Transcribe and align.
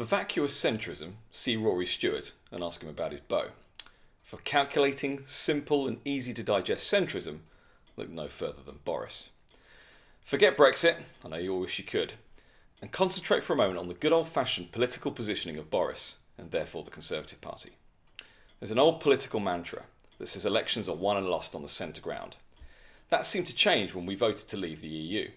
For 0.00 0.06
vacuous 0.06 0.58
centrism, 0.58 1.16
see 1.30 1.56
Rory 1.56 1.84
Stewart 1.84 2.32
and 2.50 2.64
ask 2.64 2.82
him 2.82 2.88
about 2.88 3.12
his 3.12 3.20
bow. 3.20 3.48
For 4.22 4.38
calculating, 4.38 5.24
simple, 5.26 5.86
and 5.86 6.00
easy 6.06 6.32
to 6.32 6.42
digest 6.42 6.90
centrism, 6.90 7.40
look 7.98 8.08
no 8.08 8.26
further 8.26 8.62
than 8.64 8.78
Boris. 8.82 9.28
Forget 10.24 10.56
Brexit, 10.56 10.94
I 11.22 11.28
know 11.28 11.36
you 11.36 11.52
all 11.52 11.60
wish 11.60 11.78
you 11.78 11.84
could, 11.84 12.14
and 12.80 12.90
concentrate 12.90 13.44
for 13.44 13.52
a 13.52 13.56
moment 13.58 13.78
on 13.78 13.88
the 13.88 13.94
good 13.94 14.10
old 14.10 14.30
fashioned 14.30 14.72
political 14.72 15.12
positioning 15.12 15.58
of 15.58 15.68
Boris, 15.68 16.16
and 16.38 16.50
therefore 16.50 16.82
the 16.82 16.90
Conservative 16.90 17.42
Party. 17.42 17.72
There's 18.58 18.70
an 18.70 18.78
old 18.78 19.00
political 19.00 19.38
mantra 19.38 19.82
that 20.16 20.28
says 20.28 20.46
elections 20.46 20.88
are 20.88 20.96
won 20.96 21.18
and 21.18 21.28
lost 21.28 21.54
on 21.54 21.60
the 21.60 21.68
centre 21.68 22.00
ground. 22.00 22.36
That 23.10 23.26
seemed 23.26 23.48
to 23.48 23.54
change 23.54 23.94
when 23.94 24.06
we 24.06 24.14
voted 24.14 24.48
to 24.48 24.56
leave 24.56 24.80
the 24.80 24.88
EU. 24.88 25.28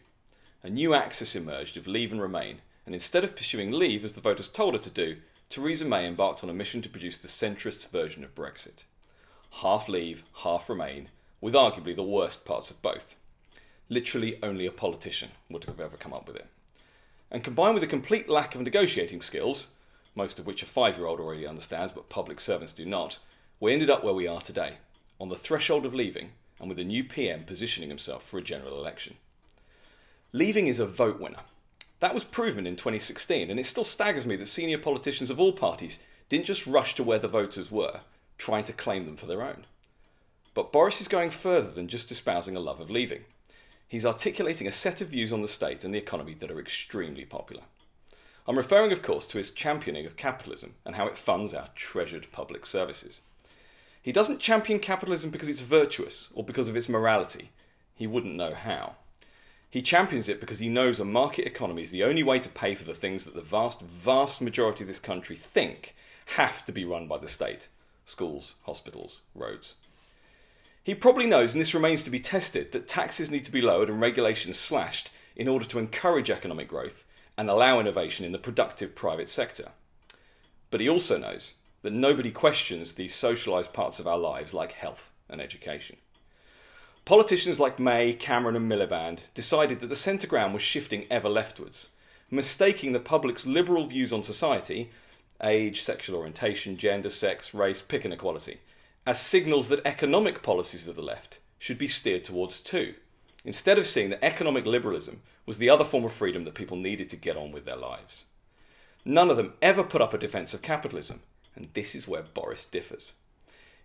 A 0.64 0.70
new 0.70 0.94
axis 0.94 1.36
emerged 1.36 1.76
of 1.76 1.86
leave 1.86 2.14
and 2.14 2.22
remain, 2.22 2.62
and 2.86 2.94
instead 2.94 3.24
of 3.24 3.36
pursuing 3.36 3.72
leave 3.72 4.04
as 4.04 4.14
the 4.14 4.22
voters 4.22 4.50
told 4.50 4.74
her 4.74 4.80
to 4.80 4.90
do, 4.90 5.18
Theresa 5.50 5.86
May 5.86 6.08
embarked 6.08 6.44
on 6.44 6.50
a 6.50 6.54
mission 6.54 6.82
to 6.82 6.90
produce 6.90 7.18
the 7.20 7.28
centrist 7.28 7.90
version 7.90 8.24
of 8.24 8.36
Brexit. 8.36 8.84
Half 9.62 9.88
leave, 9.88 10.24
half 10.38 10.70
remain, 10.70 11.10
with 11.40 11.54
arguably 11.54 11.96
the 11.96 12.04
worst 12.04 12.44
parts 12.46 12.72
of 12.72 12.82
both. 12.82 13.16
Literally 13.90 14.40
only 14.42 14.66
a 14.66 14.72
politician 14.72 15.30
would 15.50 15.66
have 15.66 15.80
ever 15.80 15.98
come 15.98 16.14
up 16.14 16.28
with 16.28 16.38
it. 16.38 16.48
And 17.30 17.44
combined 17.44 17.76
with 17.76 17.84
a 17.84 17.88
complete 17.88 18.30
lack 18.30 18.56
of 18.56 18.62
negotiating 18.62 19.22
skills, 19.22 19.74
most 20.16 20.40
of 20.40 20.46
which 20.46 20.64
a 20.64 20.66
five 20.66 20.98
year 20.98 21.06
old 21.06 21.20
already 21.20 21.46
understands 21.46 21.94
but 21.94 22.10
public 22.10 22.40
servants 22.40 22.74
do 22.74 22.86
not, 22.86 23.20
we 23.60 23.74
ended 23.74 23.90
up 23.90 24.04
where 24.04 24.14
we 24.14 24.28
are 24.28 24.42
today, 24.42 24.78
on 25.20 25.30
the 25.30 25.36
threshold 25.36 25.86
of 25.86 25.94
leaving 25.94 26.32
and 26.60 26.70
with 26.70 26.80
a 26.80 26.84
new 26.84 27.04
PM 27.04 27.44
positioning 27.44 27.90
himself 27.90 28.24
for 28.24 28.38
a 28.38 28.44
general 28.44 28.78
election. 28.78 29.16
Leaving 30.32 30.68
is 30.68 30.80
a 30.80 30.86
vote 30.86 31.20
winner. 31.20 31.42
That 32.04 32.14
was 32.14 32.26
proven 32.26 32.68
in 32.68 32.76
2016, 32.76 33.50
and 33.50 33.58
it 33.58 33.66
still 33.66 33.86
staggers 33.86 34.26
me 34.26 34.36
that 34.36 34.48
senior 34.48 34.78
politicians 34.78 35.30
of 35.30 35.40
all 35.40 35.54
parties 35.54 36.00
didn't 36.28 36.48
just 36.48 36.68
rush 36.68 36.96
to 36.96 37.04
where 37.04 37.18
the 37.18 37.30
voters 37.30 37.72
were, 37.72 38.02
trying 38.38 38.66
to 38.66 38.74
claim 38.74 39.06
them 39.06 39.16
for 39.16 39.26
their 39.26 39.42
own. 39.42 39.66
But 40.54 40.74
Boris 40.74 41.00
is 41.00 41.08
going 41.08 41.30
further 41.30 41.72
than 41.72 41.88
just 41.88 42.12
espousing 42.12 42.58
a 42.58 42.60
love 42.60 42.82
of 42.82 42.90
leaving. 42.90 43.24
He's 43.88 44.06
articulating 44.06 44.68
a 44.68 44.72
set 44.74 45.00
of 45.00 45.08
views 45.08 45.32
on 45.32 45.42
the 45.42 45.48
state 45.48 45.86
and 45.86 45.94
the 45.94 45.98
economy 45.98 46.34
that 46.42 46.52
are 46.52 46.60
extremely 46.60 47.24
popular. 47.24 47.64
I'm 48.50 48.58
referring, 48.58 48.92
of 48.92 49.02
course, 49.02 49.26
to 49.28 49.38
his 49.38 49.52
championing 49.52 50.06
of 50.06 50.18
capitalism 50.18 50.74
and 50.84 50.98
how 50.98 51.08
it 51.08 51.18
funds 51.18 51.54
our 51.54 51.70
treasured 51.74 52.34
public 52.34 52.66
services. 52.66 53.22
He 54.02 54.12
doesn't 54.12 54.42
champion 54.42 54.80
capitalism 54.80 55.30
because 55.30 55.48
it's 55.48 55.62
virtuous 55.62 56.32
or 56.36 56.44
because 56.44 56.68
of 56.68 56.76
its 56.76 56.90
morality. 56.90 57.52
He 57.96 58.08
wouldn't 58.08 58.36
know 58.36 58.54
how. 58.54 58.98
He 59.74 59.82
champions 59.82 60.30
it 60.30 60.40
because 60.40 60.60
he 60.60 60.70
knows 60.70 61.00
a 61.00 61.04
market 61.04 61.48
economy 61.48 61.82
is 61.82 61.90
the 61.90 62.04
only 62.04 62.22
way 62.22 62.38
to 62.38 62.48
pay 62.48 62.76
for 62.76 62.84
the 62.84 62.94
things 62.94 63.26
that 63.26 63.34
the 63.34 63.42
vast, 63.42 63.82
vast 63.82 64.40
majority 64.40 64.84
of 64.84 64.88
this 64.88 65.00
country 65.00 65.36
think 65.36 65.96
have 66.38 66.64
to 66.66 66.72
be 66.72 66.86
run 66.86 67.08
by 67.08 67.18
the 67.18 67.28
state 67.28 67.70
schools, 68.06 68.54
hospitals, 68.68 69.22
roads. 69.34 69.78
He 70.84 70.94
probably 70.94 71.26
knows, 71.26 71.54
and 71.54 71.60
this 71.60 71.74
remains 71.74 72.04
to 72.04 72.12
be 72.12 72.20
tested, 72.20 72.72
that 72.72 72.88
taxes 72.88 73.32
need 73.32 73.46
to 73.46 73.52
be 73.52 73.64
lowered 73.64 73.90
and 73.90 74.00
regulations 74.00 74.60
slashed 74.60 75.10
in 75.36 75.48
order 75.48 75.66
to 75.66 75.80
encourage 75.80 76.30
economic 76.30 76.68
growth 76.68 77.04
and 77.36 77.50
allow 77.50 77.80
innovation 77.80 78.28
in 78.28 78.32
the 78.32 78.38
productive 78.38 78.94
private 78.94 79.28
sector. 79.28 79.70
But 80.70 80.82
he 80.82 80.88
also 80.90 81.18
knows 81.18 81.56
that 81.82 81.94
nobody 81.94 82.30
questions 82.30 82.94
these 82.94 83.16
socialised 83.16 83.74
parts 83.74 83.98
of 83.98 84.06
our 84.06 84.20
lives 84.20 84.54
like 84.54 84.74
health 84.74 85.10
and 85.28 85.42
education. 85.42 85.98
Politicians 87.06 87.60
like 87.60 87.80
May, 87.80 88.14
Cameron, 88.14 88.56
and 88.56 88.72
Miliband 88.72 89.20
decided 89.34 89.82
that 89.82 89.88
the 89.88 89.96
centre 89.96 90.28
ground 90.28 90.54
was 90.54 90.64
shifting 90.64 91.06
ever 91.12 91.28
leftwards, 91.28 91.90
mistaking 92.32 92.94
the 92.94 93.00
public's 93.00 93.46
liberal 93.46 93.88
views 93.88 94.14
on 94.14 94.24
society 94.24 94.90
age, 95.44 95.82
sexual 95.82 96.16
orientation, 96.16 96.78
gender, 96.78 97.10
sex, 97.10 97.54
race, 97.54 97.82
pick 97.82 98.06
and 98.06 98.14
equality 98.14 98.60
as 99.06 99.20
signals 99.20 99.68
that 99.70 99.86
economic 99.86 100.42
policies 100.42 100.88
of 100.88 100.96
the 100.96 101.02
left 101.02 101.40
should 101.60 101.78
be 101.78 101.88
steered 101.88 102.24
towards 102.24 102.62
too, 102.62 102.94
instead 103.44 103.78
of 103.78 103.86
seeing 103.86 104.10
that 104.10 104.24
economic 104.24 104.66
liberalism 104.66 105.22
was 105.46 105.58
the 105.58 105.70
other 105.70 105.84
form 105.84 106.06
of 106.06 106.14
freedom 106.14 106.46
that 106.46 106.54
people 106.54 106.78
needed 106.78 107.10
to 107.10 107.18
get 107.18 107.36
on 107.36 107.52
with 107.52 107.66
their 107.66 107.76
lives. 107.76 108.24
None 109.04 109.30
of 109.30 109.36
them 109.36 109.54
ever 109.62 109.84
put 109.84 110.02
up 110.02 110.14
a 110.14 110.18
defence 110.18 110.54
of 110.54 110.62
capitalism, 110.62 111.20
and 111.56 111.68
this 111.74 111.94
is 111.94 112.08
where 112.08 112.24
Boris 112.24 112.66
differs. 112.66 113.14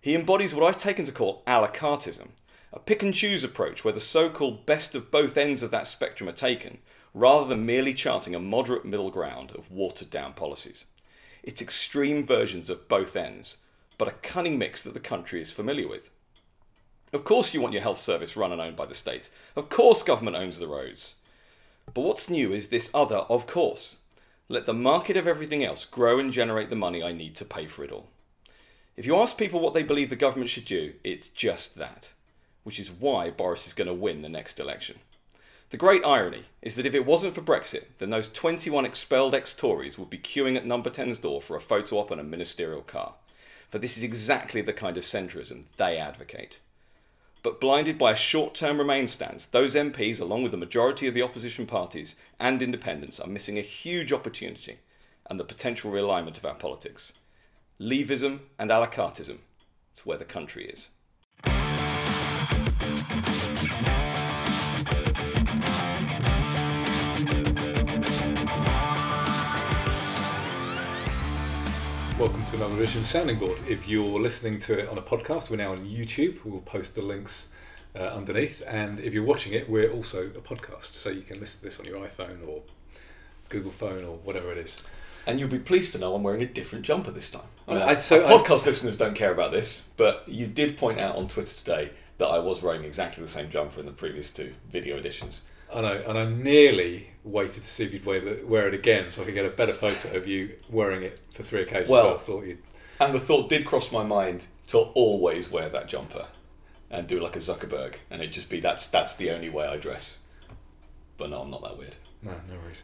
He 0.00 0.14
embodies 0.14 0.54
what 0.54 0.64
I've 0.64 0.80
taken 0.80 1.04
to 1.06 1.12
call 1.12 1.42
a 1.46 1.60
la 1.60 1.66
cartism, 1.66 2.28
a 2.72 2.78
pick 2.78 3.02
and 3.02 3.14
choose 3.14 3.44
approach 3.44 3.84
where 3.84 3.94
the 3.94 4.00
so 4.00 4.28
called 4.28 4.66
best 4.66 4.94
of 4.94 5.10
both 5.10 5.36
ends 5.36 5.62
of 5.62 5.70
that 5.70 5.86
spectrum 5.86 6.28
are 6.28 6.32
taken, 6.32 6.78
rather 7.14 7.46
than 7.46 7.64
merely 7.64 7.94
charting 7.94 8.34
a 8.34 8.40
moderate 8.40 8.84
middle 8.84 9.10
ground 9.10 9.52
of 9.52 9.70
watered 9.70 10.10
down 10.10 10.34
policies. 10.34 10.84
It's 11.42 11.62
extreme 11.62 12.26
versions 12.26 12.68
of 12.68 12.88
both 12.88 13.16
ends, 13.16 13.58
but 13.96 14.08
a 14.08 14.12
cunning 14.12 14.58
mix 14.58 14.82
that 14.82 14.94
the 14.94 15.00
country 15.00 15.40
is 15.40 15.50
familiar 15.50 15.88
with. 15.88 16.10
Of 17.12 17.24
course, 17.24 17.54
you 17.54 17.60
want 17.60 17.72
your 17.72 17.82
health 17.82 17.98
service 17.98 18.36
run 18.36 18.52
and 18.52 18.60
owned 18.60 18.76
by 18.76 18.86
the 18.86 18.94
state. 18.94 19.30
Of 19.56 19.70
course, 19.70 20.02
government 20.02 20.36
owns 20.36 20.58
the 20.58 20.66
roads. 20.66 21.16
But 21.94 22.02
what's 22.02 22.28
new 22.28 22.52
is 22.52 22.68
this 22.68 22.90
other, 22.92 23.16
of 23.16 23.46
course. 23.46 23.98
Let 24.50 24.66
the 24.66 24.74
market 24.74 25.16
of 25.16 25.26
everything 25.26 25.64
else 25.64 25.84
grow 25.84 26.18
and 26.18 26.32
generate 26.32 26.70
the 26.70 26.76
money 26.76 27.02
I 27.02 27.12
need 27.12 27.34
to 27.36 27.44
pay 27.44 27.66
for 27.66 27.82
it 27.82 27.92
all. 27.92 28.08
If 28.96 29.06
you 29.06 29.16
ask 29.16 29.38
people 29.38 29.60
what 29.60 29.74
they 29.74 29.82
believe 29.82 30.10
the 30.10 30.16
government 30.16 30.50
should 30.50 30.64
do, 30.64 30.94
it's 31.02 31.28
just 31.28 31.76
that, 31.76 32.10
which 32.68 32.78
is 32.78 32.92
why 32.92 33.30
Boris 33.30 33.66
is 33.66 33.72
going 33.72 33.88
to 33.88 33.94
win 33.94 34.22
the 34.22 34.28
next 34.28 34.60
election. 34.60 35.00
The 35.70 35.76
great 35.76 36.04
irony 36.04 36.44
is 36.62 36.76
that 36.76 36.86
if 36.86 36.94
it 36.94 37.04
wasn't 37.04 37.34
for 37.34 37.42
Brexit, 37.42 37.86
then 37.98 38.10
those 38.10 38.30
21 38.30 38.84
expelled 38.84 39.34
ex 39.34 39.56
Tories 39.56 39.98
would 39.98 40.10
be 40.10 40.18
queuing 40.18 40.56
at 40.56 40.64
number 40.64 40.90
10's 40.90 41.18
door 41.18 41.42
for 41.42 41.56
a 41.56 41.60
photo 41.60 41.96
op 41.96 42.12
and 42.12 42.20
a 42.20 42.24
ministerial 42.24 42.82
car 42.82 43.14
for 43.70 43.78
this 43.78 43.96
is 43.96 44.02
exactly 44.02 44.60
the 44.60 44.72
kind 44.72 44.96
of 44.96 45.04
centrism 45.04 45.64
they 45.76 45.98
advocate. 45.98 46.58
But 47.42 47.60
blinded 47.60 47.98
by 47.98 48.12
a 48.12 48.16
short 48.16 48.54
term 48.54 48.78
Remain 48.78 49.06
stance, 49.06 49.46
those 49.46 49.74
MPs, 49.74 50.20
along 50.20 50.42
with 50.42 50.52
the 50.52 50.58
majority 50.58 51.06
of 51.06 51.14
the 51.14 51.22
opposition 51.22 51.66
parties 51.66 52.16
and 52.40 52.62
independents, 52.62 53.20
are 53.20 53.28
missing 53.28 53.58
a 53.58 53.62
huge 53.62 54.12
opportunity 54.12 54.78
and 55.26 55.38
the 55.38 55.44
potential 55.44 55.92
realignment 55.92 56.36
of 56.36 56.44
our 56.44 56.54
politics. 56.54 57.12
Leavism 57.78 58.40
and 58.58 58.70
a 58.70 58.78
la 58.78 58.86
cartism. 58.86 59.38
It's 59.92 60.04
where 60.04 60.18
the 60.18 60.24
country 60.24 60.66
is. 60.66 60.88
To 72.50 72.56
another 72.56 72.76
edition 72.76 73.00
of 73.00 73.06
Sounding 73.06 73.38
Board. 73.38 73.58
If 73.68 73.86
you're 73.88 74.06
listening 74.20 74.58
to 74.60 74.78
it 74.78 74.88
on 74.88 74.96
a 74.96 75.02
podcast, 75.02 75.50
we're 75.50 75.56
now 75.56 75.72
on 75.72 75.84
YouTube. 75.84 76.38
We'll 76.44 76.60
post 76.62 76.94
the 76.94 77.02
links 77.02 77.48
uh, 77.94 77.98
underneath. 78.04 78.62
And 78.66 79.00
if 79.00 79.12
you're 79.12 79.24
watching 79.24 79.52
it, 79.52 79.68
we're 79.68 79.90
also 79.90 80.26
a 80.26 80.40
podcast. 80.40 80.94
So 80.94 81.10
you 81.10 81.22
can 81.22 81.40
listen 81.40 81.60
to 81.60 81.64
this 81.66 81.78
on 81.78 81.84
your 81.86 82.06
iPhone 82.06 82.46
or 82.46 82.62
Google 83.50 83.70
phone 83.70 84.04
or 84.04 84.16
whatever 84.18 84.50
it 84.52 84.58
is. 84.58 84.82
And 85.26 85.38
you'll 85.38 85.50
be 85.50 85.58
pleased 85.58 85.92
to 85.92 85.98
know 85.98 86.14
I'm 86.14 86.22
wearing 86.22 86.42
a 86.42 86.46
different 86.46 86.84
jumper 86.86 87.10
this 87.10 87.30
time. 87.30 87.42
I 87.66 87.74
mean, 87.74 87.82
I'd- 87.82 88.00
so 88.00 88.26
podcast 88.26 88.64
listeners 88.64 88.96
don't 88.96 89.14
care 89.14 89.32
about 89.32 89.52
this, 89.52 89.90
but 89.98 90.24
you 90.26 90.46
did 90.46 90.78
point 90.78 90.98
out 91.00 91.16
on 91.16 91.28
Twitter 91.28 91.54
today 91.54 91.90
that 92.16 92.26
I 92.28 92.38
was 92.38 92.62
wearing 92.62 92.84
exactly 92.84 93.22
the 93.22 93.28
same 93.28 93.50
jumper 93.50 93.80
in 93.80 93.86
the 93.86 93.92
previous 93.92 94.32
two 94.32 94.54
video 94.70 94.96
editions. 94.96 95.42
I 95.74 95.80
know, 95.80 96.02
and 96.06 96.18
I 96.18 96.24
nearly 96.24 97.08
waited 97.24 97.62
to 97.62 97.68
see 97.68 97.84
if 97.84 97.92
you'd 97.92 98.06
wear, 98.06 98.20
the, 98.20 98.44
wear 98.46 98.68
it 98.68 98.74
again 98.74 99.10
so 99.10 99.22
I 99.22 99.24
could 99.26 99.34
get 99.34 99.44
a 99.44 99.50
better 99.50 99.74
photo 99.74 100.16
of 100.16 100.26
you 100.26 100.54
wearing 100.70 101.02
it 101.02 101.20
for 101.34 101.42
three 101.42 101.62
occasions. 101.62 101.88
Well- 101.88 102.14
I 102.14 102.18
thought 102.18 102.46
you'd. 102.46 102.58
And 103.00 103.14
the 103.14 103.20
thought 103.20 103.48
did 103.48 103.64
cross 103.64 103.92
my 103.92 104.02
mind 104.02 104.46
to 104.68 104.78
always 104.78 105.50
wear 105.50 105.68
that 105.68 105.86
jumper 105.88 106.26
and 106.90 107.06
do 107.06 107.20
like 107.20 107.36
a 107.36 107.38
Zuckerberg, 107.38 107.94
and 108.10 108.20
it'd 108.20 108.34
just 108.34 108.48
be 108.48 108.60
that's 108.60 108.88
that's 108.88 109.14
the 109.16 109.30
only 109.30 109.50
way 109.50 109.66
I 109.66 109.76
dress. 109.76 110.18
But 111.16 111.30
no, 111.30 111.42
I'm 111.42 111.50
not 111.50 111.62
that 111.62 111.78
weird. 111.78 111.94
No, 112.22 112.32
no 112.32 112.58
worries. 112.62 112.82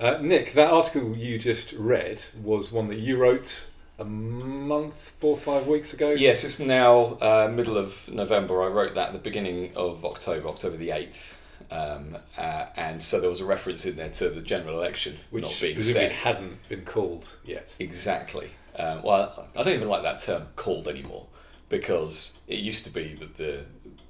Uh, 0.00 0.18
Nick, 0.20 0.54
that 0.54 0.72
article 0.72 1.16
you 1.16 1.38
just 1.38 1.72
read 1.74 2.22
was 2.42 2.72
one 2.72 2.88
that 2.88 2.98
you 2.98 3.16
wrote 3.18 3.68
a 3.98 4.04
month, 4.04 5.14
four 5.20 5.32
or 5.32 5.38
five 5.38 5.66
weeks 5.66 5.92
ago. 5.92 6.10
Yes, 6.10 6.42
it's 6.42 6.58
now 6.58 7.18
uh, 7.20 7.50
middle 7.54 7.76
of 7.76 8.08
November. 8.08 8.62
I 8.62 8.66
wrote 8.66 8.94
that 8.94 9.08
at 9.08 9.12
the 9.12 9.18
beginning 9.20 9.72
of 9.76 10.04
October, 10.04 10.48
October 10.48 10.76
the 10.76 10.90
eighth. 10.90 11.36
Um, 11.72 12.18
uh, 12.36 12.66
and 12.76 13.02
so 13.02 13.18
there 13.18 13.30
was 13.30 13.40
a 13.40 13.46
reference 13.46 13.86
in 13.86 13.96
there 13.96 14.10
to 14.10 14.28
the 14.28 14.42
general 14.42 14.78
election 14.78 15.16
which 15.30 15.42
not 15.44 15.56
being 15.60 15.80
set. 15.80 16.12
hadn't 16.12 16.68
been 16.68 16.84
called 16.84 17.30
yet. 17.44 17.74
Exactly. 17.78 18.50
Um, 18.78 19.02
well, 19.02 19.48
I 19.56 19.62
don't 19.62 19.74
even 19.74 19.88
like 19.88 20.02
that 20.02 20.20
term 20.20 20.48
"called" 20.56 20.86
anymore 20.86 21.26
because 21.70 22.40
it 22.46 22.58
used 22.58 22.84
to 22.84 22.90
be 22.90 23.14
that 23.14 23.36
the 23.38 23.64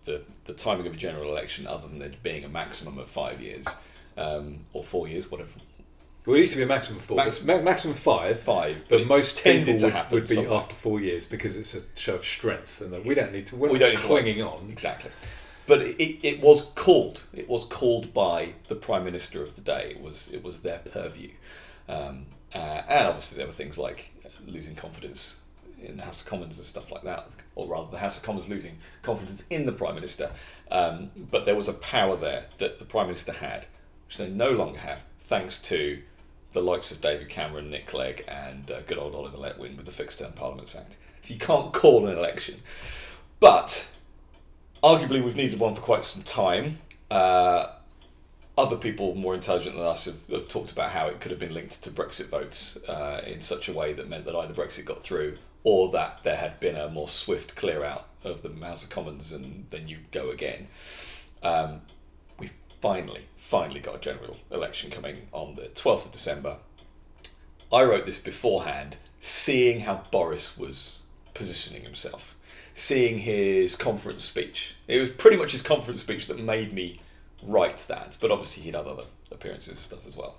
the, 0.04 0.22
the 0.46 0.54
timing 0.54 0.86
of 0.88 0.94
a 0.94 0.96
general 0.96 1.30
election, 1.30 1.66
other 1.68 1.86
than 1.86 2.00
there 2.00 2.10
being 2.24 2.42
a 2.44 2.48
maximum 2.48 2.98
of 2.98 3.08
five 3.08 3.40
years 3.40 3.66
um, 4.16 4.60
or 4.72 4.82
four 4.82 5.06
years, 5.06 5.30
whatever, 5.30 5.50
Well, 6.26 6.34
it 6.36 6.40
used 6.40 6.52
to 6.54 6.56
be 6.58 6.64
a 6.64 6.66
maximum 6.66 6.98
of 6.98 7.04
four, 7.04 7.16
Max- 7.18 7.44
ma- 7.44 7.60
maximum 7.62 7.94
five. 7.94 8.40
five, 8.40 8.84
But 8.88 9.02
it 9.02 9.06
most 9.06 9.38
tended 9.38 9.78
to 9.78 9.84
would, 9.84 9.92
happen 9.92 10.14
would 10.16 10.26
be 10.28 10.34
somewhere. 10.34 10.58
after 10.58 10.74
four 10.74 11.00
years 11.00 11.24
because 11.26 11.56
it's 11.56 11.74
a 11.76 11.82
show 11.94 12.16
of 12.16 12.24
strength, 12.24 12.80
and 12.80 12.92
that 12.92 13.04
we 13.04 13.14
don't 13.14 13.32
need 13.32 13.46
to. 13.46 13.56
We're 13.56 13.70
We 13.70 13.78
don't 13.78 13.90
need 13.90 14.00
to 14.00 14.06
clinging 14.06 14.42
on. 14.42 14.68
Exactly. 14.68 15.12
But 15.66 15.82
it, 15.82 16.26
it 16.26 16.40
was 16.40 16.70
called. 16.72 17.22
It 17.32 17.48
was 17.48 17.64
called 17.64 18.12
by 18.12 18.54
the 18.68 18.74
prime 18.74 19.04
minister 19.04 19.42
of 19.42 19.54
the 19.54 19.60
day. 19.60 19.92
It 19.96 20.02
was 20.02 20.30
it 20.32 20.42
was 20.42 20.62
their 20.62 20.78
purview, 20.78 21.30
um, 21.88 22.26
uh, 22.54 22.82
and 22.88 23.06
obviously 23.06 23.38
there 23.38 23.46
were 23.46 23.52
things 23.52 23.78
like 23.78 24.10
losing 24.46 24.74
confidence 24.74 25.40
in 25.80 25.96
the 25.96 26.02
House 26.02 26.22
of 26.22 26.28
Commons 26.28 26.58
and 26.58 26.66
stuff 26.66 26.90
like 26.90 27.02
that, 27.02 27.28
or 27.54 27.68
rather 27.68 27.90
the 27.90 27.98
House 27.98 28.18
of 28.18 28.24
Commons 28.24 28.48
losing 28.48 28.78
confidence 29.02 29.46
in 29.50 29.66
the 29.66 29.72
Prime 29.72 29.94
Minister. 29.94 30.30
Um, 30.70 31.10
but 31.30 31.44
there 31.44 31.56
was 31.56 31.68
a 31.68 31.74
power 31.74 32.16
there 32.16 32.46
that 32.58 32.78
the 32.78 32.84
Prime 32.84 33.06
Minister 33.06 33.32
had, 33.32 33.66
which 34.06 34.18
they 34.18 34.28
no 34.28 34.50
longer 34.50 34.78
have, 34.78 35.00
thanks 35.20 35.60
to 35.62 36.02
the 36.52 36.62
likes 36.62 36.90
of 36.90 37.00
David 37.00 37.28
Cameron, 37.28 37.70
Nick 37.70 37.86
Clegg, 37.86 38.24
and 38.28 38.70
uh, 38.70 38.80
good 38.86 38.98
old 38.98 39.14
Oliver 39.14 39.38
Letwin 39.38 39.76
with 39.76 39.86
the 39.86 39.92
Fixed 39.92 40.18
Term 40.18 40.32
Parliaments 40.32 40.76
Act. 40.76 40.96
So 41.22 41.34
you 41.34 41.40
can't 41.40 41.72
call 41.72 42.06
an 42.06 42.16
election. 42.16 42.62
But 43.40 43.90
arguably, 44.82 45.22
we've 45.22 45.36
needed 45.36 45.58
one 45.58 45.74
for 45.74 45.80
quite 45.80 46.04
some 46.04 46.22
time. 46.22 46.78
Uh, 47.10 47.68
other 48.56 48.76
people 48.76 49.14
more 49.14 49.34
intelligent 49.34 49.76
than 49.76 49.86
us 49.86 50.04
have, 50.04 50.26
have, 50.30 50.48
talked 50.48 50.72
about 50.72 50.90
how 50.90 51.08
it 51.08 51.20
could 51.20 51.30
have 51.30 51.40
been 51.40 51.54
linked 51.54 51.82
to 51.82 51.90
Brexit 51.90 52.28
votes 52.28 52.76
uh, 52.86 53.22
in 53.26 53.40
such 53.40 53.68
a 53.68 53.72
way 53.72 53.92
that 53.94 54.08
meant 54.08 54.24
that 54.26 54.36
either 54.36 54.52
Brexit 54.52 54.84
got 54.84 55.02
through 55.02 55.38
or 55.64 55.90
that 55.92 56.20
there 56.22 56.36
had 56.36 56.60
been 56.60 56.76
a 56.76 56.88
more 56.88 57.08
swift 57.08 57.56
clear 57.56 57.84
out 57.84 58.08
of 58.24 58.42
the 58.42 58.50
House 58.64 58.84
of 58.84 58.90
Commons 58.90 59.32
and 59.32 59.66
then 59.70 59.88
you 59.88 59.98
go 60.10 60.30
again. 60.30 60.68
Um, 61.42 61.82
we 62.38 62.50
finally, 62.80 63.26
finally 63.36 63.80
got 63.80 63.96
a 63.96 64.00
general 64.00 64.36
election 64.50 64.90
coming 64.90 65.28
on 65.32 65.54
the 65.54 65.62
12th 65.62 66.06
of 66.06 66.12
December. 66.12 66.56
I 67.72 67.82
wrote 67.84 68.04
this 68.04 68.18
beforehand, 68.18 68.96
seeing 69.18 69.80
how 69.80 70.04
Boris 70.10 70.58
was 70.58 70.98
positioning 71.32 71.84
himself, 71.84 72.31
seeing 72.74 73.18
his 73.18 73.76
conference 73.76 74.24
speech. 74.24 74.76
It 74.88 74.98
was 74.98 75.10
pretty 75.10 75.36
much 75.36 75.52
his 75.52 75.62
conference 75.62 76.00
speech 76.00 76.26
that 76.26 76.38
made 76.38 76.72
me 76.72 77.00
write 77.42 77.78
that, 77.88 78.16
but 78.20 78.30
obviously 78.30 78.62
he'd 78.62 78.74
had 78.74 78.86
other 78.86 79.04
appearances 79.30 79.70
and 79.70 79.78
stuff 79.78 80.06
as 80.06 80.16
well. 80.16 80.36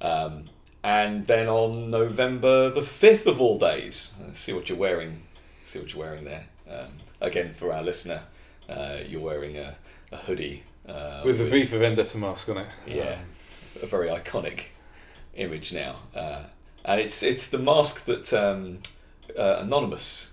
Um, 0.00 0.50
and 0.84 1.26
then 1.26 1.48
on 1.48 1.90
November 1.90 2.70
the 2.70 2.80
5th 2.80 3.26
of 3.26 3.40
all 3.40 3.58
days, 3.58 4.14
uh, 4.20 4.32
see 4.34 4.52
what 4.52 4.68
you're 4.68 4.78
wearing, 4.78 5.22
see 5.62 5.78
what 5.78 5.92
you're 5.92 6.02
wearing 6.02 6.24
there. 6.24 6.46
Um, 6.68 6.88
again, 7.20 7.54
for 7.54 7.72
our 7.72 7.82
listener, 7.82 8.22
uh, 8.68 8.98
you're 9.06 9.20
wearing 9.20 9.56
a, 9.56 9.76
a 10.10 10.16
hoodie. 10.16 10.64
Uh, 10.88 11.22
with 11.24 11.38
the 11.38 11.44
V 11.46 11.64
for 11.64 11.78
Vendetta 11.78 12.18
mask 12.18 12.48
on 12.48 12.58
it. 12.58 12.66
Yeah, 12.86 13.12
um, 13.12 13.18
a 13.82 13.86
very 13.86 14.08
iconic 14.08 14.64
image 15.34 15.72
now. 15.72 16.00
Uh, 16.14 16.42
and 16.84 17.00
it's 17.00 17.22
it's 17.22 17.48
the 17.48 17.58
mask 17.58 18.04
that 18.06 18.32
um, 18.32 18.78
uh, 19.38 19.58
Anonymous 19.60 20.31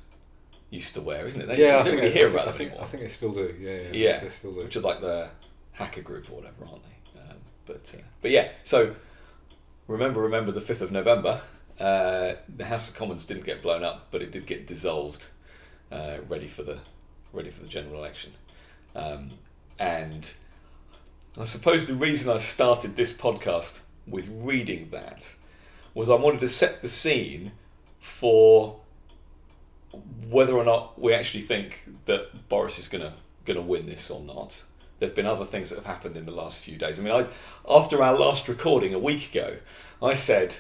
used 0.70 0.94
to 0.96 1.02
wear, 1.02 1.28
isn't 1.28 1.42
it? 1.42 1.48
They, 1.48 1.66
yeah, 1.66 1.80
I 1.80 1.84
think, 1.84 2.00
really 2.00 2.12
hear 2.12 2.28
I 2.28 2.30
think, 2.30 2.42
about 2.42 2.56
think, 2.56 2.74
I 2.80 2.86
think 2.86 3.04
they 3.04 3.10
still 3.10 3.34
do. 3.34 3.56
Yeah, 3.60 3.72
yeah, 3.72 3.90
yeah. 3.92 4.20
They 4.20 4.30
still 4.30 4.54
do. 4.54 4.62
Which 4.62 4.76
are 4.76 4.82
like 4.82 5.02
the 5.02 5.30
hacker 5.72 6.02
group 6.02 6.30
or 6.30 6.36
whatever, 6.36 6.66
aren't 6.66 6.84
they? 6.84 7.20
Um, 7.20 7.38
but 7.66 7.96
uh, 7.98 8.02
but 8.22 8.32
yeah, 8.32 8.50
so 8.64 8.96
remember, 9.88 10.22
remember 10.22 10.52
the 10.52 10.62
fifth 10.62 10.82
of 10.82 10.92
November. 10.92 11.42
Uh, 11.80 12.36
the 12.54 12.66
House 12.66 12.90
of 12.90 12.98
Commons 12.98 13.26
didn't 13.26 13.46
get 13.46 13.62
blown 13.62 13.84
up, 13.84 14.08
but 14.12 14.22
it 14.22 14.32
did 14.32 14.46
get 14.46 14.68
dissolved, 14.68 15.28
uh, 15.92 16.18
ready 16.28 16.48
for 16.48 16.64
the 16.64 16.80
ready 17.32 17.50
for 17.50 17.62
the 17.62 17.70
general 17.70 18.00
election. 18.00 18.34
Um, 18.96 19.32
and 19.78 20.34
I 21.38 21.46
suppose 21.46 21.86
the 21.86 21.96
reason 21.96 22.32
I 22.32 22.38
started 22.38 22.96
this 22.96 23.14
podcast 23.14 23.82
with 24.06 24.28
reading 24.30 24.90
that 24.92 25.32
was 25.94 26.10
I 26.10 26.16
wanted 26.16 26.42
to 26.42 26.48
set 26.48 26.82
the 26.82 26.88
scene 26.88 27.54
for 28.00 28.79
whether 30.30 30.54
or 30.54 30.64
not 30.64 31.00
we 31.00 31.14
actually 31.14 31.44
think 31.44 31.88
that 32.06 32.50
Boris 32.50 32.80
is 32.80 32.88
gonna 32.88 33.14
gonna 33.46 33.62
win 33.62 33.88
this 33.88 34.12
or 34.12 34.22
not 34.22 34.64
there 35.00 35.08
have 35.08 35.16
been 35.16 35.26
other 35.26 35.46
things 35.46 35.70
that 35.70 35.78
have 35.78 35.86
happened 35.86 36.18
in 36.18 36.26
the 36.26 36.32
last 36.32 36.60
few 36.64 36.78
days. 36.78 37.00
I 37.00 37.04
mean, 37.04 37.14
I, 37.14 37.28
after 37.70 38.04
our 38.04 38.18
last 38.18 38.48
recording 38.48 38.94
a 38.94 39.00
week 39.00 39.34
ago, 39.34 39.58
I 40.02 40.14
said, 40.14 40.58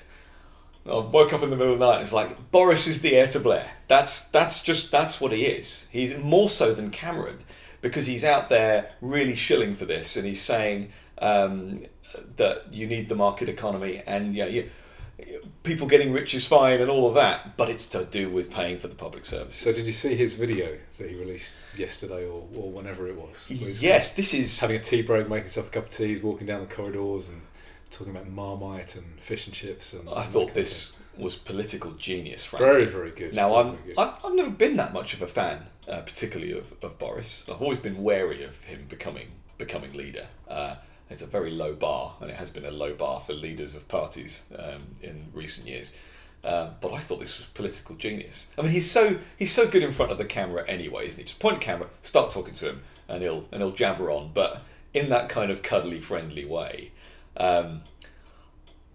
I 0.85 0.97
woke 0.97 1.33
up 1.33 1.43
in 1.43 1.49
the 1.49 1.57
middle 1.57 1.73
of 1.73 1.79
the 1.79 1.85
night 1.85 1.95
and 1.95 2.03
it's 2.03 2.13
like, 2.13 2.51
Boris 2.51 2.87
is 2.87 3.01
the 3.01 3.15
heir 3.15 3.27
to 3.27 3.39
Blair. 3.39 3.69
That's, 3.87 4.29
that's 4.29 4.63
just, 4.63 4.91
that's 4.91 5.19
what 5.19 5.33
he 5.33 5.45
is. 5.45 5.89
He's 5.91 6.17
more 6.17 6.49
so 6.49 6.73
than 6.73 6.89
Cameron 6.89 7.43
because 7.81 8.07
he's 8.07 8.23
out 8.23 8.49
there 8.49 8.93
really 9.01 9.35
shilling 9.35 9.75
for 9.75 9.85
this 9.85 10.15
and 10.15 10.25
he's 10.25 10.41
saying 10.41 10.91
um, 11.17 11.85
that 12.37 12.73
you 12.73 12.87
need 12.87 13.09
the 13.09 13.15
market 13.15 13.49
economy 13.49 14.01
and 14.07 14.35
yeah, 14.35 14.45
you, 14.45 14.69
people 15.63 15.87
getting 15.87 16.11
rich 16.11 16.33
is 16.33 16.45
fine 16.45 16.81
and 16.81 16.89
all 16.89 17.07
of 17.07 17.15
that, 17.15 17.57
but 17.57 17.69
it's 17.69 17.87
to 17.89 18.05
do 18.05 18.29
with 18.29 18.51
paying 18.51 18.79
for 18.79 18.87
the 18.87 18.95
public 18.95 19.25
service. 19.25 19.55
So, 19.55 19.71
did 19.71 19.85
you 19.85 19.91
see 19.91 20.15
his 20.15 20.35
video 20.35 20.77
that 20.97 21.09
he 21.09 21.15
released 21.15 21.65
yesterday 21.77 22.25
or, 22.25 22.47
or 22.55 22.71
whenever 22.71 23.07
it 23.07 23.15
was? 23.15 23.49
Yes, 23.49 24.13
this 24.13 24.33
is 24.33 24.59
having 24.59 24.77
a 24.77 24.79
tea 24.79 25.01
break, 25.01 25.29
making 25.29 25.43
himself 25.45 25.67
a 25.67 25.71
cup 25.71 25.85
of 25.85 25.91
tea, 25.91 26.07
he's 26.07 26.23
walking 26.23 26.47
down 26.47 26.61
the 26.61 26.73
corridors 26.73 27.29
and 27.29 27.41
talking 27.91 28.15
about 28.15 28.27
Marmite 28.29 28.95
and 28.95 29.19
fish 29.19 29.47
and 29.47 29.55
chips. 29.55 29.93
And 29.93 30.09
I 30.09 30.23
thought 30.23 30.53
this 30.53 30.95
was 31.17 31.35
political 31.35 31.91
genius. 31.91 32.45
Frankly. 32.45 32.69
Very, 32.69 32.85
very 32.85 33.11
good. 33.11 33.33
Now, 33.33 33.49
very, 33.49 33.59
I'm 33.59 33.75
very 33.75 33.87
good. 33.87 33.99
I've, 33.99 34.25
I've 34.25 34.33
never 34.35 34.51
been 34.51 34.77
that 34.77 34.93
much 34.93 35.13
of 35.13 35.21
a 35.21 35.27
fan, 35.27 35.65
uh, 35.87 36.01
particularly 36.01 36.57
of, 36.57 36.73
of 36.81 36.97
Boris. 36.97 37.45
I've 37.49 37.61
always 37.61 37.79
been 37.79 38.01
wary 38.03 38.43
of 38.43 38.63
him 38.63 38.85
becoming 38.87 39.27
becoming 39.57 39.91
leader. 39.93 40.27
Uh, 40.47 40.75
it's 41.09 41.21
a 41.21 41.27
very 41.27 41.51
low 41.51 41.73
bar, 41.73 42.15
and 42.21 42.29
it 42.29 42.35
has 42.37 42.49
been 42.49 42.65
a 42.65 42.71
low 42.71 42.93
bar 42.93 43.21
for 43.21 43.33
leaders 43.33 43.75
of 43.75 43.87
parties 43.87 44.43
um, 44.57 44.95
in 45.01 45.27
recent 45.33 45.67
years. 45.67 45.95
Um, 46.43 46.71
but 46.79 46.93
I 46.93 46.99
thought 46.99 47.19
this 47.19 47.37
was 47.37 47.47
political 47.47 47.95
genius. 47.95 48.51
I 48.57 48.61
mean, 48.61 48.71
he's 48.71 48.89
so 48.89 49.19
he's 49.37 49.51
so 49.51 49.67
good 49.67 49.83
in 49.83 49.91
front 49.91 50.11
of 50.11 50.17
the 50.17 50.25
camera 50.25 50.63
anyway, 50.67 51.07
isn't 51.07 51.19
he? 51.19 51.25
Just 51.25 51.39
point 51.39 51.59
camera, 51.59 51.87
start 52.01 52.31
talking 52.31 52.53
to 52.55 52.69
him, 52.69 52.83
and 53.07 53.21
he'll 53.21 53.45
and 53.51 53.61
he'll 53.61 53.71
jabber 53.71 54.09
on, 54.09 54.31
but 54.33 54.63
in 54.93 55.09
that 55.09 55.29
kind 55.29 55.51
of 55.51 55.61
cuddly, 55.61 55.99
friendly 55.99 56.45
way. 56.45 56.91
Um, 57.37 57.81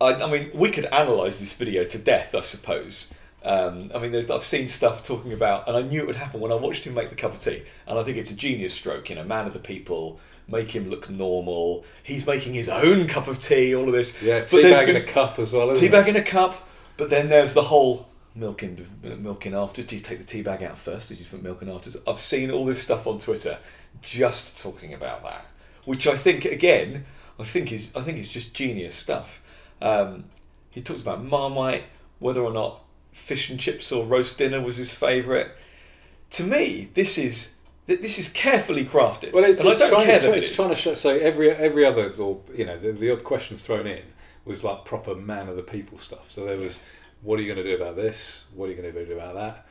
I, 0.01 0.15
I, 0.15 0.31
mean, 0.31 0.51
we 0.55 0.71
could 0.71 0.87
analyse 0.87 1.41
this 1.41 1.53
video 1.53 1.85
to 1.85 1.99
death, 1.99 2.35
I 2.35 2.41
suppose. 2.41 3.15
Um, 3.45 3.91
I 3.95 3.99
mean, 3.99 4.13
there's 4.13 4.31
I've 4.31 4.45
seen 4.45 4.69
stuff 4.69 5.05
talking 5.05 5.33
about, 5.33 5.69
and 5.69 5.77
I 5.77 5.83
knew 5.83 6.01
it 6.01 6.07
would 6.07 6.17
happen 6.17 6.41
when 6.41 6.51
I 6.51 6.57
watched 6.57 6.85
him 6.87 6.95
make 6.95 7.11
the 7.11 7.17
cup 7.17 7.35
of 7.35 7.41
tea, 7.41 7.63
and 7.87 7.99
I 7.99 8.03
think 8.03 8.17
it's 8.17 8.31
a 8.31 8.37
genius 8.37 8.73
stroke. 8.73 9.11
You 9.11 9.17
know, 9.17 9.25
man 9.25 9.47
of 9.47 9.53
the 9.53 9.59
people, 9.59 10.19
make 10.49 10.71
him 10.75 10.91
look 10.91 11.09
normal. 11.09 11.85
He's 12.03 12.27
making 12.27 12.55
his 12.55 12.69
own 12.69 13.07
cup 13.07 13.29
of 13.29 13.41
tea. 13.41 13.75
All 13.75 13.87
of 13.87 13.93
this. 13.93 14.21
Yeah, 14.23 14.45
tea 14.45 14.63
bag 14.63 14.89
in 14.89 14.97
a 14.97 15.03
cup 15.03 15.39
as 15.39 15.53
well. 15.53 15.75
Tea 15.75 15.89
bag 15.89 16.09
in 16.09 16.17
a 16.17 16.23
cup, 16.23 16.69
but 16.97 17.11
then 17.11 17.29
there's 17.29 17.55
the 17.55 17.63
whole 17.63 18.09
milking 18.35 18.87
milking 19.03 19.55
after. 19.55 19.83
Do 19.83 19.97
you 19.97 20.03
take 20.03 20.19
the 20.19 20.25
tea 20.25 20.43
bag 20.43 20.63
out 20.63 20.79
first? 20.79 21.09
Did 21.09 21.19
you 21.19 21.27
put 21.27 21.43
milk 21.43 21.63
in 21.63 21.69
after? 21.69 21.91
I've 22.07 22.21
seen 22.21 22.51
all 22.51 22.65
this 22.65 22.83
stuff 22.83 23.07
on 23.07 23.19
Twitter, 23.19 23.59
just 24.03 24.61
talking 24.61 24.93
about 24.93 25.23
that, 25.23 25.47
which 25.85 26.07
I 26.07 26.17
think 26.17 26.45
again, 26.45 27.05
I 27.39 27.45
think 27.45 27.73
is 27.73 27.91
I 27.95 28.03
think 28.03 28.19
is 28.19 28.29
just 28.29 28.55
genius 28.55 28.95
stuff. 28.95 29.41
Um, 29.81 30.25
he 30.71 30.81
talks 30.81 31.01
about 31.01 31.25
Marmite, 31.25 31.85
whether 32.19 32.43
or 32.43 32.53
not 32.53 32.83
fish 33.13 33.49
and 33.49 33.61
chips 33.61 33.93
or 33.93 34.05
roast 34.05 34.39
dinner 34.39 34.61
was 34.61 34.77
his 34.77 34.93
favourite. 34.93 35.49
To 36.31 36.43
me, 36.43 36.91
this 36.95 37.17
is 37.17 37.54
this 37.87 38.19
is 38.19 38.31
carefully 38.31 38.85
crafted. 38.85 39.33
Well, 39.33 39.45
it's, 39.45 39.63
it's 39.63 39.79
trying, 39.79 40.09
it's, 40.09 40.25
it's 40.25 40.57
trying, 40.57 40.71
to 40.71 40.77
show. 40.77 40.95
So 40.95 41.11
every 41.11 41.51
every 41.51 41.85
other, 41.85 42.11
or 42.13 42.41
you 42.55 42.65
know, 42.65 42.79
the, 42.79 42.93
the 42.93 43.11
odd 43.11 43.25
questions 43.25 43.61
thrown 43.61 43.87
in 43.87 44.03
was 44.45 44.65
like 44.65 44.85
proper 44.85 45.15
man 45.15 45.49
of 45.49 45.57
the 45.57 45.63
people 45.63 45.99
stuff. 45.99 46.31
So 46.31 46.45
there 46.45 46.57
was, 46.57 46.79
what 47.23 47.39
are 47.39 47.43
you 47.43 47.53
going 47.53 47.65
to 47.65 47.77
do 47.77 47.83
about 47.83 47.97
this? 47.97 48.47
What 48.55 48.67
are 48.67 48.73
you 48.73 48.77
going 48.77 48.93
to 48.93 49.05
do 49.07 49.13
about 49.13 49.35
that? 49.35 49.67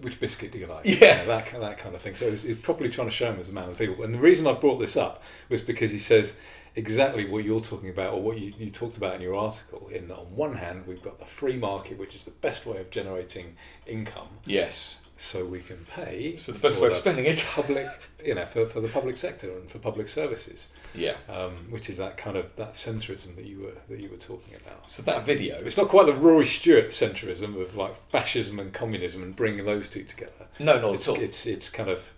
Which 0.00 0.20
biscuit 0.20 0.52
do 0.52 0.58
you 0.58 0.66
like? 0.66 0.84
Yeah, 0.84 0.94
you 0.94 1.00
know, 1.00 1.38
that 1.38 1.60
that 1.60 1.78
kind 1.78 1.94
of 1.94 2.00
thing. 2.00 2.14
So 2.14 2.30
he's 2.30 2.58
probably 2.58 2.90
trying 2.90 3.08
to 3.08 3.14
show 3.14 3.32
him 3.32 3.40
as 3.40 3.48
a 3.48 3.52
man 3.52 3.68
of 3.68 3.78
the 3.78 3.86
people. 3.86 4.04
And 4.04 4.14
the 4.14 4.20
reason 4.20 4.46
I 4.46 4.52
brought 4.52 4.78
this 4.78 4.96
up 4.96 5.22
was 5.48 5.62
because 5.62 5.90
he 5.90 5.98
says 5.98 6.34
exactly 6.76 7.24
what 7.24 7.42
you're 7.42 7.60
talking 7.60 7.88
about, 7.88 8.12
or 8.12 8.22
what 8.22 8.38
you, 8.38 8.52
you 8.58 8.70
talked 8.70 8.98
about 8.98 9.14
in 9.14 9.22
your 9.22 9.34
article. 9.34 9.88
In 9.88 10.08
that, 10.08 10.18
on 10.18 10.36
one 10.36 10.54
hand, 10.54 10.86
we've 10.86 11.02
got 11.02 11.18
the 11.18 11.24
free 11.24 11.56
market, 11.56 11.98
which 11.98 12.14
is 12.14 12.24
the 12.24 12.30
best 12.32 12.66
way 12.66 12.78
of 12.78 12.90
generating 12.90 13.56
income. 13.86 14.28
Yes 14.44 15.00
so 15.18 15.44
we 15.44 15.58
can 15.60 15.84
pay. 15.90 16.36
So 16.36 16.52
the 16.52 16.60
best 16.60 16.80
way 16.80 16.88
of 16.88 16.94
spending 16.94 17.26
it, 17.26 17.44
public, 17.50 17.88
you 18.24 18.36
know, 18.36 18.46
for, 18.46 18.66
for 18.66 18.80
the 18.80 18.86
public 18.86 19.16
sector 19.16 19.50
and 19.50 19.68
for 19.68 19.78
public 19.78 20.08
services. 20.08 20.68
Yeah. 20.94 21.14
Um, 21.28 21.70
which 21.70 21.90
is 21.90 21.96
that 21.96 22.16
kind 22.16 22.36
of 22.36 22.54
that 22.56 22.74
centrism 22.74 23.34
that 23.34 23.44
you 23.44 23.60
were 23.60 23.74
that 23.88 24.00
you 24.00 24.08
were 24.08 24.16
talking 24.16 24.54
about. 24.54 24.88
So 24.88 25.02
that 25.02 25.26
video, 25.26 25.56
it's 25.58 25.76
not 25.76 25.88
quite 25.88 26.06
the 26.06 26.14
Rory 26.14 26.46
Stewart 26.46 26.88
centrism 26.88 27.60
of 27.60 27.76
like 27.76 27.96
fascism 28.10 28.60
and 28.60 28.72
communism 28.72 29.22
and 29.22 29.34
bringing 29.34 29.66
those 29.66 29.90
two 29.90 30.04
together. 30.04 30.46
No, 30.60 30.80
not 30.80 30.94
it's, 30.94 31.08
at 31.08 31.16
all. 31.16 31.20
It's 31.20 31.46
it's 31.46 31.68
kind 31.68 31.90
of, 31.90 32.12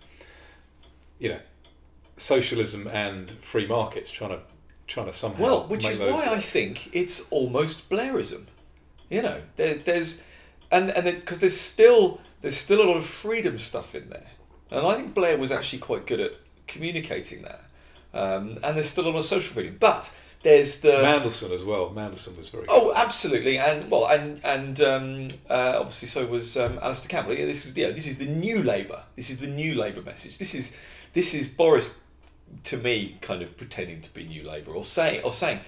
you 1.17 1.29
know, 1.29 1.39
socialism 2.17 2.87
and 2.87 3.31
free 3.31 3.65
markets 3.65 4.11
trying 4.11 4.31
to 4.31 4.41
trying 4.85 5.07
to 5.07 5.13
somehow. 5.13 5.43
Well, 5.43 5.67
which 5.67 5.85
is 5.85 5.97
why 5.97 6.27
I 6.27 6.39
think 6.39 6.93
it's 6.93 7.29
almost 7.31 7.89
Blairism. 7.89 8.45
You 9.09 9.23
know, 9.23 9.41
there's 9.55 9.79
there's 9.79 10.23
and 10.71 10.91
and 10.91 11.05
because 11.19 11.39
there's 11.39 11.59
still 11.59 12.21
there's 12.41 12.57
still 12.57 12.81
a 12.81 12.87
lot 12.87 12.97
of 12.97 13.05
freedom 13.05 13.57
stuff 13.59 13.95
in 13.95 14.09
there. 14.09 14.27
And 14.69 14.85
I 14.85 14.95
think 14.95 15.13
Blair 15.13 15.37
was 15.37 15.51
actually 15.51 15.79
quite 15.79 16.07
good 16.07 16.19
at 16.19 16.31
communicating 16.67 17.43
that. 17.43 17.61
Um, 18.13 18.57
and 18.63 18.75
there's 18.75 18.89
still 18.89 19.05
a 19.05 19.09
lot 19.09 19.19
of 19.19 19.25
social 19.25 19.53
freedom. 19.53 19.77
But 19.79 20.13
there's 20.43 20.81
the 20.81 20.91
Mandelson 20.91 21.51
as 21.51 21.63
well. 21.63 21.91
Mandelson 21.91 22.35
was 22.37 22.49
very. 22.49 22.65
Oh, 22.67 22.93
absolutely, 22.95 23.57
and 23.57 23.91
well, 23.91 24.07
and 24.07 24.41
and 24.43 24.81
um, 24.81 25.27
uh, 25.49 25.77
obviously 25.77 26.07
so 26.07 26.25
was 26.25 26.57
um, 26.57 26.79
Alastair 26.81 27.09
Campbell. 27.09 27.35
Yeah, 27.35 27.45
this 27.45 27.65
is 27.65 27.77
yeah, 27.77 27.91
this 27.91 28.07
is 28.07 28.17
the 28.17 28.25
new 28.25 28.63
Labour. 28.63 29.03
This 29.15 29.29
is 29.29 29.39
the 29.39 29.47
new 29.47 29.75
Labour 29.75 30.01
message. 30.01 30.39
This 30.39 30.55
is 30.55 30.75
this 31.13 31.33
is 31.33 31.47
Boris, 31.47 31.93
to 32.65 32.77
me, 32.77 33.17
kind 33.21 33.41
of 33.43 33.55
pretending 33.55 34.01
to 34.01 34.13
be 34.13 34.23
new 34.23 34.43
Labour 34.43 34.71
or 34.71 34.83
saying 34.83 35.23
or 35.23 35.31
saying, 35.31 35.59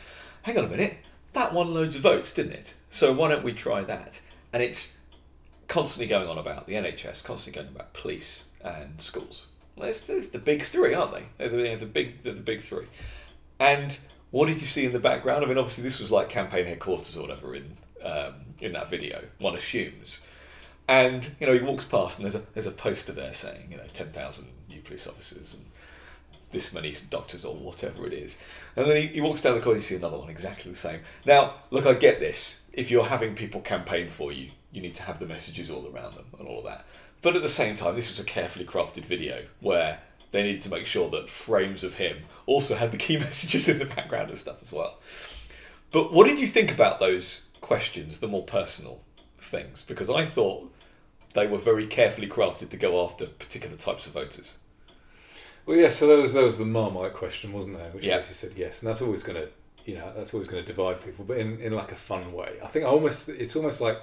hang 0.41 0.57
on 0.57 0.65
a 0.65 0.69
minute, 0.69 0.97
that 1.33 1.53
won 1.53 1.73
loads 1.73 1.95
of 1.95 2.01
votes, 2.01 2.33
didn't 2.33 2.53
it? 2.53 2.73
So 2.89 3.13
why 3.13 3.29
don't 3.29 3.43
we 3.43 3.53
try 3.53 3.83
that? 3.83 4.21
And 4.51 4.63
it's 4.63 4.99
constantly 5.73 6.05
going 6.07 6.27
on 6.27 6.37
about 6.37 6.67
the 6.67 6.73
NHS, 6.73 7.25
constantly 7.25 7.59
going 7.59 7.75
about 7.75 7.93
police 7.93 8.49
and 8.63 9.01
schools. 9.01 9.47
It's, 9.77 10.07
it's 10.07 10.29
the 10.29 10.37
big 10.37 10.61
three, 10.61 10.93
aren't 10.93 11.13
they? 11.13 11.23
They're 11.39 11.49
the, 11.49 11.75
the 11.77 11.85
big, 11.87 12.21
they're 12.21 12.33
the 12.33 12.41
big 12.41 12.61
three. 12.61 12.85
And 13.59 13.97
what 14.29 14.45
did 14.45 14.61
you 14.61 14.67
see 14.67 14.85
in 14.85 14.93
the 14.93 14.99
background? 14.99 15.43
I 15.43 15.47
mean, 15.47 15.57
obviously 15.57 15.83
this 15.83 15.99
was 15.99 16.11
like 16.11 16.29
campaign 16.29 16.67
headquarters 16.67 17.17
or 17.17 17.23
whatever 17.23 17.55
in 17.55 17.77
um, 18.03 18.33
in 18.61 18.73
that 18.73 18.87
video. 18.87 19.23
One 19.39 19.55
assumes. 19.55 20.23
And 20.87 21.31
you 21.39 21.47
know, 21.47 21.53
he 21.53 21.61
walks 21.61 21.85
past, 21.85 22.19
and 22.19 22.25
there's 22.25 22.35
a 22.35 22.45
there's 22.53 22.67
a 22.67 22.71
poster 22.71 23.11
there 23.11 23.33
saying, 23.33 23.69
you 23.71 23.77
know, 23.77 23.87
ten 23.93 24.11
thousand 24.11 24.49
new 24.69 24.81
police 24.81 25.07
officers 25.07 25.55
and 25.55 25.65
this 26.51 26.71
many 26.71 26.93
doctors 27.09 27.45
or 27.45 27.55
whatever 27.55 28.05
it 28.05 28.13
is. 28.13 28.39
And 28.75 28.85
then 28.85 28.97
he, 28.97 29.07
he 29.07 29.21
walks 29.21 29.41
down 29.41 29.55
the 29.55 29.61
corner, 29.61 29.77
you 29.77 29.83
see 29.83 29.95
another 29.95 30.19
one 30.19 30.29
exactly 30.29 30.71
the 30.71 30.77
same. 30.77 30.99
Now, 31.25 31.55
look, 31.71 31.87
I 31.87 31.93
get 31.93 32.19
this. 32.19 32.69
If 32.73 32.91
you're 32.91 33.05
having 33.05 33.33
people 33.33 33.61
campaign 33.61 34.09
for 34.09 34.31
you, 34.31 34.51
you 34.73 34.81
need 34.81 34.95
to 34.95 35.03
have 35.03 35.19
the 35.19 35.25
messages 35.25 35.69
all 35.69 35.87
around 35.87 36.15
them 36.15 36.25
and 36.39 36.47
all 36.47 36.59
of 36.59 36.65
that. 36.65 36.85
But 37.21 37.35
at 37.35 37.41
the 37.41 37.47
same 37.47 37.75
time, 37.75 37.95
this 37.95 38.09
was 38.09 38.19
a 38.19 38.27
carefully 38.29 38.65
crafted 38.65 39.05
video 39.05 39.45
where 39.61 39.99
they 40.31 40.43
needed 40.43 40.61
to 40.63 40.69
make 40.69 40.85
sure 40.87 41.09
that 41.11 41.29
frames 41.29 41.83
of 41.83 41.93
him 41.95 42.23
also 42.45 42.75
had 42.75 42.91
the 42.91 42.97
key 42.97 43.17
messages 43.19 43.69
in 43.69 43.79
the 43.79 43.85
background 43.85 44.29
and 44.29 44.37
stuff 44.37 44.57
as 44.61 44.71
well. 44.73 44.99
But 45.91 46.11
what 46.11 46.27
did 46.27 46.39
you 46.39 46.47
think 46.47 46.71
about 46.71 46.99
those 46.99 47.49
questions, 47.61 48.19
the 48.19 48.27
more 48.27 48.43
personal 48.43 49.01
things? 49.37 49.83
Because 49.83 50.09
I 50.09 50.25
thought 50.25 50.73
they 51.33 51.47
were 51.47 51.59
very 51.59 51.85
carefully 51.87 52.27
crafted 52.27 52.69
to 52.69 52.77
go 52.77 53.03
after 53.05 53.27
particular 53.27 53.77
types 53.77 54.07
of 54.07 54.13
voters. 54.13 54.57
Well, 55.65 55.77
yeah. 55.77 55.89
So 55.89 56.07
there 56.07 56.17
was 56.17 56.33
there 56.33 56.43
was 56.43 56.57
the 56.57 56.65
Marmite 56.65 57.13
question, 57.13 57.53
wasn't 57.53 57.77
there? 57.77 57.89
Which 57.91 58.03
Yeah. 58.03 58.17
basically 58.17 58.49
said 58.49 58.57
yes, 58.57 58.81
and 58.81 58.89
that's 58.89 59.01
always 59.01 59.23
going 59.23 59.41
to, 59.41 59.47
you 59.85 59.95
know, 59.95 60.11
that's 60.15 60.33
always 60.33 60.49
going 60.49 60.61
to 60.63 60.67
divide 60.67 61.01
people, 61.03 61.23
but 61.25 61.37
in, 61.37 61.59
in 61.61 61.73
like 61.73 61.91
a 61.91 61.95
fun 61.95 62.33
way. 62.33 62.57
I 62.61 62.67
think 62.67 62.85
I 62.85 62.89
almost 62.89 63.29
it's 63.29 63.55
almost 63.55 63.79
like, 63.79 63.99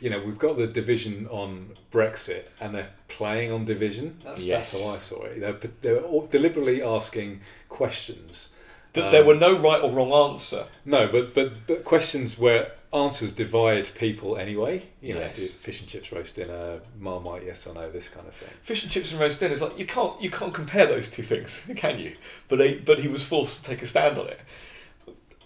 you 0.00 0.10
know, 0.10 0.20
we've 0.20 0.38
got 0.38 0.56
the 0.56 0.66
division 0.66 1.26
on 1.30 1.76
Brexit, 1.92 2.44
and 2.60 2.74
they're 2.74 2.90
playing 3.08 3.50
on 3.52 3.64
division. 3.64 4.20
That's, 4.24 4.42
Yes. 4.44 4.72
that's 4.72 4.84
how 4.84 4.90
I 4.94 4.98
saw 4.98 5.22
it. 5.24 5.40
They're 5.40 5.70
they're 5.80 6.00
all 6.02 6.26
deliberately 6.26 6.82
asking 6.82 7.40
questions. 7.68 8.50
That 8.94 9.06
Um, 9.06 9.10
there 9.12 9.24
were 9.24 9.34
no 9.34 9.56
right 9.58 9.82
or 9.82 9.90
wrong 9.90 10.12
answer. 10.30 10.66
No, 10.84 11.06
but 11.08 11.34
but 11.34 11.66
but 11.66 11.84
questions 11.84 12.38
where 12.38 12.72
answers 12.92 13.32
divide 13.32 13.90
people 13.94 14.38
anyway. 14.38 14.84
You 15.02 15.14
know, 15.14 15.20
Yes. 15.20 15.54
fish 15.56 15.80
and 15.80 15.88
chips, 15.90 16.10
roast 16.10 16.36
dinner, 16.36 16.80
Marmite, 16.98 17.44
yes 17.44 17.66
or 17.66 17.74
no, 17.74 17.90
this 17.90 18.08
kind 18.08 18.26
of 18.26 18.32
thing. 18.34 18.48
Fish 18.62 18.82
and 18.82 18.90
chips 18.90 19.12
and 19.12 19.20
roast 19.20 19.40
dinner 19.40 19.52
is 19.52 19.60
like 19.60 19.78
you 19.78 19.84
can't 19.86 20.20
you 20.22 20.30
can't 20.30 20.54
compare 20.54 20.86
those 20.86 21.10
two 21.10 21.22
things, 21.22 21.68
can 21.76 21.98
you? 21.98 22.16
But 22.48 22.56
they, 22.56 22.76
but 22.76 23.00
he 23.00 23.08
was 23.08 23.22
forced 23.24 23.64
to 23.64 23.70
take 23.70 23.82
a 23.82 23.86
stand 23.86 24.16
on 24.18 24.28
it. 24.28 24.40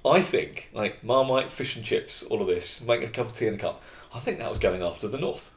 I 0.05 0.21
think 0.23 0.69
like 0.73 1.03
Marmite, 1.05 1.51
fish 1.51 1.77
and 1.77 1.85
chips, 1.85 2.23
all 2.23 2.41
of 2.41 2.47
this, 2.49 2.81
making 2.83 3.09
a 3.09 3.11
cup 3.11 3.27
of 3.27 3.35
tea 3.35 3.47
in 3.47 3.55
a 3.55 3.59
cup. 3.59 3.83
I 4.15 4.19
think 4.19 4.39
that 4.39 4.51
was 4.51 4.59
going 4.59 4.83
after 4.83 5.09
the 5.09 5.19
North. 5.19 5.51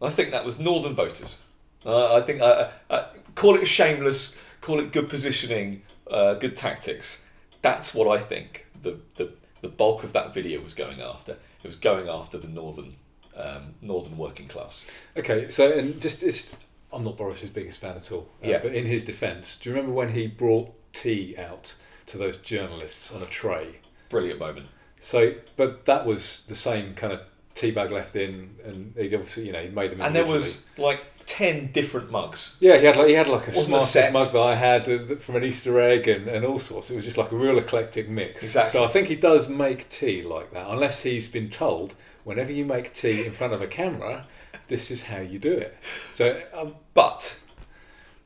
I 0.00 0.10
think 0.10 0.30
that 0.30 0.44
was 0.44 0.58
Northern 0.58 0.94
voters. 0.94 1.40
Uh, 1.84 2.14
I 2.16 2.20
think 2.22 2.40
uh, 2.40 2.70
uh, 2.90 3.06
call 3.34 3.56
it 3.56 3.66
shameless, 3.66 4.38
call 4.60 4.78
it 4.80 4.92
good 4.92 5.08
positioning, 5.08 5.82
uh, 6.10 6.34
good 6.34 6.56
tactics. 6.56 7.24
That's 7.60 7.94
what 7.94 8.08
I 8.08 8.20
think 8.22 8.66
the, 8.82 8.98
the 9.16 9.32
the 9.60 9.68
bulk 9.68 10.02
of 10.02 10.12
that 10.12 10.34
video 10.34 10.60
was 10.60 10.74
going 10.74 11.00
after. 11.00 11.32
It 11.32 11.66
was 11.66 11.76
going 11.78 12.08
after 12.08 12.38
the 12.38 12.48
northern 12.48 12.96
um, 13.36 13.74
northern 13.80 14.16
working 14.18 14.48
class. 14.48 14.86
Okay, 15.16 15.48
so 15.48 15.70
and 15.72 16.00
just 16.00 16.22
it's, 16.22 16.54
I'm 16.92 17.04
not 17.04 17.16
Boris's 17.16 17.50
biggest 17.50 17.80
fan 17.80 17.96
at 17.96 18.10
all. 18.12 18.28
uh, 18.44 18.48
Yeah. 18.48 18.58
But 18.62 18.74
in 18.74 18.86
his 18.86 19.04
defence, 19.04 19.58
do 19.58 19.70
you 19.70 19.74
remember 19.76 19.94
when 19.94 20.12
he 20.12 20.26
brought 20.26 20.72
tea 20.92 21.36
out 21.38 21.74
to 22.06 22.18
those 22.18 22.38
journalists 22.38 23.12
on 23.12 23.22
a 23.22 23.26
tray? 23.26 23.76
Brilliant 24.08 24.38
moment. 24.40 24.66
So, 25.00 25.34
but 25.56 25.86
that 25.86 26.06
was 26.06 26.44
the 26.48 26.54
same 26.54 26.94
kind 26.94 27.12
of 27.12 27.20
tea 27.54 27.70
bag 27.70 27.90
left 27.90 28.16
in, 28.16 28.56
and 28.64 28.94
he 28.96 29.14
obviously, 29.14 29.46
you 29.46 29.52
know, 29.52 29.62
he 29.62 29.68
made 29.68 29.92
them. 29.92 30.00
And 30.00 30.14
there 30.14 30.26
was 30.26 30.66
like 30.76 31.04
ten 31.26 31.70
different 31.72 32.10
mugs. 32.10 32.56
Yeah, 32.60 32.78
he 32.78 32.86
had 32.86 32.96
like 32.96 33.08
he 33.08 33.14
had 33.14 33.28
like 33.28 33.48
a 33.48 33.52
smartest 33.52 33.92
set. 33.92 34.12
mug 34.12 34.32
that 34.32 34.40
I 34.40 34.54
had 34.54 34.88
uh, 34.88 35.16
from 35.16 35.36
an 35.36 35.44
Easter 35.44 35.80
egg 35.80 36.08
and, 36.08 36.28
and 36.28 36.44
all 36.44 36.58
sorts. 36.58 36.90
It 36.90 36.96
was 36.96 37.04
just 37.04 37.16
like 37.16 37.32
a 37.32 37.36
real 37.36 37.58
eclectic 37.58 38.08
mix. 38.08 38.42
Exactly. 38.42 38.72
So 38.72 38.84
I 38.84 38.88
think 38.88 39.08
he 39.08 39.16
does 39.16 39.48
make 39.48 39.88
tea 39.88 40.22
like 40.22 40.52
that, 40.52 40.68
unless 40.68 41.02
he's 41.02 41.28
been 41.28 41.48
told 41.48 41.94
whenever 42.24 42.52
you 42.52 42.64
make 42.64 42.92
tea 42.92 43.26
in 43.26 43.32
front 43.32 43.52
of 43.52 43.62
a 43.62 43.66
camera, 43.66 44.26
this 44.68 44.90
is 44.90 45.04
how 45.04 45.18
you 45.18 45.38
do 45.38 45.52
it. 45.52 45.76
So 46.14 46.40
um, 46.54 46.74
But 46.94 47.40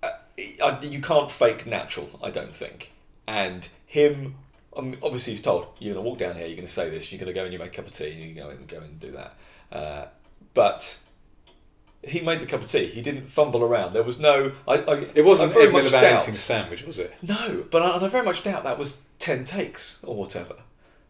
uh, 0.02 0.10
you 0.82 1.00
can't 1.00 1.30
fake 1.30 1.66
natural, 1.66 2.18
I 2.22 2.30
don't 2.30 2.54
think. 2.54 2.92
And 3.26 3.68
him, 3.86 4.36
um, 4.76 4.96
obviously, 5.02 5.32
he's 5.34 5.42
told 5.42 5.66
you're 5.78 5.94
going 5.94 6.04
to 6.04 6.08
walk 6.08 6.18
down 6.18 6.36
here, 6.36 6.46
you're 6.46 6.56
going 6.56 6.66
to 6.66 6.72
say 6.72 6.90
this, 6.90 7.10
you're 7.10 7.18
going 7.18 7.32
to 7.32 7.34
go 7.34 7.44
and 7.44 7.52
you 7.52 7.58
make 7.58 7.72
a 7.72 7.76
cup 7.76 7.86
of 7.86 7.92
tea, 7.92 8.12
and 8.12 8.20
you 8.20 8.34
go 8.34 8.50
and 8.50 8.66
go 8.68 8.78
and 8.78 9.00
do 9.00 9.10
that. 9.12 9.36
Uh, 9.72 10.06
but 10.54 10.98
he 12.02 12.20
made 12.20 12.40
the 12.40 12.46
cup 12.46 12.62
of 12.62 12.68
tea. 12.68 12.86
He 12.86 13.02
didn't 13.02 13.28
fumble 13.28 13.62
around. 13.62 13.92
There 13.92 14.02
was 14.02 14.20
no. 14.20 14.52
I, 14.66 14.74
I, 14.74 14.94
it 15.14 15.24
wasn't 15.24 15.50
I 15.52 15.54
very 15.54 15.72
much 15.72 15.90
doubt. 15.90 16.22
eating 16.22 16.32
a 16.32 16.36
sandwich, 16.36 16.84
was 16.84 16.98
it? 16.98 17.14
No, 17.22 17.64
but 17.70 17.82
I, 17.82 17.96
and 17.96 18.04
I 18.04 18.08
very 18.08 18.24
much 18.24 18.44
doubt 18.44 18.64
that 18.64 18.78
was 18.78 19.02
10 19.18 19.44
takes 19.44 20.02
or 20.04 20.14
whatever. 20.14 20.56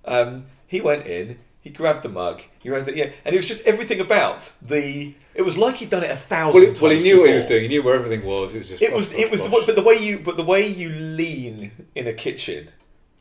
Um, 0.04 0.46
he 0.66 0.80
went 0.80 1.06
in, 1.06 1.38
he 1.60 1.70
grabbed 1.70 2.02
the 2.02 2.08
mug, 2.08 2.42
he 2.60 2.70
ran 2.70 2.84
the, 2.84 2.96
yeah, 2.96 3.10
and 3.24 3.34
it 3.34 3.38
was 3.38 3.46
just 3.46 3.64
everything 3.66 4.00
about 4.00 4.52
the. 4.62 5.14
It 5.34 5.42
was 5.42 5.58
like 5.58 5.76
he'd 5.76 5.90
done 5.90 6.02
it 6.04 6.10
a 6.10 6.16
thousand 6.16 6.54
Well, 6.54 6.60
he, 6.62 6.66
times. 6.68 6.80
well, 6.80 6.92
he 6.92 7.02
knew 7.02 7.20
what 7.20 7.28
he 7.28 7.34
was 7.34 7.46
doing. 7.46 7.62
He 7.62 7.68
knew 7.68 7.82
where 7.82 7.94
everything 7.94 8.24
was. 8.24 8.54
It 8.54 8.58
was 8.58 8.68
just. 8.68 8.82
It 8.82 8.92
was, 8.92 9.12
it 9.12 9.30
was, 9.30 9.42
the, 9.42 9.48
but 9.50 9.74
the 9.74 9.82
way 9.82 9.96
you, 9.96 10.18
but 10.20 10.36
the 10.36 10.44
way 10.44 10.66
you 10.66 10.88
lean 10.88 11.88
in 11.94 12.06
a 12.06 12.12
kitchen 12.14 12.68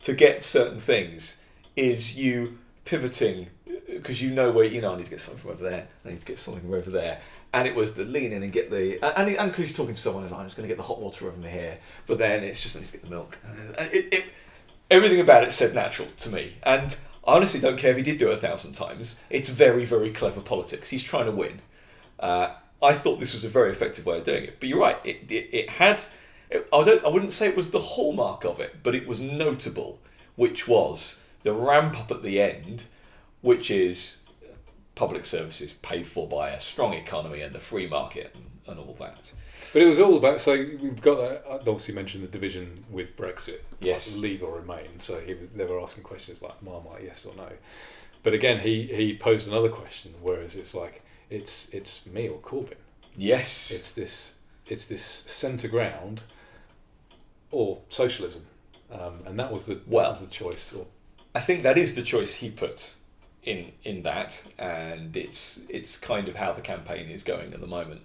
to 0.05 0.13
get 0.13 0.43
certain 0.43 0.79
things 0.79 1.41
is 1.75 2.15
you 2.15 2.59
pivoting 2.85 3.47
because 3.87 4.21
you 4.21 4.29
know 4.29 4.51
where 4.51 4.63
you 4.63 4.79
know 4.79 4.93
I 4.93 4.97
need 4.97 5.05
to 5.05 5.09
get 5.09 5.19
something 5.19 5.41
from 5.41 5.51
over 5.51 5.63
there, 5.63 5.87
I 6.05 6.09
need 6.09 6.19
to 6.19 6.25
get 6.27 6.37
something 6.37 6.61
from 6.61 6.75
over 6.75 6.91
there, 6.91 7.19
and 7.51 7.67
it 7.67 7.73
was 7.73 7.95
the 7.95 8.05
lean 8.05 8.31
in 8.31 8.43
and 8.43 8.51
get 8.51 8.69
the 8.69 9.03
and 9.03 9.29
and 9.29 9.49
because 9.49 9.65
he's 9.65 9.75
talking 9.75 9.95
to 9.95 9.99
someone, 9.99 10.21
he's 10.21 10.31
like, 10.31 10.41
I'm 10.41 10.45
just 10.45 10.57
going 10.57 10.69
to 10.69 10.71
get 10.71 10.77
the 10.77 10.83
hot 10.83 11.01
water 11.01 11.27
over 11.27 11.47
here, 11.47 11.79
but 12.05 12.19
then 12.19 12.43
it's 12.43 12.61
just 12.61 12.77
I 12.77 12.81
need 12.81 12.85
to 12.85 12.91
get 12.91 13.03
the 13.03 13.09
milk, 13.09 13.39
and 13.79 13.91
it, 13.91 14.13
it 14.13 14.25
everything 14.91 15.19
about 15.19 15.43
it 15.43 15.51
said 15.51 15.73
natural 15.73 16.07
to 16.17 16.29
me, 16.29 16.53
and 16.61 16.95
I 17.27 17.33
honestly 17.33 17.59
don't 17.59 17.77
care 17.77 17.89
if 17.89 17.97
he 17.97 18.03
did 18.03 18.19
do 18.19 18.29
it 18.29 18.35
a 18.35 18.37
thousand 18.37 18.73
times. 18.73 19.19
It's 19.31 19.49
very 19.49 19.85
very 19.85 20.11
clever 20.11 20.39
politics. 20.39 20.91
He's 20.91 21.03
trying 21.03 21.25
to 21.25 21.31
win. 21.31 21.61
Uh, 22.19 22.49
I 22.79 22.93
thought 22.93 23.19
this 23.19 23.33
was 23.33 23.43
a 23.43 23.49
very 23.49 23.71
effective 23.71 24.05
way 24.05 24.19
of 24.19 24.23
doing 24.23 24.43
it. 24.43 24.59
But 24.59 24.69
you're 24.69 24.79
right. 24.79 24.99
It, 25.03 25.31
it, 25.31 25.49
it 25.51 25.69
had. 25.71 26.03
It, 26.49 26.67
I 26.71 26.83
don't. 26.83 27.03
I 27.03 27.09
wouldn't 27.09 27.33
say 27.33 27.47
it 27.47 27.55
was 27.55 27.71
the 27.71 27.79
hallmark 27.79 28.45
of 28.45 28.59
it, 28.59 28.77
but 28.83 28.95
it 28.95 29.07
was 29.07 29.19
notable, 29.19 29.99
which 30.35 30.67
was 30.67 31.23
the 31.43 31.53
ramp 31.53 31.99
up 31.99 32.11
at 32.11 32.23
the 32.23 32.41
end, 32.41 32.85
which 33.41 33.69
is 33.71 34.23
public 34.95 35.25
services 35.25 35.73
paid 35.73 36.07
for 36.07 36.27
by 36.27 36.49
a 36.49 36.61
strong 36.61 36.93
economy 36.93 37.41
and 37.41 37.53
the 37.53 37.59
free 37.59 37.87
market 37.87 38.33
and, 38.33 38.45
and 38.67 38.79
all 38.79 38.95
that. 38.99 39.33
But 39.73 39.81
it 39.81 39.87
was 39.87 39.99
all 39.99 40.17
about. 40.17 40.39
So 40.39 40.53
we've 40.53 41.01
got 41.01 41.17
that. 41.17 41.43
I 41.49 41.53
obviously 41.55 41.93
mentioned 41.93 42.23
the 42.23 42.27
division 42.27 42.85
with 42.89 43.15
Brexit. 43.17 43.59
Yes. 43.81 44.13
like 44.13 44.21
leave 44.21 44.43
or 44.43 44.57
remain. 44.57 44.99
So 44.99 45.19
he 45.19 45.33
was. 45.33 45.49
They 45.49 45.65
were 45.65 45.81
asking 45.81 46.03
questions 46.03 46.41
like 46.41 46.61
Marmite, 46.63 47.03
yes 47.03 47.25
or 47.25 47.35
no. 47.35 47.49
But 48.23 48.33
again, 48.33 48.61
he 48.61 48.83
he 48.87 49.17
posed 49.17 49.47
another 49.47 49.69
question. 49.69 50.13
Whereas 50.21 50.55
it's 50.55 50.73
like 50.73 51.03
it's 51.29 51.69
it's 51.69 52.05
me 52.05 52.29
or 52.29 52.39
Corbyn. 52.39 52.75
Yes. 53.17 53.71
It's 53.71 53.91
this 53.93 54.35
it's 54.67 54.87
this 54.87 55.03
centre 55.03 55.67
ground 55.67 56.23
or 57.51 57.81
socialism, 57.89 58.45
um, 58.91 59.21
and 59.25 59.39
that 59.39 59.51
was 59.51 59.65
the 59.65 59.79
Well- 59.87 60.11
was 60.11 60.19
the 60.19 60.27
choice. 60.27 60.73
Or, 60.73 60.87
I 61.33 61.39
think 61.39 61.63
that 61.63 61.77
is 61.77 61.95
the 61.95 62.03
choice 62.03 62.35
he 62.35 62.49
put 62.49 62.93
in 63.43 63.71
in 63.83 64.03
that, 64.03 64.43
and 64.57 65.15
it's 65.15 65.65
it's 65.69 65.97
kind 65.97 66.27
of 66.27 66.35
how 66.35 66.51
the 66.53 66.61
campaign 66.61 67.09
is 67.09 67.23
going 67.23 67.53
at 67.53 67.61
the 67.61 67.67
moment. 67.67 68.01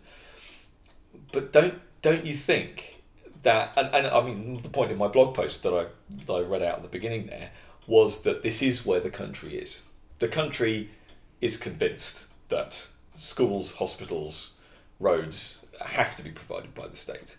But 1.32 1.52
don't 1.52 1.80
don't 2.02 2.26
you 2.26 2.35
think 2.35 3.02
that? 3.42 3.73
And, 3.76 3.94
and 3.94 4.06
I 4.06 4.20
mean, 4.23 4.62
the 4.62 4.68
point 4.68 4.90
in 4.92 4.99
my 4.99 5.09
blog 5.09 5.35
post 5.35 5.62
that 5.62 5.73
I 5.73 5.87
that 6.26 6.32
I 6.32 6.40
read 6.40 6.62
out 6.62 6.76
at 6.76 6.82
the 6.82 6.88
beginning 6.88 7.26
there 7.26 7.50
was 7.87 8.23
that 8.23 8.42
this 8.42 8.62
is 8.62 8.87
where 8.87 9.00
the 9.00 9.11
country 9.11 9.56
is. 9.56 9.82
The 10.18 10.28
country 10.28 10.90
is 11.40 11.56
convinced 11.56 12.26
that 12.49 12.88
schools, 13.16 13.76
hospitals, 13.76 14.52
roads 14.99 15.64
have 15.80 16.14
to 16.16 16.23
be 16.23 16.30
provided 16.30 16.75
by 16.75 16.87
the 16.87 16.97
state. 16.97 17.37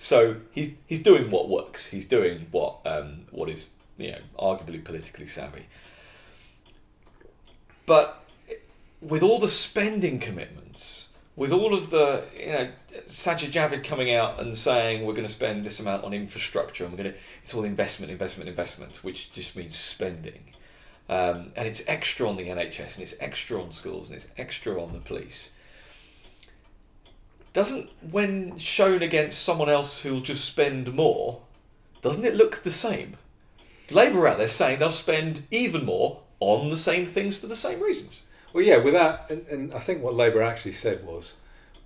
So 0.00 0.36
he's 0.50 0.72
he's 0.86 1.02
doing 1.02 1.30
what 1.30 1.50
works. 1.50 1.88
He's 1.88 2.08
doing 2.08 2.46
what 2.50 2.78
um, 2.86 3.26
what 3.30 3.50
is 3.50 3.68
you 3.98 4.12
know 4.12 4.18
arguably 4.38 4.82
politically 4.82 5.26
savvy. 5.26 5.66
But 7.84 8.24
with 9.02 9.22
all 9.22 9.38
the 9.38 9.46
spending 9.46 10.18
commitments, 10.18 11.10
with 11.36 11.52
all 11.52 11.74
of 11.74 11.90
the 11.90 12.24
you 12.34 12.46
know 12.46 12.70
Sajid 13.08 13.52
Javid 13.52 13.84
coming 13.84 14.10
out 14.10 14.40
and 14.40 14.56
saying 14.56 15.04
we're 15.04 15.12
going 15.12 15.26
to 15.26 15.32
spend 15.32 15.66
this 15.66 15.78
amount 15.78 16.02
on 16.02 16.14
infrastructure 16.14 16.84
and 16.84 16.94
we're 16.94 17.02
going 17.02 17.12
to 17.12 17.18
it's 17.42 17.52
all 17.52 17.64
investment, 17.64 18.10
investment, 18.10 18.48
investment, 18.48 19.04
which 19.04 19.30
just 19.32 19.54
means 19.54 19.76
spending. 19.76 20.54
Um, 21.10 21.52
and 21.56 21.68
it's 21.68 21.86
extra 21.86 22.26
on 22.26 22.36
the 22.36 22.48
NHS 22.48 22.94
and 22.94 23.02
it's 23.02 23.16
extra 23.20 23.62
on 23.62 23.70
schools 23.70 24.08
and 24.08 24.16
it's 24.16 24.28
extra 24.38 24.82
on 24.82 24.94
the 24.94 25.00
police. 25.00 25.52
Doesn't 27.52 27.90
when 28.10 28.58
shown 28.58 29.02
against 29.02 29.42
someone 29.42 29.68
else 29.68 30.02
who'll 30.02 30.20
just 30.20 30.44
spend 30.44 30.94
more, 30.94 31.40
doesn't 32.00 32.24
it 32.24 32.34
look 32.36 32.62
the 32.62 32.70
same? 32.70 33.16
Labour 33.90 34.28
out 34.28 34.38
there 34.38 34.46
saying 34.48 34.78
they'll 34.78 34.90
spend 34.90 35.42
even 35.50 35.84
more 35.84 36.20
on 36.38 36.70
the 36.70 36.76
same 36.76 37.06
things 37.06 37.36
for 37.36 37.48
the 37.48 37.56
same 37.56 37.80
reasons. 37.80 38.24
Well, 38.52 38.64
yeah, 38.64 38.78
with 38.78 38.94
that, 38.94 39.26
and, 39.30 39.46
and 39.48 39.74
I 39.74 39.78
think 39.80 40.02
what 40.02 40.14
Labour 40.14 40.42
actually 40.42 40.72
said 40.72 41.04
was, 41.04 41.38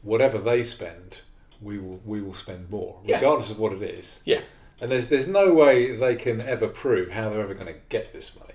whatever 0.03 0.39
they 0.39 0.63
spend, 0.63 1.19
we 1.63 1.79
will 1.79 2.01
we 2.05 2.21
will 2.21 2.35
spend 2.35 2.71
more, 2.71 2.99
Yeah. 3.05 3.17
regardless 3.17 3.51
of 3.51 3.59
what 3.59 3.73
it 3.73 3.83
is. 3.83 4.23
Yeah. 4.25 4.43
And 4.81 4.91
there's 4.91 5.09
there's 5.09 5.29
no 5.29 5.53
way 5.55 5.97
they 5.97 6.17
can 6.17 6.41
ever 6.41 6.69
prove 6.69 7.11
how 7.11 7.31
they're 7.31 7.41
ever 7.41 7.55
going 7.55 7.73
to 7.73 7.81
get 7.89 8.13
this 8.13 8.37
money. 8.39 8.53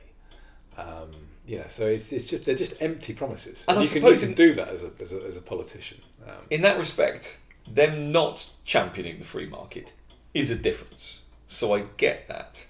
Um, 0.77 1.11
you 1.45 1.57
know, 1.57 1.65
so 1.69 1.87
it's, 1.87 2.11
it's 2.11 2.27
just 2.27 2.45
they're 2.45 2.55
just 2.55 2.75
empty 2.79 3.13
promises. 3.13 3.65
And 3.67 3.79
I 3.79 3.81
you 3.81 3.89
can, 3.89 4.03
you 4.03 4.17
can 4.17 4.33
do 4.33 4.53
that 4.53 4.67
as 4.69 4.83
a, 4.83 4.91
as 4.99 5.11
a, 5.13 5.21
as 5.23 5.37
a 5.37 5.41
politician. 5.41 5.99
Um, 6.29 6.45
In 6.49 6.61
that 6.61 6.77
respect, 6.77 7.39
them 7.67 8.11
not 8.11 8.49
championing 8.65 9.19
the 9.19 9.25
free 9.25 9.47
market 9.47 9.93
is 10.33 10.51
a 10.51 10.55
difference. 10.55 11.23
So 11.47 11.73
I 11.73 11.83
get 11.97 12.27
that. 12.27 12.65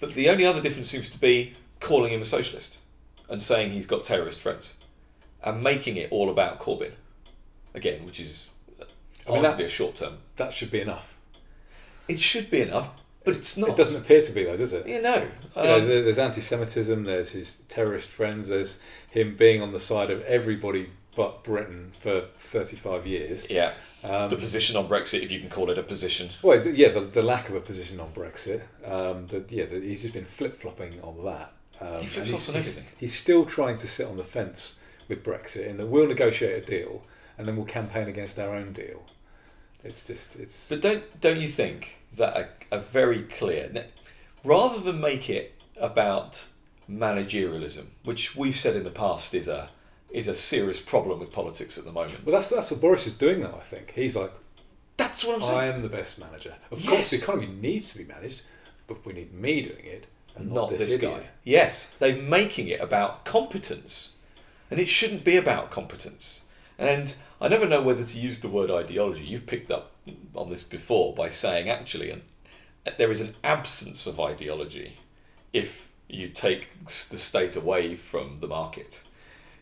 But 0.00 0.14
the 0.14 0.28
only 0.28 0.44
other 0.44 0.60
difference 0.60 0.88
seems 0.90 1.08
to 1.10 1.18
be 1.18 1.54
calling 1.80 2.12
him 2.12 2.22
a 2.22 2.26
socialist 2.26 2.78
and 3.28 3.40
saying 3.40 3.72
he's 3.72 3.86
got 3.86 4.04
terrorist 4.04 4.40
friends 4.40 4.74
and 5.42 5.62
making 5.62 5.96
it 5.96 6.10
all 6.12 6.30
about 6.30 6.58
Corbyn. 6.60 6.92
Again, 7.74 8.04
which 8.06 8.20
is 8.20 8.46
I 9.26 9.32
mean, 9.32 9.42
arguably 9.42 9.56
that- 9.58 9.60
a 9.60 9.68
short 9.68 9.96
term. 9.96 10.18
that 10.36 10.52
should 10.52 10.70
be 10.70 10.80
enough. 10.80 11.16
It 12.06 12.20
should 12.20 12.50
be 12.50 12.60
enough, 12.60 12.90
but 13.24 13.34
it's 13.34 13.56
not. 13.56 13.70
It 13.70 13.76
doesn't 13.76 14.02
appear 14.02 14.20
to 14.20 14.32
be 14.32 14.44
though, 14.44 14.58
does 14.58 14.74
it? 14.74 14.86
You 14.86 15.00
know. 15.00 15.26
You 15.56 15.62
know, 15.62 15.78
um, 15.78 15.86
there's 15.86 16.18
anti-Semitism. 16.18 17.04
There's 17.04 17.30
his 17.30 17.62
terrorist 17.68 18.10
friends. 18.10 18.48
There's 18.48 18.78
him 19.10 19.36
being 19.36 19.62
on 19.62 19.72
the 19.72 19.80
side 19.80 20.10
of 20.10 20.22
everybody 20.24 20.90
but 21.16 21.44
Britain 21.44 21.92
for 22.00 22.24
35 22.40 23.06
years. 23.06 23.48
yeah. 23.50 23.74
Um, 24.02 24.28
the 24.28 24.36
position 24.36 24.76
on 24.76 24.88
Brexit, 24.88 25.22
if 25.22 25.30
you 25.30 25.40
can 25.40 25.48
call 25.48 25.70
it 25.70 25.78
a 25.78 25.82
position. 25.82 26.28
Well, 26.42 26.62
th- 26.62 26.76
yeah, 26.76 26.88
the, 26.88 27.00
the 27.00 27.22
lack 27.22 27.48
of 27.48 27.54
a 27.54 27.60
position 27.60 28.00
on 28.00 28.12
Brexit. 28.12 28.62
Um, 28.84 29.26
the, 29.28 29.44
yeah, 29.48 29.64
the, 29.66 29.80
he's 29.80 30.02
just 30.02 30.12
been 30.14 30.24
flip 30.26 30.60
flopping 30.60 31.00
on 31.02 31.24
that. 31.24 31.52
Um, 31.80 32.02
He 32.02 32.08
he's, 32.08 32.16
on 32.18 32.24
he's- 32.26 32.48
everything. 32.50 32.84
He's 32.98 33.14
still 33.18 33.44
trying 33.46 33.78
to 33.78 33.88
sit 33.88 34.06
on 34.06 34.16
the 34.16 34.24
fence 34.24 34.78
with 35.08 35.22
Brexit, 35.24 35.68
and 35.70 35.78
that 35.78 35.86
we'll 35.86 36.06
negotiate 36.08 36.62
a 36.62 36.66
deal, 36.66 37.02
and 37.38 37.46
then 37.48 37.56
we'll 37.56 37.66
campaign 37.66 38.08
against 38.08 38.38
our 38.38 38.54
own 38.54 38.72
deal. 38.72 39.02
It's 39.82 40.04
just, 40.06 40.36
it's. 40.36 40.68
But 40.68 40.80
don't 40.80 41.20
don't 41.20 41.38
you 41.40 41.48
think 41.48 41.98
that 42.16 42.36
a, 42.70 42.76
a 42.76 42.80
very 42.80 43.22
clear, 43.22 43.86
rather 44.44 44.80
than 44.80 45.00
make 45.00 45.28
it 45.28 45.52
about 45.78 46.46
managerialism, 46.90 47.86
which 48.04 48.34
we've 48.36 48.56
said 48.56 48.76
in 48.76 48.84
the 48.84 48.90
past 48.90 49.34
is 49.34 49.48
a 49.48 49.70
is 50.14 50.28
a 50.28 50.34
serious 50.34 50.80
problem 50.80 51.18
with 51.18 51.32
politics 51.32 51.76
at 51.76 51.84
the 51.84 51.92
moment. 51.92 52.24
well, 52.24 52.34
that's 52.34 52.48
that's 52.48 52.70
what 52.70 52.80
Boris 52.80 53.06
is 53.06 53.14
doing 53.14 53.40
now. 53.40 53.56
I 53.60 53.64
think 53.64 53.92
he's 53.94 54.14
like, 54.16 54.32
That's 54.96 55.24
what 55.24 55.34
I'm 55.36 55.42
saying. 55.42 55.58
I 55.58 55.66
am 55.66 55.82
the 55.82 55.88
best 55.88 56.18
manager. 56.18 56.54
Of 56.70 56.80
Yes. 56.80 56.88
course, 56.88 57.10
the 57.10 57.16
economy 57.18 57.48
needs 57.48 57.90
to 57.92 57.98
be 57.98 58.04
managed, 58.04 58.42
but 58.86 59.04
we 59.04 59.12
need 59.12 59.34
me 59.34 59.62
doing 59.62 59.84
it, 59.84 60.06
and 60.36 60.48
not, 60.48 60.54
not, 60.54 60.70
this, 60.70 60.88
this, 60.88 61.00
guy. 61.00 61.28
Yes, 61.42 61.92
they're 61.98 62.22
making 62.22 62.68
it 62.68 62.80
about 62.80 63.24
competence, 63.24 64.18
and 64.70 64.78
it 64.78 64.88
shouldn't 64.88 65.24
be 65.24 65.36
about 65.36 65.70
competence. 65.70 66.42
And 66.78 67.14
I 67.40 67.48
never 67.48 67.68
know 67.68 67.82
whether 67.82 68.04
to 68.04 68.18
use 68.18 68.40
the 68.40 68.48
word 68.48 68.70
ideology. 68.70 69.24
You've 69.24 69.46
picked 69.46 69.70
up 69.70 69.92
on 70.34 70.48
this 70.48 70.62
before 70.62 71.12
by 71.14 71.28
saying 71.28 71.68
actually, 71.68 72.10
an, 72.10 72.22
there 72.98 73.10
is 73.12 73.20
an 73.20 73.34
absence 73.42 74.06
of 74.06 74.20
ideology 74.20 74.96
if 75.52 75.88
you 76.08 76.28
take 76.28 76.68
the 77.08 77.18
state 77.18 77.56
away 77.56 77.96
from 77.96 78.38
the 78.40 78.46
market. 78.46 79.02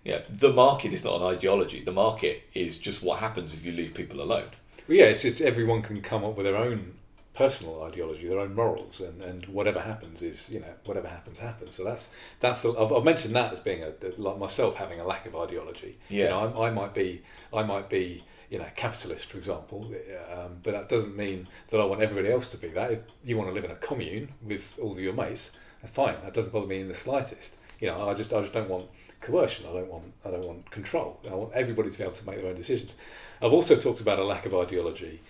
Yeah, 0.04 0.22
the 0.28 0.52
market 0.52 0.92
is 0.92 1.04
not 1.04 1.20
an 1.20 1.22
ideology. 1.26 1.82
The 1.82 1.92
market 1.92 2.42
is 2.54 2.78
just 2.78 3.02
what 3.02 3.20
happens 3.20 3.54
if 3.54 3.64
you 3.64 3.72
leave 3.72 3.94
people 3.94 4.20
alone. 4.20 4.48
Well, 4.88 4.96
yeah, 4.98 5.04
it's, 5.04 5.24
it's 5.24 5.40
everyone 5.40 5.82
can 5.82 6.00
come 6.02 6.24
up 6.24 6.36
with 6.36 6.44
their 6.46 6.56
own 6.56 6.94
personal 7.34 7.82
ideology, 7.84 8.26
their 8.26 8.40
own 8.40 8.54
morals, 8.54 9.00
and, 9.00 9.22
and 9.22 9.46
whatever 9.46 9.80
happens 9.80 10.20
is 10.22 10.50
you 10.50 10.60
know 10.60 10.74
whatever 10.84 11.08
happens 11.08 11.38
happens. 11.38 11.74
So 11.74 11.84
that's 11.84 12.10
that's 12.40 12.62
the, 12.62 12.72
I've, 12.76 12.92
I've 12.92 13.04
mentioned 13.04 13.34
that 13.36 13.52
as 13.52 13.60
being 13.60 13.82
a 13.84 13.92
like 14.18 14.38
myself 14.38 14.74
having 14.76 15.00
a 15.00 15.04
lack 15.06 15.24
of 15.26 15.36
ideology. 15.36 15.98
You 16.08 16.24
Yeah. 16.24 16.28
know, 16.30 16.54
I, 16.60 16.68
I 16.68 16.70
might 16.70 16.94
be 16.94 17.22
I 17.54 17.62
might 17.62 17.88
be 17.88 18.24
you 18.50 18.58
know 18.58 18.66
capitalist, 18.76 19.30
for 19.30 19.38
example, 19.38 19.90
um, 20.32 20.58
but 20.62 20.72
that 20.72 20.88
doesn't 20.88 21.16
mean 21.16 21.46
that 21.70 21.80
I 21.80 21.84
want 21.84 22.02
everybody 22.02 22.30
else 22.32 22.48
to 22.48 22.56
be 22.58 22.68
that. 22.68 22.90
If 22.90 22.98
you 23.24 23.36
want 23.38 23.48
to 23.50 23.54
live 23.54 23.64
in 23.64 23.70
a 23.70 23.76
commune 23.76 24.30
with 24.42 24.76
all 24.82 24.90
of 24.92 24.98
your 24.98 25.14
mates, 25.14 25.52
fine. 25.86 26.16
That 26.24 26.34
doesn't 26.34 26.52
bother 26.52 26.66
me 26.66 26.80
in 26.80 26.88
the 26.88 26.94
slightest. 26.94 27.56
You 27.82 27.88
know, 27.88 28.08
I 28.08 28.14
just 28.14 28.32
I 28.32 28.40
just 28.40 28.52
don't 28.52 28.68
want 28.70 28.86
coercion. 29.20 29.66
I 29.68 29.72
don't 29.72 29.88
want 29.88 30.04
I 30.24 30.30
don't 30.30 30.46
want 30.46 30.70
control. 30.70 31.18
I 31.28 31.34
want 31.34 31.52
everybody 31.52 31.90
to 31.90 31.98
be 31.98 32.04
able 32.04 32.14
to 32.14 32.26
make 32.26 32.36
their 32.40 32.46
own 32.50 32.54
decisions. 32.54 32.94
I've 33.42 33.52
also 33.52 33.74
talked 33.74 34.00
about 34.00 34.20
a 34.20 34.24
lack 34.24 34.46
of 34.46 34.54
ideology 34.54 35.20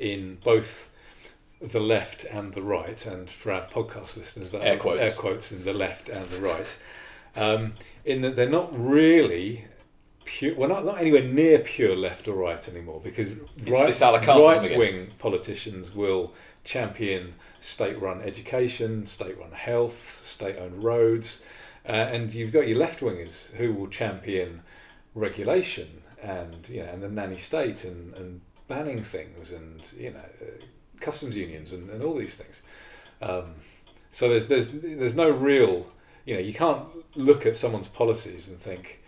in 0.00 0.38
both 0.42 0.90
the 1.60 1.78
left 1.78 2.24
and 2.24 2.52
the 2.52 2.62
right, 2.62 3.06
and 3.06 3.30
for 3.30 3.52
our 3.52 3.64
podcast 3.68 4.16
listeners, 4.16 4.50
that 4.50 4.62
Air 4.62 4.74
are- 4.74 4.78
quotes. 4.78 5.08
air 5.08 5.14
quotes 5.16 5.52
in 5.52 5.62
the 5.64 5.72
left 5.72 6.08
and 6.08 6.26
the 6.30 6.40
right, 6.40 6.78
um, 7.36 7.74
in 8.04 8.22
that 8.22 8.34
they're 8.34 8.48
not 8.60 8.70
really 8.76 9.66
pure. 10.24 10.56
Well, 10.56 10.68
not 10.68 10.84
not 10.84 10.98
anywhere 11.00 11.22
near 11.22 11.60
pure 11.60 11.94
left 11.94 12.26
or 12.26 12.34
right 12.34 12.66
anymore, 12.68 13.00
because 13.04 13.30
right 13.30 13.86
this 13.86 14.00
à 14.00 14.10
la 14.10 14.18
carteism 14.18 14.62
right 14.62 14.78
wing 14.78 15.06
politicians 15.20 15.94
will 15.94 16.32
champion 16.64 17.34
state-run 17.60 18.20
education, 18.22 19.06
state-run 19.06 19.52
health, 19.52 20.16
state-owned 20.16 20.82
roads, 20.82 21.44
uh, 21.90 22.08
and 22.14 22.32
you've 22.32 22.52
got 22.52 22.68
your 22.68 22.78
left 22.78 23.00
wingers 23.00 23.52
who 23.54 23.74
will 23.74 23.88
champion 23.88 24.62
regulation 25.16 25.88
and 26.22 26.68
you 26.68 26.80
know 26.80 26.88
and 26.88 27.02
the 27.02 27.08
nanny 27.08 27.36
state 27.36 27.82
and, 27.82 28.14
and 28.14 28.40
banning 28.68 29.02
things 29.02 29.50
and 29.50 29.92
you 29.98 30.10
know 30.12 30.18
uh, 30.18 30.64
customs 31.00 31.36
unions 31.36 31.72
and, 31.72 31.90
and 31.90 32.04
all 32.04 32.16
these 32.16 32.36
things. 32.36 32.62
Um, 33.20 33.54
so 34.12 34.28
there's 34.28 34.46
there's 34.46 34.70
there's 34.70 35.16
no 35.16 35.30
real 35.30 35.84
you 36.26 36.34
know 36.34 36.40
you 36.40 36.54
can't 36.54 36.84
look 37.16 37.44
at 37.44 37.56
someone's 37.56 37.88
policies 37.88 38.48
and 38.48 38.60
think 38.60 38.99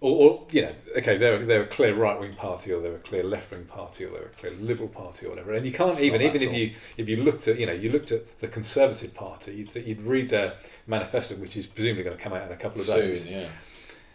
or, 0.00 0.30
or 0.30 0.46
you 0.50 0.62
know 0.62 0.74
okay 0.96 1.18
they're 1.18 1.44
they're 1.44 1.62
a 1.62 1.66
clear 1.66 1.94
right 1.94 2.18
wing 2.18 2.34
party 2.34 2.72
or 2.72 2.80
they're 2.80 2.94
a 2.94 2.98
clear 2.98 3.22
left 3.22 3.50
wing 3.50 3.64
party 3.64 4.04
or 4.04 4.10
they're 4.12 4.24
a 4.24 4.28
clear 4.30 4.52
liberal 4.52 4.88
party 4.88 5.26
or 5.26 5.30
whatever 5.30 5.52
and 5.52 5.66
you 5.66 5.72
can't 5.72 5.92
It's 5.92 6.02
even 6.02 6.22
even 6.22 6.42
if 6.42 6.52
you 6.52 6.72
if 6.96 7.08
you 7.08 7.16
looked 7.18 7.48
at 7.48 7.58
you 7.58 7.66
know 7.66 7.72
you 7.72 7.90
looked 7.92 8.10
at 8.12 8.40
the 8.40 8.48
conservative 8.48 9.14
party 9.14 9.52
you'd, 9.56 9.74
you'd 9.86 10.00
read 10.02 10.30
their 10.30 10.54
manifesto 10.86 11.34
which 11.36 11.56
is 11.56 11.66
presumably 11.66 12.04
going 12.04 12.16
to 12.16 12.22
come 12.22 12.32
out 12.32 12.46
in 12.46 12.52
a 12.52 12.56
couple 12.56 12.80
of 12.80 12.86
days 12.86 13.24
Soon, 13.24 13.32
yeah. 13.32 13.48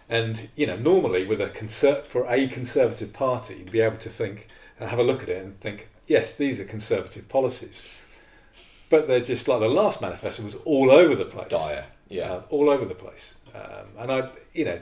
and 0.09 0.49
you 0.55 0.65
know, 0.67 0.75
normally 0.75 1.25
with 1.25 1.41
a 1.41 1.47
conser- 1.49 2.03
for 2.03 2.25
a 2.29 2.47
conservative 2.47 3.13
party, 3.13 3.55
you'd 3.55 3.71
be 3.71 3.81
able 3.81 3.97
to 3.97 4.09
think, 4.09 4.47
uh, 4.79 4.87
have 4.87 4.99
a 4.99 5.03
look 5.03 5.23
at 5.23 5.29
it, 5.29 5.43
and 5.43 5.59
think, 5.59 5.87
yes, 6.07 6.35
these 6.35 6.59
are 6.59 6.65
conservative 6.65 7.27
policies. 7.29 7.95
But 8.89 9.07
they're 9.07 9.19
just 9.19 9.47
like 9.47 9.59
the 9.59 9.67
last 9.67 10.01
manifesto 10.01 10.43
was 10.43 10.55
all 10.57 10.91
over 10.91 11.15
the 11.15 11.25
place. 11.25 11.49
Dire, 11.49 11.85
yeah. 12.07 12.33
Uh, 12.33 12.41
all 12.49 12.69
over 12.69 12.85
the 12.85 12.93
place. 12.95 13.35
Um, 13.55 13.87
and 13.97 14.11
I, 14.11 14.29
you 14.53 14.65
know, 14.65 14.79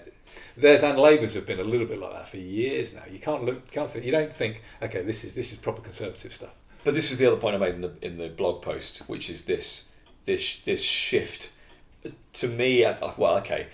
theirs 0.58 0.84
and 0.84 0.98
Labour's 1.00 1.34
have 1.34 1.46
been 1.46 1.60
a 1.60 1.63
little 1.63 1.88
bit 1.88 2.00
like 2.00 2.13
that 2.13 2.30
for 2.30 2.38
years 2.38 2.93
now. 2.93 3.04
You 3.12 3.19
can't 3.19 3.43
look, 3.43 3.72
can't 3.72 3.89
think, 3.89 4.06
you 4.06 4.12
don't 4.12 4.34
think, 4.34 4.62
okay, 4.82 5.02
this 5.02 5.24
is 5.24 5.36
this 5.36 5.52
is 5.52 5.58
proper 5.58 5.82
conservative 5.82 6.34
stuff. 6.34 6.54
But 6.84 6.96
this 6.96 7.12
is 7.12 7.17
the 7.17 7.26
other 7.28 7.38
point 7.38 7.56
I 7.56 7.60
made 7.60 7.76
in 7.76 7.82
the 7.82 7.93
in 8.02 8.17
the 8.17 8.30
blog 8.30 8.62
post, 8.62 9.00
which 9.08 9.30
is 9.30 9.46
this 9.46 9.86
this 10.26 10.60
this 10.60 10.84
shift. 10.84 11.52
To 12.34 12.48
me, 12.48 12.84
well, 13.17 13.38
okay, 13.38 13.67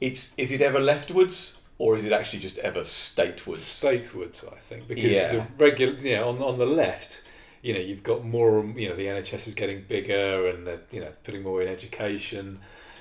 it's 0.00 0.38
is 0.38 0.52
it 0.52 0.60
ever 0.60 0.78
leftwards 0.80 1.62
or 1.78 1.96
is 1.96 2.04
it 2.04 2.12
actually 2.12 2.40
just 2.40 2.58
ever 2.58 2.84
statewards? 2.84 3.62
statewards, 3.62 4.44
I 4.44 4.56
think, 4.56 4.86
because 4.86 5.04
Yeah. 5.04 5.32
the 5.32 5.46
regular, 5.56 5.94
you 5.94 6.16
know, 6.16 6.28
on 6.28 6.42
on 6.42 6.58
the 6.58 6.66
left, 6.66 7.22
you 7.62 7.72
know, 7.72 7.80
you've 7.80 8.02
got 8.02 8.24
more, 8.24 8.64
you 8.76 8.88
know, 8.88 8.96
the 8.96 9.06
NHS 9.06 9.46
is 9.48 9.54
getting 9.54 9.82
bigger 9.88 10.48
and 10.48 10.66
they're, 10.66 10.82
you 10.90 11.00
know, 11.00 11.12
putting 11.24 11.42
more 11.42 11.62
in 11.62 11.68
education. 11.68 12.60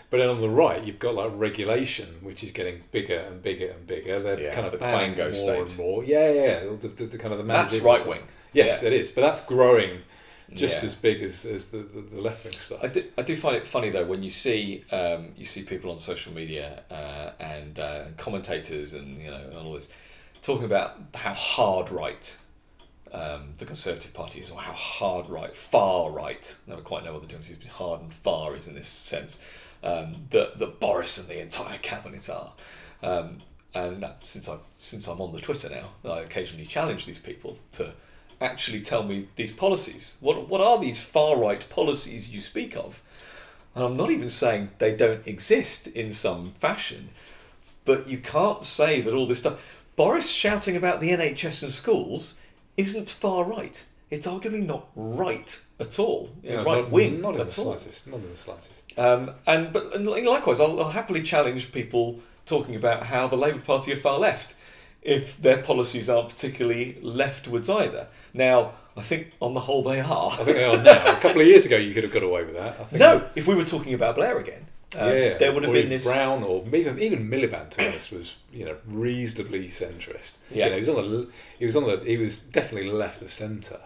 But 0.09 0.17
then 0.17 0.29
on 0.29 0.41
the 0.41 0.49
right, 0.49 0.83
you've 0.83 0.97
got 0.97 1.13
like 1.15 1.31
regulation, 1.35 2.07
which 2.21 2.43
is 2.43 2.51
getting 2.51 2.83
bigger 2.91 3.19
and 3.19 3.43
bigger 3.43 3.69
and 3.71 3.85
bigger. 3.85 4.19
They're 4.19 4.41
Yeah, 4.41 4.53
kind 4.53 4.65
of 4.65 4.71
the 4.71 4.79
Quango 4.79 5.45
more 5.45 5.61
and 5.61 5.77
more. 5.77 6.03
Yeah, 6.03 6.31
yeah, 6.31 6.43
yeah. 6.43 6.59
The, 6.81 6.87
the, 6.87 7.05
the 7.05 7.17
kind 7.19 7.31
of 7.33 7.37
the 7.37 7.45
That's 7.45 7.79
right 7.79 8.05
wing. 8.07 8.21
Yes, 8.51 8.81
Yeah. 8.81 8.87
it 8.87 8.93
is. 8.93 9.11
But 9.11 9.21
that's 9.21 9.43
growing 9.45 9.99
just 10.53 10.81
Yeah. 10.81 10.87
as 10.89 10.95
big 10.95 11.21
as, 11.21 11.45
as 11.45 11.69
the, 11.69 11.77
the, 11.77 12.01
the 12.01 12.21
left 12.21 12.43
wing 12.43 12.53
stuff. 12.53 12.79
I 12.81 12.87
do, 12.87 13.03
I 13.19 13.21
do 13.21 13.35
find 13.35 13.55
it 13.55 13.67
funny 13.67 13.91
though 13.91 14.05
when 14.05 14.23
you 14.23 14.31
see 14.31 14.83
um, 14.91 15.33
you 15.37 15.45
see 15.45 15.61
people 15.61 15.91
on 15.91 15.99
social 15.99 16.33
media 16.33 16.81
uh, 16.89 17.31
and 17.39 17.77
uh, 17.79 18.05
commentators 18.17 18.95
and 18.95 19.21
you 19.21 19.29
know 19.29 19.37
and 19.37 19.53
all 19.57 19.73
this 19.73 19.89
talking 20.41 20.65
about 20.65 20.97
how 21.13 21.35
hard 21.35 21.91
right 21.91 22.35
um, 23.11 23.53
the 23.59 23.65
Conservative 23.65 24.13
Party 24.13 24.39
is 24.39 24.49
or 24.51 24.59
how 24.59 24.73
hard 24.73 25.29
right 25.29 25.55
far 25.55 26.09
right 26.09 26.57
never 26.65 26.81
quite 26.81 27.03
know 27.05 27.13
what 27.13 27.21
the 27.21 27.27
difference 27.27 27.49
between 27.49 27.69
hard 27.71 28.01
and 28.01 28.11
far 28.13 28.55
is 28.55 28.67
in 28.67 28.73
this 28.73 28.87
sense 28.87 29.39
um, 29.83 30.27
that 30.31 30.59
that 30.59 30.79
Boris 30.79 31.17
and 31.17 31.27
the 31.27 31.41
entire 31.41 31.77
cabinet 31.79 32.29
are. 32.29 32.53
Um, 33.01 33.41
and 33.73 34.05
since 34.21 34.49
I 34.49 34.57
since 34.77 35.07
I'm 35.07 35.21
on 35.21 35.31
the 35.31 35.39
Twitter 35.39 35.69
now, 35.69 36.11
I 36.11 36.21
occasionally 36.21 36.65
challenge 36.65 37.05
these 37.05 37.19
people 37.19 37.57
to 37.73 37.93
actually 38.41 38.81
tell 38.81 39.03
me 39.03 39.27
these 39.35 39.51
policies. 39.51 40.17
What 40.21 40.49
what 40.49 40.61
are 40.61 40.79
these 40.79 40.99
far 40.99 41.37
right 41.37 41.67
policies 41.69 42.31
you 42.33 42.41
speak 42.41 42.75
of? 42.75 43.01
And 43.75 43.83
I'm 43.83 43.97
not 43.97 44.09
even 44.11 44.29
saying 44.29 44.71
they 44.79 44.95
don't 44.95 45.25
exist 45.27 45.87
in 45.87 46.11
some 46.11 46.53
fashion, 46.53 47.09
but 47.85 48.07
you 48.07 48.17
can't 48.17 48.63
say 48.63 49.01
that 49.01 49.13
all 49.13 49.27
this 49.27 49.39
stuff. 49.39 49.61
Boris 49.95 50.29
shouting 50.29 50.75
about 50.75 51.01
the 51.01 51.09
NHS 51.09 51.61
and 51.63 51.71
schools 51.71 52.39
isn't 52.77 53.09
far 53.09 53.43
right. 53.43 53.83
it's 54.09 54.25
arguably 54.25 54.65
not 54.65 54.87
right 54.95 55.61
at 55.79 55.99
all, 55.99 56.31
right 56.43 56.63
not, 56.63 56.89
wing 56.89 57.21
not 57.21 57.31
in 57.31 57.37
the 57.37 57.43
at 57.43 57.59
all. 57.59 57.77
slightest. 57.77 58.07
Not 58.07 58.17
in 58.17 58.31
the 58.31 58.37
slightest. 58.37 58.88
Um, 58.99 59.31
and 59.47 59.71
but 59.71 59.95
and 59.95 60.05
likewise, 60.07 60.59
I'll, 60.59 60.79
I'll 60.79 60.89
happily 60.91 61.23
challenge 61.23 61.71
people 61.71 62.19
talking 62.45 62.75
about 62.75 63.03
how 63.03 63.27
the 63.27 63.37
Labour 63.37 63.59
Party 63.59 63.93
are 63.93 63.97
far 63.97 64.19
left 64.19 64.55
if 65.01 65.39
their 65.41 65.61
policies 65.61 66.09
aren't 66.09 66.29
particularly 66.29 66.97
leftwards 67.01 67.69
either. 67.69 68.07
Now, 68.33 68.73
I 68.97 69.01
think 69.01 69.31
on 69.39 69.53
the 69.53 69.61
whole 69.61 69.83
they 69.83 70.01
are. 70.01 70.31
I 70.31 70.35
think 70.43 70.57
they 70.57 70.65
are 70.65 70.77
now. 70.81 71.17
A 71.17 71.19
couple 71.21 71.39
of 71.41 71.47
years 71.47 71.65
ago, 71.65 71.77
you 71.77 71.93
could 71.93 72.03
have 72.03 72.11
got 72.11 72.23
away 72.23 72.43
with 72.43 72.55
that. 72.55 72.77
I 72.79 72.83
think 72.83 72.99
No, 72.99 73.27
if 73.35 73.47
we 73.47 73.55
were 73.55 73.63
talking 73.63 73.93
about 73.93 74.15
Blair 74.15 74.37
again, 74.37 74.65
uh, 74.99 75.05
yeah, 75.05 75.37
there 75.37 75.53
would 75.53 75.63
have 75.63 75.71
been 75.71 75.89
this. 75.89 76.03
Brown 76.03 76.43
or 76.43 76.65
even 76.75 76.99
even 76.99 77.29
Miliband. 77.29 77.69
To 77.71 77.87
honest, 77.87 78.11
was 78.11 78.35
you 78.51 78.65
know 78.65 78.75
reasonably 78.85 79.67
centrist. 79.69 80.37
Yeah. 80.51 80.65
you 80.65 80.71
know, 80.71 80.75
he 80.75 80.79
was 80.81 80.89
on 80.89 80.95
the 81.11 81.27
he 81.59 81.65
was 81.65 81.75
on 81.77 81.83
the 81.85 81.97
he 82.03 82.17
was 82.17 82.39
definitely 82.39 82.91
left 82.91 83.21
of 83.21 83.31
centre, 83.31 83.79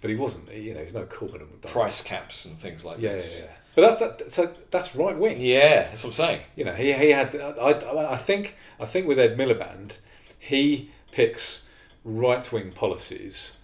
but 0.00 0.08
he 0.08 0.16
wasn't. 0.16 0.50
You 0.54 0.72
know, 0.74 0.80
he's 0.80 0.94
no 0.94 1.04
Corbyn 1.04 1.60
price 1.62 2.02
caps 2.02 2.46
and 2.46 2.56
things 2.56 2.84
like 2.84 2.98
Yeah, 2.98 3.10
yeah, 3.10 3.16
this. 3.16 3.40
yeah. 3.44 3.50
But 3.74 3.98
that, 3.98 4.18
that 4.18 4.32
so 4.32 4.54
that's 4.70 4.94
right 4.94 5.16
wing. 5.16 5.40
Yeah, 5.40 5.84
that's 5.84 6.04
what 6.04 6.10
I'm 6.10 6.14
saying. 6.14 6.40
You 6.56 6.64
know, 6.64 6.74
he 6.74 6.92
he 6.92 7.10
had. 7.10 7.34
I, 7.36 8.12
I, 8.12 8.16
think 8.16 8.54
I 8.78 8.86
think 8.86 9.06
with 9.06 9.18
Ed 9.18 9.36
Miliband, 9.36 9.92
he 10.38 10.90
picks 11.10 11.64
right 12.04 12.50
wing 12.52 12.70
policies 12.72 13.56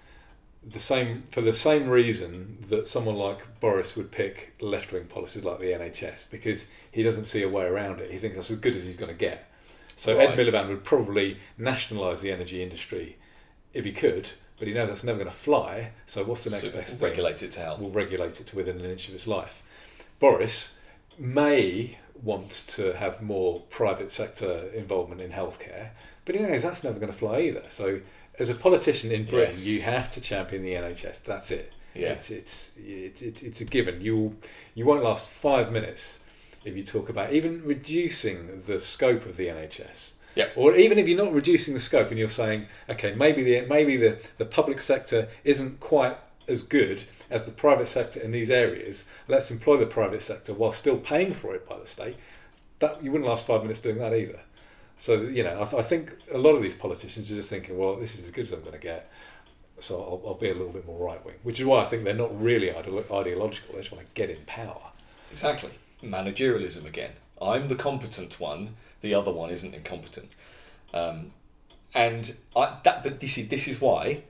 the 0.67 0.79
same 0.79 1.23
for 1.31 1.41
the 1.41 1.53
same 1.53 1.89
reason 1.89 2.59
that 2.69 2.87
someone 2.87 3.17
like 3.17 3.61
Boris 3.61 3.97
would 3.97 4.11
pick 4.11 4.55
left 4.61 4.93
wing 4.93 5.05
policies 5.07 5.45
like 5.45 5.59
the 5.59 5.67
NHS 5.73 6.31
because 6.31 6.67
he 6.93 7.03
doesn't 7.03 7.25
see 7.25 7.43
a 7.43 7.49
way 7.49 7.65
around 7.65 8.01
it. 8.01 8.11
He 8.11 8.19
thinks 8.19 8.37
that's 8.37 8.51
as 8.51 8.59
good 8.59 8.77
as 8.77 8.85
he's 8.85 8.97
going 8.97 9.11
to 9.13 9.19
get. 9.19 9.51
So 9.97 10.19
Ed 10.19 10.37
Right. 10.37 10.39
Miliband 10.47 10.69
would 10.69 10.85
probably 10.85 11.39
nationalise 11.59 12.21
the 12.21 12.33
energy 12.33 12.63
industry 12.63 13.17
if 13.73 13.85
he 13.85 13.93
could, 13.93 14.29
but 14.59 14.69
he 14.69 14.75
knows 14.75 14.89
that's 14.89 15.05
never 15.05 15.19
going 15.19 15.31
to 15.31 15.37
fly. 15.37 15.91
So 16.07 16.25
what's 16.25 16.45
the 16.45 16.51
next 16.51 16.65
So 16.67 16.73
best 16.73 16.99
thing? 17.01 17.09
regulate 17.09 17.43
it 17.43 17.53
to 17.53 17.61
help. 17.61 17.81
will 17.81 17.91
regulate 17.91 18.41
it 18.41 18.47
to 18.49 18.57
within 18.57 18.79
an 18.81 18.85
inch 18.91 19.09
of 19.09 19.15
its 19.15 19.27
life. 19.27 19.63
Boris 20.21 20.77
may 21.19 21.99
want 22.23 22.51
to 22.69 22.93
have 22.93 23.21
more 23.23 23.61
private 23.71 24.13
sector 24.13 24.69
involvement 24.75 25.21
in 25.21 25.31
healthcare, 25.33 25.89
but 26.25 26.35
he 26.35 26.41
knows 26.43 26.63
that's 26.63 26.85
never 26.85 26.99
going 27.01 27.11
to 27.13 27.19
fly 27.19 27.41
either. 27.41 27.65
So, 27.69 28.01
as 28.39 28.49
a 28.51 28.55
politician 28.55 29.11
in 29.11 29.25
Britain, 29.25 29.55
Yes. 29.55 29.67
you 29.67 29.81
have 29.81 30.11
to 30.13 30.21
champion 30.21 30.63
the 30.63 30.75
NHS. 30.75 31.25
That's 31.25 31.51
it. 31.51 31.73
Yeah. 31.95 32.13
It's 32.13 32.31
it's 32.31 32.73
it, 32.77 33.21
it, 33.21 33.43
it's 33.43 33.61
a 33.61 33.65
given. 33.65 34.01
You 34.01 34.37
you 34.75 34.87
won't 34.87 35.03
last 35.03 35.29
five 35.29 35.73
minutes 35.73 36.21
if 36.65 36.77
you 36.77 36.83
talk 36.85 37.09
about 37.09 37.33
even 37.33 37.65
reducing 37.65 38.63
the 38.67 38.79
scope 38.79 39.27
of 39.27 39.37
the 39.37 39.47
NHS. 39.49 40.13
Yeah. 40.37 40.51
Or 40.55 40.77
even 40.77 40.99
if 40.99 41.09
you're 41.09 41.23
not 41.23 41.33
reducing 41.33 41.75
the 41.75 41.81
scope 41.81 42.11
and 42.11 42.19
you're 42.19 42.29
saying, 42.29 42.67
okay, 42.89 43.15
maybe 43.15 43.43
the 43.43 43.63
maybe 43.67 43.97
the, 43.97 44.19
the 44.39 44.45
public 44.45 44.81
sector 44.81 45.29
isn't 45.43 45.81
quite 45.81 46.17
as 46.47 46.63
good 46.63 47.01
as 47.31 47.47
the 47.47 47.53
private 47.53 47.89
sector 47.89 48.21
in 48.21 48.33
these 48.33 48.51
areas. 48.51 49.09
Let's 49.29 49.51
employ 49.51 49.79
the 49.79 49.87
private 49.87 50.23
sector 50.23 50.53
while 50.53 50.73
still 50.73 50.99
paying 50.99 51.33
for 51.33 51.55
it 51.55 51.69
by 51.69 51.79
the 51.79 51.87
state. 51.87 52.17
That 52.81 53.03
you 53.03 53.13
wouldn't 53.13 53.29
last 53.29 53.47
five 53.47 53.63
minutes 53.63 53.81
doing 53.81 53.99
that 53.99 54.15
either. 54.15 54.41
So 54.99 55.23
you 55.23 55.45
know, 55.45 55.61
I, 55.61 55.79
I 55.79 55.83
think 55.83 56.17
a 56.33 56.39
lot 56.39 56.55
of 56.55 56.63
these 56.63 56.75
politicians 56.75 57.31
are 57.31 57.35
just 57.35 57.49
thinking, 57.49 57.79
well, 57.79 57.97
this 57.97 58.17
is 58.17 58.25
as 58.25 58.31
good 58.31 58.45
as 58.45 58.53
I'm 58.53 58.61
going 58.61 58.73
to 58.73 58.79
get. 58.79 59.11
So 59.79 59.97
I'll, 59.97 60.23
I'll 60.29 60.35
be 60.35 60.51
a 60.51 60.55
little 60.55 60.73
bit 60.73 60.87
more 60.87 61.07
right 61.07 61.25
wing, 61.25 61.37
which 61.43 61.59
is 61.59 61.67
why 61.67 61.83
I 61.83 61.87
think 61.87 62.05
they're 62.05 62.15
not 62.15 62.39
really 62.39 62.69
ideolo- 62.69 63.11
ideological. 63.11 63.75
They 63.75 63.81
just 63.81 63.93
want 63.93 64.07
to 64.07 64.13
get 64.15 64.29
in 64.29 64.45
power. 64.47 64.83
Exactly. 65.31 65.71
Managerialism 66.03 66.85
again. 66.85 67.13
I'm 67.41 67.69
the 67.69 67.77
competent 67.77 68.39
one. 68.39 68.77
The 69.01 69.15
other 69.15 69.33
one 69.33 69.51
isn't 69.51 69.75
incompetent. 69.75 70.31
Um, 70.93 71.33
and 71.95 72.37
I, 72.55 72.79
that, 72.85 73.03
but 73.03 73.21
this 73.21 73.39
is 73.39 73.49
this 73.49 73.67
is 73.67 73.81
why, 73.81 74.23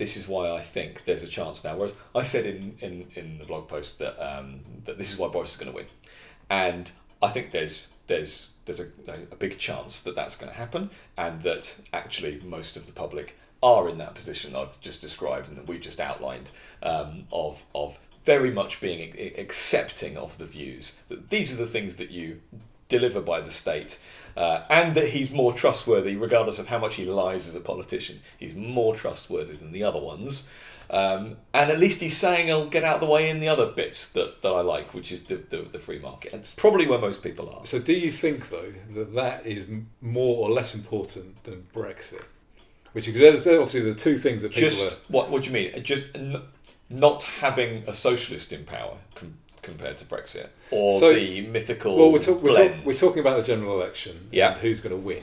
this 0.00 0.16
is 0.16 0.26
why 0.26 0.50
I 0.50 0.62
think 0.62 1.04
there's 1.04 1.22
a 1.22 1.28
chance 1.28 1.62
now. 1.62 1.76
Whereas 1.76 1.94
I 2.14 2.22
said 2.22 2.46
in, 2.46 2.74
in, 2.80 3.06
in 3.14 3.38
the 3.38 3.44
blog 3.44 3.68
post 3.68 3.98
that 3.98 4.18
um, 4.18 4.60
that 4.86 4.96
this 4.96 5.12
is 5.12 5.18
why 5.18 5.28
Boris 5.28 5.52
is 5.52 5.56
going 5.58 5.70
to 5.70 5.76
win, 5.76 5.86
and 6.48 6.90
I 7.22 7.28
think 7.28 7.52
there's 7.52 7.96
there's 8.06 8.50
there's 8.64 8.80
a, 8.80 8.86
a 9.30 9.36
big 9.36 9.58
chance 9.58 10.00
that 10.00 10.16
that's 10.16 10.36
going 10.36 10.50
to 10.50 10.56
happen, 10.56 10.88
and 11.18 11.42
that 11.42 11.76
actually 11.92 12.40
most 12.42 12.78
of 12.78 12.86
the 12.86 12.94
public 12.94 13.36
are 13.62 13.90
in 13.90 13.98
that 13.98 14.14
position 14.14 14.56
I've 14.56 14.80
just 14.80 15.02
described 15.02 15.48
and 15.48 15.58
that 15.58 15.68
we 15.68 15.78
just 15.78 16.00
outlined 16.00 16.50
um, 16.82 17.24
of 17.30 17.66
of 17.74 17.98
very 18.24 18.50
much 18.50 18.80
being 18.80 19.14
accepting 19.36 20.16
of 20.16 20.38
the 20.38 20.46
views 20.46 20.98
that 21.10 21.28
these 21.28 21.52
are 21.52 21.56
the 21.56 21.66
things 21.66 21.96
that 21.96 22.10
you 22.10 22.40
deliver 22.88 23.20
by 23.20 23.40
the 23.40 23.50
state. 23.50 23.98
Uh, 24.36 24.64
and 24.70 24.94
that 24.94 25.08
he's 25.08 25.30
more 25.30 25.52
trustworthy, 25.52 26.16
regardless 26.16 26.58
of 26.58 26.68
how 26.68 26.78
much 26.78 26.94
he 26.96 27.04
lies 27.04 27.48
as 27.48 27.54
a 27.54 27.60
politician. 27.60 28.20
He's 28.38 28.54
more 28.54 28.94
trustworthy 28.94 29.56
than 29.56 29.72
the 29.72 29.82
other 29.82 30.00
ones. 30.00 30.50
Um, 30.90 31.36
and 31.54 31.70
at 31.70 31.78
least 31.78 32.00
he's 32.00 32.16
saying 32.16 32.50
I'll 32.50 32.68
get 32.68 32.82
out 32.82 32.96
of 32.96 33.00
the 33.00 33.06
way 33.06 33.30
in 33.30 33.38
the 33.38 33.48
other 33.48 33.66
bits 33.66 34.12
that, 34.12 34.42
that 34.42 34.48
I 34.48 34.60
like, 34.60 34.92
which 34.92 35.12
is 35.12 35.24
the, 35.24 35.36
the, 35.36 35.58
the 35.58 35.78
free 35.78 36.00
market. 36.00 36.32
That's 36.32 36.54
probably 36.56 36.88
where 36.88 36.98
most 36.98 37.22
people 37.22 37.48
are. 37.48 37.64
So 37.64 37.78
do 37.78 37.92
you 37.92 38.10
think 38.10 38.50
though 38.50 38.72
that 38.94 39.14
that 39.14 39.46
is 39.46 39.66
more 40.00 40.38
or 40.38 40.50
less 40.50 40.74
important 40.74 41.44
than 41.44 41.66
Brexit? 41.72 42.24
Which 42.92 43.06
is 43.06 43.46
obviously 43.46 43.82
the 43.82 43.94
two 43.94 44.18
things 44.18 44.42
that 44.42 44.52
people 44.52 44.68
Just 44.68 44.98
are. 44.98 45.12
what? 45.12 45.30
What 45.30 45.44
do 45.44 45.50
you 45.50 45.54
mean? 45.54 45.82
Just 45.84 46.06
n- 46.16 46.42
not 46.88 47.22
having 47.22 47.84
a 47.86 47.94
socialist 47.94 48.52
in 48.52 48.64
power 48.64 48.96
compared 49.62 49.96
to 49.98 50.04
Brexit, 50.04 50.48
or 50.70 50.98
So- 50.98 51.12
the 51.14 51.42
mythical 51.42 51.96
Well, 51.96 52.12
we're, 52.12 52.18
talk, 52.22 52.42
we're, 52.42 52.54
talk, 52.54 52.84
we're 52.84 52.94
talking 52.94 53.20
about 53.20 53.36
the 53.38 53.42
general 53.42 53.80
election 53.80 54.28
Yeah. 54.32 54.52
and 54.52 54.60
who's 54.60 54.80
going 54.80 54.94
to 54.94 55.00
win. 55.00 55.22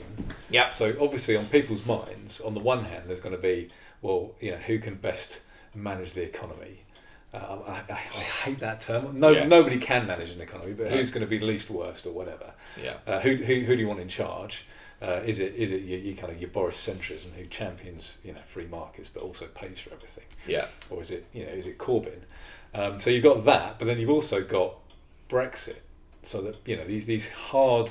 yeah, 0.50 0.68
So 0.68 0.96
obviously, 1.00 1.36
on 1.36 1.46
people's 1.46 1.84
minds, 1.86 2.40
on 2.40 2.54
the 2.54 2.60
one 2.60 2.84
hand, 2.84 3.04
there's 3.08 3.20
going 3.20 3.34
to 3.34 3.40
be, 3.42 3.70
well, 4.02 4.32
you 4.40 4.52
know, 4.52 4.56
who 4.58 4.78
can 4.78 4.94
best 4.94 5.40
manage 5.74 6.12
the 6.12 6.22
economy. 6.22 6.80
Uh, 7.34 7.58
I, 7.66 7.72
I, 7.72 7.82
I 7.92 7.96
hate 7.96 8.60
that 8.60 8.80
term. 8.80 9.20
No, 9.20 9.30
Yeah. 9.30 9.44
nobody 9.46 9.78
can 9.78 10.06
manage 10.06 10.30
an 10.30 10.40
economy, 10.40 10.72
but 10.72 10.90
No. 10.90 10.96
who's 10.96 11.10
going 11.10 11.20
to 11.20 11.26
be 11.28 11.38
least 11.40 11.68
worst 11.68 12.06
or 12.06 12.12
whatever? 12.12 12.52
yeah, 12.82 12.94
Uh, 13.06 13.20
who, 13.20 13.34
who 13.36 13.60
who 13.60 13.76
do 13.76 13.82
you 13.82 13.88
want 13.88 14.00
in 14.00 14.08
charge? 14.08 14.64
Uh, 15.02 15.20
is 15.26 15.38
it 15.38 15.54
is 15.54 15.70
it 15.70 15.82
your, 15.82 15.98
your 15.98 16.16
kind 16.16 16.32
of 16.32 16.40
your 16.40 16.50
Boris 16.50 16.76
centrism 16.84 17.32
who 17.36 17.44
champions 17.46 18.18
you 18.24 18.32
know 18.32 18.40
free 18.48 18.66
markets 18.66 19.08
but 19.08 19.22
also 19.22 19.46
pays 19.46 19.78
for 19.78 19.92
everything, 19.92 20.24
yeah, 20.46 20.66
or 20.90 21.00
is 21.02 21.10
it 21.10 21.24
you 21.32 21.44
know 21.44 21.52
is 21.52 21.66
it 21.66 21.76
Corbyn? 21.78 22.18
Um, 22.74 23.00
so 23.00 23.10
you've 23.10 23.22
got 23.22 23.44
that, 23.44 23.78
but 23.78 23.86
then 23.86 23.98
you've 23.98 24.10
also 24.10 24.42
got 24.42 24.74
Brexit. 25.28 25.78
So 26.22 26.42
that 26.42 26.56
you 26.66 26.76
know 26.76 26.84
these 26.84 27.06
these 27.06 27.28
hard 27.30 27.90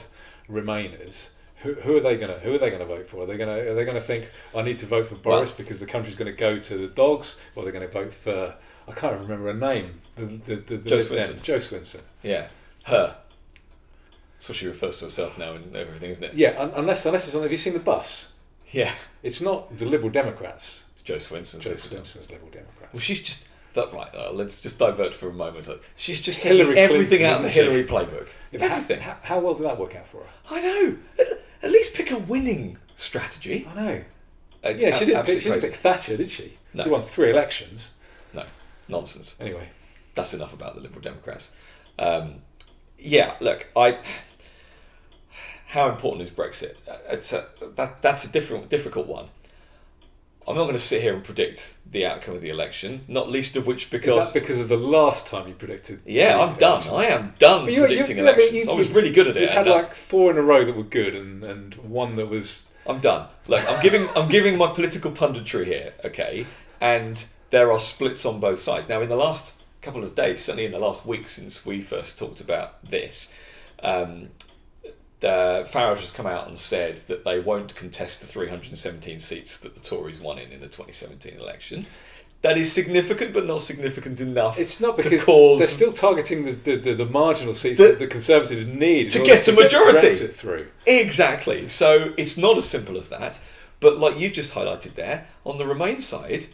Remainers. 0.49 1.31
Who, 1.61 1.73
who 1.73 1.97
are 1.97 2.01
they 2.01 2.17
going 2.17 2.31
to 2.31 2.39
who 2.39 2.53
are 2.53 2.57
they 2.59 2.69
going 2.69 2.81
to 2.81 2.85
vote 2.85 3.09
for? 3.09 3.23
Are 3.23 3.25
they 3.25 3.37
going 3.37 3.49
to 3.49 3.71
are 3.71 3.73
they 3.73 3.83
going 3.83 3.95
to 3.95 4.01
think 4.01 4.29
I 4.55 4.61
need 4.61 4.77
to 4.79 4.85
vote 4.85 5.07
for 5.07 5.15
Boris 5.15 5.51
because 5.51 5.79
the 5.79 5.87
country's 5.87 6.15
going 6.15 6.31
to 6.31 6.37
go 6.37 6.57
to 6.57 6.77
the 6.77 6.87
dogs, 6.87 7.39
or 7.55 7.63
are 7.63 7.65
they 7.65 7.71
going 7.71 7.87
to 7.87 7.91
vote 7.91 8.13
for 8.13 8.55
I 8.87 8.91
can't 8.93 9.19
remember 9.19 9.45
her 9.47 9.53
name. 9.53 10.01
The, 10.15 10.25
the, 10.25 10.55
the, 10.55 10.77
the 10.77 10.89
Jo 10.89 10.95
Lib 10.97 11.09
Dem, 11.09 11.17
Swinson. 11.17 11.43
Jo 11.43 11.55
Swinson. 11.57 12.01
yeah. 12.23 12.47
Her. 12.83 13.17
That's 14.35 14.49
what 14.49 14.55
she 14.55 14.67
refers 14.67 14.97
to 14.99 15.05
herself 15.05 15.37
now 15.37 15.53
and 15.55 15.75
everything, 15.75 16.11
isn't 16.11 16.23
it? 16.23 16.33
Yeah, 16.35 16.55
un- 16.61 16.71
unless 16.75 17.05
unless 17.05 17.25
it's 17.25 17.35
on. 17.35 17.41
Have 17.41 17.51
you 17.51 17.57
seen 17.57 17.73
the 17.73 17.79
bus? 17.79 18.33
Yeah. 18.71 18.91
It's 19.23 19.41
not 19.41 19.77
the 19.77 19.85
Liberal 19.85 20.09
Democrats. 20.11 20.85
Jo 21.03 21.15
Swinson. 21.15 21.59
Jo 21.59 21.71
Swinson's 21.71 22.29
Liberal 22.29 22.51
Democrats. 22.51 22.93
Well, 22.93 23.01
she's 23.01 23.21
just 23.21 23.47
that 23.77 23.93
right. 23.93 24.13
Uh, 24.13 24.31
let's 24.33 24.61
just 24.61 24.77
divert 24.77 25.13
for 25.13 25.29
a 25.29 25.33
moment. 25.33 25.67
She's 25.95 26.21
just 26.21 26.41
Hillary 26.43 26.75
taking 26.75 26.77
everything 26.83 27.19
Clinton, 27.19 27.25
out 27.29 27.37
of 27.37 27.43
the? 27.43 27.49
Hillary 27.49 27.83
playbook. 27.85 28.27
Yeah, 28.51 28.67
how- 28.67 28.75
everything. 28.75 28.99
How, 29.01 29.17
how 29.23 29.39
well 29.39 29.53
did 29.53 29.63
that 29.63 29.79
work 29.79 29.95
out 29.95 30.07
for 30.07 30.17
her? 30.17 30.29
I 30.49 30.61
know. 30.61 30.97
At- 31.63 31.71
least 31.71 31.93
pick 31.95 32.11
a 32.11 32.17
winning 32.17 32.77
strategy. 32.95 33.67
I 33.69 33.73
know. 33.73 34.03
It's 34.63 34.81
yeah, 34.81 34.91
she 34.91 35.05
didn't, 35.05 35.25
pick, 35.25 35.41
she 35.41 35.49
didn't 35.49 35.61
pick 35.61 35.75
Thatcher, 35.75 36.17
did 36.17 36.29
she? 36.29 36.57
No. 36.73 36.83
She 36.83 36.89
won 36.89 37.03
three 37.03 37.29
elections. 37.31 37.93
No, 38.33 38.43
nonsense. 38.87 39.37
Anyway, 39.39 39.69
That's 40.15 40.33
enough 40.33 40.53
about 40.53 40.75
the 40.75 40.81
Liberal 40.81 41.01
Democrats. 41.01 41.51
Um, 41.99 42.41
yeah, 42.99 43.35
look, 43.39 43.67
I. 43.75 43.99
How 45.67 45.89
important 45.89 46.21
is 46.23 46.29
Brexit? 46.31 46.75
Uh, 46.89 46.95
It's 47.11 47.33
a, 47.33 47.45
that, 47.75 48.01
that's 48.01 48.23
a 48.25 48.31
different, 48.31 48.69
difficult 48.69 49.07
one. 49.07 49.27
I'm 50.47 50.55
not 50.55 50.63
going 50.63 50.75
to 50.75 50.79
sit 50.79 51.01
here 51.01 51.13
and 51.13 51.23
predict 51.23 51.75
the 51.89 52.05
outcome 52.05 52.35
of 52.35 52.41
the 52.41 52.49
election, 52.49 53.01
not 53.07 53.29
least 53.29 53.57
of 53.57 53.67
which 53.67 53.83
is 53.85 53.89
because 53.89 54.33
that 54.33 54.39
because 54.39 54.59
of 54.59 54.69
the 54.69 54.77
last 54.77 55.27
time 55.27 55.47
you 55.47 55.53
predicted? 55.53 55.99
yeah, 56.05 56.39
I'm 56.39 56.57
done. 56.57 56.83
I 56.89 57.05
am 57.05 57.33
done 57.37 57.65
But 57.65 57.75
predicting 57.75 58.17
but 58.17 58.21
elections. 58.23 58.65
you- 58.65 58.71
I 58.71 58.75
was 58.75 58.89
really 58.91 59.11
good 59.11 59.27
at 59.27 59.35
it. 59.37 59.41
You've 59.41 59.49
had 59.51 59.67
uh, 59.67 59.73
like 59.75 59.95
four 59.95 60.31
in 60.31 60.37
a 60.37 60.41
row 60.41 60.63
that 60.65 60.75
were 60.75 60.83
good, 60.83 61.15
and, 61.15 61.43
and 61.43 61.75
one 61.75 62.15
that 62.15 62.29
was. 62.29 62.65
I'm 62.85 62.99
done. 62.99 63.27
Look, 63.47 63.69
I'm 63.69 63.81
giving 63.81 64.07
I'm 64.15 64.29
giving 64.29 64.57
my 64.57 64.67
political 64.73 65.11
punditry 65.11 65.65
here, 65.65 65.91
okay? 66.05 66.45
And 66.79 67.25
there 67.49 67.71
are 67.71 67.79
splits 67.79 68.25
on 68.25 68.39
both 68.39 68.59
sides. 68.59 68.87
Now, 68.87 69.01
in 69.01 69.09
the 69.09 69.17
last 69.17 69.61
couple 69.81 70.03
of 70.05 70.15
days, 70.15 70.43
certainly 70.43 70.65
in 70.65 70.71
the 70.71 70.79
last 70.79 71.05
week 71.05 71.27
since 71.27 71.65
we 71.65 71.81
first 71.81 72.17
talked 72.17 72.39
about 72.39 72.81
this, 72.89 73.33
um, 73.83 74.29
the 75.19 75.67
Farage 75.71 75.99
has 76.01 76.11
come 76.11 76.27
out 76.27 76.47
and 76.47 76.57
said 76.59 76.97
that 77.07 77.25
they 77.25 77.39
won't 77.39 77.75
contest 77.75 78.21
the 78.21 78.27
317 78.27 79.19
seats 79.19 79.59
that 79.59 79.73
the 79.75 79.81
Tories 79.81 80.19
won 80.21 80.37
in 80.37 80.51
in 80.51 80.59
the 80.59 80.67
2017 80.67 81.39
election. 81.39 81.85
That 82.43 82.55
is 82.57 82.71
significant, 82.71 83.33
but 83.33 83.47
not 83.47 83.61
significant 83.61 84.21
enough. 84.21 84.59
It's 84.59 84.79
not 84.79 84.95
because 84.95 85.23
cause 85.25 85.59
they're 85.59 85.67
still 85.67 85.91
targeting 85.91 86.45
the, 86.45 86.51
the, 86.51 86.75
the, 86.75 86.93
the 86.93 87.05
marginal 87.05 87.55
seats 87.55 87.79
The- 87.79 87.87
that 87.89 87.99
the 87.99 88.07
Conservatives 88.07 88.67
need 88.67 89.09
to 89.11 89.23
get 89.25 89.47
a 89.47 89.53
majority. 89.53 89.97
Brexit 90.09 90.33
through. 90.33 90.67
Exactly. 90.85 91.67
So 91.67 92.13
it's 92.15 92.37
not 92.37 92.55
as 92.57 92.69
simple 92.69 92.95
as 92.97 93.09
that. 93.09 93.39
But 93.79 93.97
like 93.99 94.19
you 94.19 94.29
just 94.29 94.53
highlighted 94.53 94.93
there, 94.93 95.27
on 95.45 95.57
the 95.57 95.65
Remain 95.65 95.99
side, 95.99 96.45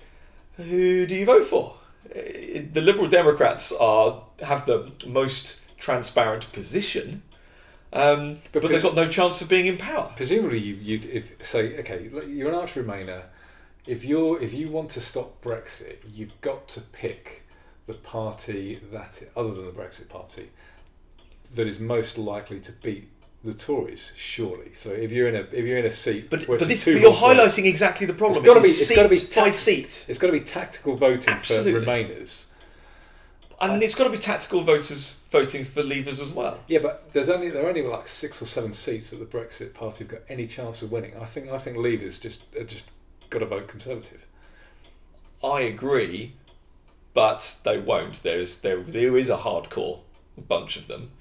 who 0.58 1.06
do 1.06 1.16
you 1.16 1.26
vote 1.26 1.44
for? 1.46 1.76
Uh, 2.10 2.62
The 2.72 2.82
Liberal 2.82 3.08
Democrats 3.10 3.72
are 3.74 4.24
have 4.42 4.66
the 4.66 4.92
most 5.08 5.60
transparent 5.78 6.52
position, 6.54 7.24
um, 7.94 8.40
But 8.52 8.64
they've 8.68 8.82
got 8.82 8.96
no 8.96 9.08
chance 9.08 9.42
of 9.42 9.50
being 9.50 9.68
in 9.68 9.78
power. 9.78 10.12
Presumably, 10.16 10.60
you, 10.60 10.76
you'd 10.76 11.06
if 11.06 11.32
say, 11.46 11.78
okay, 11.80 12.10
like, 12.10 12.28
you're 12.28 12.50
an 12.50 12.56
arch 12.56 12.74
Remainer. 12.74 13.24
If 13.86 14.04
you're 14.04 14.42
if 14.42 14.54
you 14.54 14.70
want 14.70 14.90
to 14.92 15.02
stop 15.02 15.42
Brexit, 15.44 15.98
you've 16.14 16.40
got 16.42 16.68
to 16.70 16.82
pick 16.82 17.44
the 17.86 17.94
party 17.94 18.80
that, 18.92 19.22
other 19.36 19.54
than 19.54 19.66
the 19.66 19.72
Brexit 19.72 20.10
Party, 20.10 20.50
that 21.54 21.68
is 21.68 21.80
most 21.80 22.18
likely 22.18 22.60
to 22.62 22.72
beat 22.72 23.10
the 23.44 23.54
Tories. 23.54 24.14
Surely. 24.16 24.74
So 24.74 24.90
if 24.90 25.12
you're 25.12 25.28
in 25.28 25.36
a 25.36 25.42
if 25.52 25.66
you're 25.66 25.78
in 25.78 25.86
a 25.86 25.92
seat, 25.92 26.30
But, 26.30 26.48
but, 26.48 26.62
this, 26.62 26.86
but 26.86 26.92
you're 26.92 27.12
race, 27.12 27.20
highlighting 27.20 27.66
exactly 27.66 28.08
the 28.08 28.14
problem. 28.14 28.38
It's 28.38 28.46
gotta 28.46 28.62
be- 28.62 28.70
is 28.70 28.90
it's 28.90 29.36
be 29.36 29.42
by 29.42 29.52
seat, 29.52 30.06
It's 30.08 30.18
got 30.18 30.28
to 30.28 30.34
be 30.34 30.40
tactical 30.42 30.96
voting 30.96 31.34
Absolutely. 31.34 31.74
for 31.74 31.82
Remainers. 31.82 32.46
and 33.60 33.84
it's 33.84 33.96
got 33.96 34.06
to 34.06 34.10
be 34.10 34.18
tactical 34.18 34.62
voters 34.62 35.20
voting 35.34 35.66
for 35.66 35.82
Leavers 35.82 36.22
as 36.22 36.32
well. 36.32 36.60
Yeah, 36.68 36.80
but 36.80 37.12
there's 37.12 37.28
only 37.28 37.50
there 37.50 37.66
are 37.66 37.70
only 37.70 37.82
like 37.82 38.08
six 38.08 38.42
or 38.42 38.46
seven 38.46 38.72
seats 38.72 39.10
that 39.10 39.18
the 39.18 39.26
Brexit 39.26 39.74
Party 39.74 40.04
have 40.04 40.08
got 40.08 40.22
any 40.30 40.46
chance 40.46 40.84
of 40.84 40.92
winning. 40.92 41.18
I 41.20 41.26
think 41.26 41.50
I 41.50 41.58
think 41.58 41.76
Leavers 41.76 42.22
just 42.22 42.44
are 42.56 42.64
just 42.64 42.86
got 43.32 43.40
to 43.40 43.48
vote 43.48 43.68
Conservative. 43.68 44.26
I 45.44 45.62
agree, 45.62 46.34
but 47.14 47.58
they 47.66 47.80
won't. 47.80 48.22
There's 48.22 48.60
there 48.60 48.82
there 48.82 49.18
is 49.18 49.30
a 49.32 49.38
hardcore 49.38 50.02
bunch 50.38 50.78
of 50.78 50.88
them. 50.88 51.12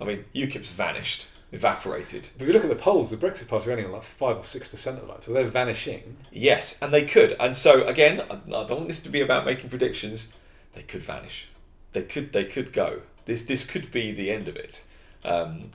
I 0.00 0.04
mean, 0.04 0.24
UKIP's 0.34 0.70
vanished, 0.70 1.26
evaporated. 1.52 2.30
But 2.38 2.42
if 2.42 2.48
you 2.48 2.54
look 2.54 2.64
at 2.64 2.70
the 2.70 2.76
polls, 2.76 3.10
the 3.10 3.16
Brexit 3.18 3.48
Party 3.48 3.68
are 3.68 3.72
only 3.72 3.84
on 3.84 3.92
like 3.92 4.04
five 4.04 4.38
or 4.38 4.44
six 4.44 4.66
percent 4.66 4.98
of 4.98 5.08
vote, 5.08 5.24
so 5.24 5.32
they're 5.34 5.46
vanishing. 5.46 6.16
Yes, 6.32 6.80
and 6.80 6.92
they 6.92 7.04
could. 7.04 7.36
And 7.38 7.54
so 7.54 7.86
again, 7.86 8.22
I 8.30 8.34
I 8.34 8.64
don't 8.64 8.70
want 8.70 8.88
this 8.88 9.02
to 9.02 9.10
be 9.10 9.20
about 9.20 9.44
making 9.44 9.68
predictions. 9.68 10.32
They 10.72 10.82
could 10.82 11.02
vanish. 11.02 11.48
They 11.92 12.02
could. 12.02 12.32
They 12.32 12.44
could 12.44 12.72
go. 12.72 13.02
This 13.28 13.44
this 13.44 13.66
could 13.66 13.92
be 13.92 14.10
the 14.10 14.30
end 14.30 14.48
of 14.48 14.56
it. 14.56 14.84
Um, 15.22 15.72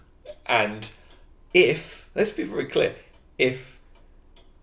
and 0.48 0.90
if 1.54 2.10
let's 2.16 2.32
be 2.32 2.42
very 2.42 2.66
clear, 2.66 2.96
if 3.38 3.80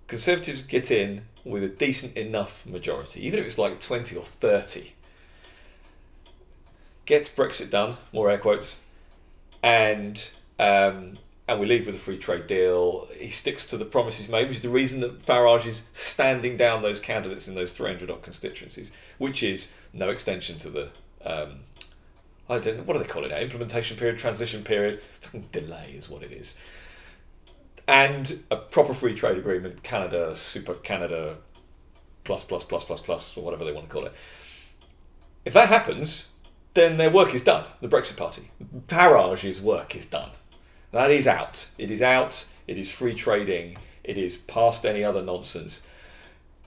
Conservatives 0.09 0.63
get 0.63 0.91
in 0.91 1.23
with 1.45 1.63
a 1.63 1.69
decent 1.69 2.17
enough 2.17 2.67
majority, 2.67 3.25
even 3.25 3.39
if 3.39 3.47
it's 3.47 3.59
like 3.59 3.81
twenty 3.81 4.17
or 4.17 4.25
thirty, 4.25 4.95
get 7.07 7.33
Brexit 7.37 7.71
done, 7.71 7.97
more 8.13 8.29
air 8.29 8.39
quotes, 8.39 8.83
and 9.63 10.29
um, 10.59 11.19
and 11.47 11.61
we 11.61 11.67
leave 11.67 11.87
with 11.87 11.95
a 11.95 11.99
free 11.99 12.19
trade 12.19 12.49
deal. 12.49 13.07
He 13.17 13.31
sticks 13.31 13.69
to 13.69 13.77
the 13.77 13.85
promises 13.85 14.29
made, 14.29 14.49
which 14.49 14.57
is 14.57 14.63
the 14.63 14.69
reason 14.69 15.01
that 15.03 15.25
Farage 15.25 15.67
is 15.67 15.87
standing 15.95 16.57
down 16.57 16.83
those 16.83 16.99
candidates 16.99 17.47
in 17.47 17.55
those 17.55 17.73
300 17.73 18.11
odd 18.11 18.23
constituencies, 18.23 18.91
which 19.19 19.45
is 19.45 19.73
no 19.93 20.11
extension 20.11 20.59
to 20.59 20.69
the, 20.69 20.91
um, 21.25 21.61
I 22.51 22.59
don't 22.59 22.79
know, 22.79 22.83
what 22.83 22.95
do 22.95 22.99
they 22.99 23.09
call 23.09 23.25
it 23.25 23.29
now? 23.29 23.39
Implementation 23.39 23.97
period, 23.97 24.19
transition 24.19 24.65
period, 24.65 25.01
delay 25.53 25.95
is 25.97 26.11
what 26.11 26.25
it 26.25 26.33
is. 26.33 26.59
And 27.87 28.43
a 28.51 28.57
proper 28.57 28.93
free 28.93 29.15
trade 29.15 29.39
agreement, 29.39 29.85
Canada, 29.85 30.35
Super 30.35 30.75
Canada, 30.75 31.37
plus, 32.25 32.45
plus, 32.45 32.65
plus, 32.65 32.85
plus, 32.85 33.01
plus, 33.01 33.37
or 33.37 33.45
whatever 33.45 33.65
they 33.65 33.73
want 33.73 33.87
to 33.87 33.93
call 33.93 34.05
it. 34.05 34.13
If 35.45 35.53
that 35.53 35.69
happens, 35.69 36.33
then 36.75 36.97
their 36.97 37.11
work 37.11 37.35
is 37.35 37.45
done. 37.45 37.65
The 37.81 37.89
Brexit 37.89 38.17
Party, 38.17 38.51
Farage's 38.89 39.63
work 39.63 39.95
is 39.95 40.09
done. 40.09 40.31
That 40.91 41.13
is 41.13 41.29
out. 41.29 41.71
It 41.79 41.91
is 41.93 42.03
out. 42.03 42.49
It 42.67 42.77
is 42.77 42.91
free 42.91 43.15
trading. 43.15 43.77
It 44.03 44.17
is 44.17 44.37
past 44.37 44.85
any 44.85 45.05
other 45.05 45.23
nonsense. 45.23 45.87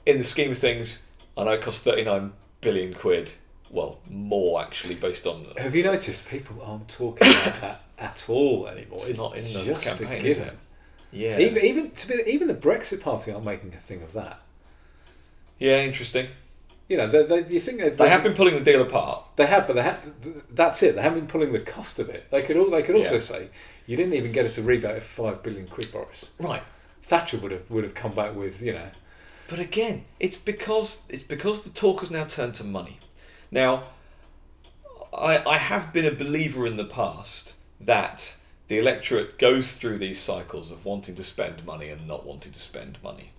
In 0.06 0.17
the 0.17 0.24
scheme 0.24 0.52
of 0.52 0.58
things, 0.58 1.10
I 1.38 1.43
know 1.43 1.52
it 1.52 1.62
costs 1.62 1.84
39 1.84 2.32
billion 2.62 2.93
quid. 2.93 3.32
Well, 3.73 3.97
more 4.09 4.62
actually, 4.62 4.95
based 4.95 5.25
on. 5.27 5.47
Have 5.57 5.75
you 5.75 5.83
noticed 5.83 6.27
people 6.29 6.62
aren't 6.63 6.88
talking 6.88 7.27
about 7.27 7.62
that 7.62 7.81
at 7.97 8.25
all 8.29 8.67
anymore? 8.67 8.99
It's 9.01 9.17
not 9.17 9.36
in 9.36 9.43
the 9.43 9.63
just 9.65 9.86
campaign, 9.86 10.23
a 10.23 10.25
is 10.27 10.36
given. 10.38 10.49
it? 10.53 10.59
Yeah. 11.12 11.39
Even 11.39 11.65
even 11.65 11.91
to 11.91 12.07
be, 12.07 12.13
even 12.27 12.47
the 12.47 12.53
Brexit 12.53 13.01
Party 13.01 13.31
aren't 13.31 13.45
making 13.45 13.73
a 13.73 13.81
thing 13.81 14.01
of 14.03 14.13
that. 14.13 14.39
Yeah, 15.59 15.81
interesting. 15.81 16.27
You 16.89 16.97
know, 16.97 17.07
they, 17.07 17.23
they, 17.23 17.51
you 17.53 17.59
think 17.59 17.79
they, 17.79 17.89
They 17.89 18.09
have 18.09 18.23
been 18.23 18.33
pulling 18.33 18.55
the 18.55 18.62
deal 18.62 18.81
apart. 18.81 19.23
They 19.38 19.45
have, 19.47 19.65
but 19.67 19.75
they 19.75 19.81
have. 19.83 19.99
That's 20.51 20.83
it. 20.83 20.95
They 20.95 21.01
haven't 21.01 21.19
been 21.21 21.27
pulling 21.27 21.51
the 21.53 21.59
cost 21.59 21.97
of 21.97 22.09
it. 22.09 22.29
They 22.29 22.43
could. 22.43 22.57
al- 22.57 22.69
They 22.69 22.83
could 22.83 22.95
also 22.95 23.15
Yeah. 23.15 23.19
say, 23.21 23.49
"You 23.88 23.97
didn't 23.97 24.13
even 24.13 24.31
get 24.31 24.45
us 24.45 24.57
a 24.57 24.62
rebate 24.62 24.97
of 24.97 25.03
five 25.03 25.41
billion 25.41 25.67
quid, 25.67 25.91
Boris." 25.91 26.31
Right. 26.39 26.62
Thatcher 27.03 27.38
would 27.38 27.51
have 27.51 27.69
would 27.71 27.83
have 27.83 27.95
come 27.95 28.13
back 28.13 28.36
with, 28.36 28.62
you 28.62 28.73
know, 28.73 28.89
But 29.47 29.59
again, 29.59 30.05
it's 30.19 30.38
because 30.38 31.05
it's 31.09 31.23
because 31.23 31.63
the 31.63 31.69
talk 31.71 32.01
has 32.01 32.12
now 32.12 32.25
turned 32.25 32.53
to 32.55 32.63
money. 32.63 32.99
Now, 33.53 33.83
I 35.13 35.37
I 35.45 35.57
have 35.59 35.93
been 35.93 36.05
a 36.05 36.11
believer 36.11 36.65
in 36.65 36.75
the 36.75 36.83
past 36.83 37.53
that 37.79 38.35
the 38.67 38.79
electorate 38.79 39.37
goes 39.37 39.75
through 39.75 39.99
these 39.99 40.19
cycles 40.19 40.71
of 40.71 40.85
wanting 40.85 41.13
to 41.15 41.23
spend 41.23 41.63
money 41.63 41.89
and 41.89 42.07
not 42.07 42.25
wanting 42.25 42.51
to 42.51 42.59
spend 42.59 42.97
money. 43.03 43.29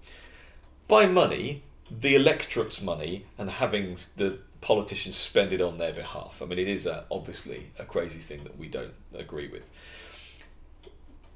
By 0.87 1.07
money, 1.07 1.65
the 1.91 2.15
electorate's 2.15 2.81
money 2.81 3.27
and 3.37 3.51
having 3.51 3.97
the 4.17 4.39
politicians 4.61 5.17
spend 5.17 5.53
it 5.53 5.61
on 5.61 5.79
their 5.79 5.93
behalf. 5.93 6.41
I 6.41 6.45
mean, 6.47 6.61
it 6.61 6.69
is 6.69 6.87
a, 6.87 7.05
obviously 7.11 7.73
a 7.77 7.85
crazy 7.85 8.21
thing 8.21 8.45
that 8.45 8.57
we 8.57 8.69
don't 8.69 8.95
agree 9.13 9.49
with. 9.49 9.69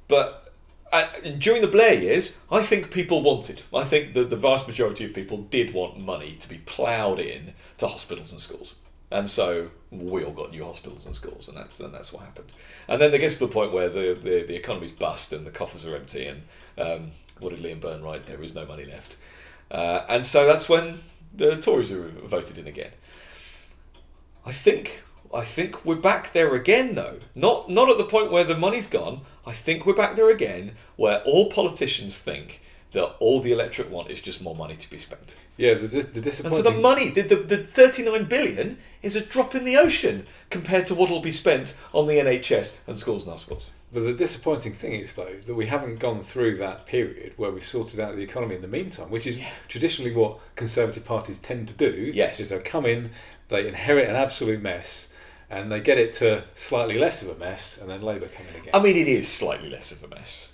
But 0.06 0.52
uh, 0.92 1.08
during 1.36 1.60
the 1.60 1.68
Blair 1.68 1.94
years, 1.94 2.40
I 2.50 2.62
think 2.62 2.90
people 2.90 3.22
wanted. 3.22 3.62
I 3.74 3.84
think 3.84 4.14
that 4.14 4.30
the 4.30 4.36
vast 4.36 4.66
majority 4.66 5.04
of 5.04 5.14
people 5.14 5.38
did 5.38 5.74
want 5.74 5.98
money 5.98 6.36
to 6.36 6.48
be 6.48 6.58
ploughed 6.58 7.18
in 7.18 7.52
to 7.78 7.88
hospitals 7.88 8.32
and 8.32 8.40
schools, 8.40 8.74
and 9.10 9.28
so 9.28 9.70
we 9.90 10.24
all 10.24 10.32
got 10.32 10.50
new 10.50 10.64
hospitals 10.64 11.06
and 11.06 11.16
schools, 11.16 11.48
and 11.48 11.56
that's 11.56 11.80
and 11.80 11.94
that's 11.94 12.12
what 12.12 12.22
happened. 12.24 12.52
And 12.86 13.00
then 13.00 13.12
it 13.12 13.18
gets 13.18 13.38
to 13.38 13.46
the 13.46 13.52
point 13.52 13.72
where 13.72 13.88
the 13.88 14.14
the, 14.20 14.42
the 14.42 14.56
economy's 14.56 14.92
bust 14.92 15.32
and 15.32 15.46
the 15.46 15.50
coffers 15.50 15.86
are 15.86 15.96
empty, 15.96 16.26
and 16.26 16.42
um, 16.76 17.10
what 17.40 17.50
did 17.50 17.60
Liam 17.60 17.80
Byrne 17.80 18.02
write? 18.02 18.26
There 18.26 18.42
is 18.42 18.54
no 18.54 18.66
money 18.66 18.84
left, 18.84 19.16
uh, 19.70 20.04
and 20.08 20.26
so 20.26 20.46
that's 20.46 20.68
when 20.68 21.00
the 21.34 21.56
Tories 21.56 21.92
are 21.92 22.08
voted 22.08 22.58
in 22.58 22.66
again. 22.66 22.92
I 24.44 24.52
think 24.52 25.02
I 25.32 25.44
think 25.44 25.84
we're 25.84 25.96
back 25.96 26.32
there 26.32 26.54
again 26.54 26.94
though. 26.94 27.18
Not 27.34 27.68
not 27.68 27.90
at 27.90 27.98
the 27.98 28.04
point 28.04 28.30
where 28.30 28.44
the 28.44 28.56
money's 28.56 28.86
gone. 28.86 29.22
I 29.46 29.52
think 29.52 29.84
we're 29.84 29.94
back 29.94 30.16
there 30.16 30.30
again 30.30 30.72
where 30.96 31.20
all 31.22 31.50
politicians 31.50 32.18
think 32.18 32.60
that 32.92 33.05
all 33.20 33.40
the 33.40 33.53
electorate 33.53 33.90
want 33.90 34.11
is 34.11 34.20
just 34.20 34.42
more 34.42 34.55
money 34.57 34.77
to 34.77 34.90
be 34.90 34.98
spent. 34.98 35.35
yeah, 35.57 35.74
the, 35.74 35.87
the 35.87 36.42
And 36.44 36.55
so 36.55 36.62
the 36.62 36.70
money, 36.70 37.11
the, 37.11 37.22
the, 37.22 37.37
the 37.37 37.57
39 37.59 38.24
billion 38.24 38.79
is 39.03 39.14
a 39.14 39.20
drop 39.20 39.55
in 39.55 39.64
the 39.64 39.77
ocean 39.77 40.27
compared 40.51 40.87
to 40.87 40.94
what 40.94 41.11
will 41.11 41.20
be 41.20 41.33
spent 41.33 41.77
on 41.92 42.07
the 42.07 42.14
NHS 42.14 42.79
and 42.87 42.98
schools 42.98 43.24
and 43.24 43.33
hospitals. 43.33 43.70
But 43.92 44.01
the 44.05 44.12
disappointing 44.12 44.74
thing 44.74 44.92
is, 44.92 45.14
though, 45.14 45.35
that 45.46 45.55
we 45.55 45.66
haven't 45.66 45.98
gone 45.98 46.22
through 46.22 46.59
that 46.59 46.87
period 46.87 47.33
where 47.37 47.51
we 47.51 47.61
sorted 47.61 48.01
out 48.01 48.16
the 48.16 48.22
economy 48.22 48.55
in 48.57 48.62
the 48.62 48.68
meantime, 48.68 49.11
which 49.11 49.27
is 49.27 49.38
Yeah. 49.38 49.48
traditionally 49.66 50.12
what 50.12 50.38
Conservative 50.57 51.05
parties 51.05 51.38
tend 51.38 51.68
to 51.68 51.74
do. 51.74 52.11
Yes. 52.14 52.40
Is 52.40 52.48
they 52.51 52.59
come 52.59 52.85
in, 52.85 53.11
they 53.48 53.66
inherit 53.66 54.09
an 54.09 54.16
absolute 54.16 54.61
mess, 54.61 55.12
and 55.51 55.72
they 55.72 55.81
get 55.81 55.96
it 55.96 56.12
to 56.14 56.44
slightly 56.55 56.98
less 56.98 57.22
of 57.22 57.29
a 57.29 57.38
mess, 57.38 57.79
and 57.79 57.88
then 57.88 58.03
Labour 58.03 58.29
come 58.29 58.44
in 58.53 58.61
again. 58.61 58.70
I 58.74 58.83
mean, 58.83 58.96
it 58.96 59.09
is 59.09 59.27
slightly 59.27 59.70
less 59.70 59.92
of 59.92 60.03
a 60.05 60.09
mess. 60.09 60.48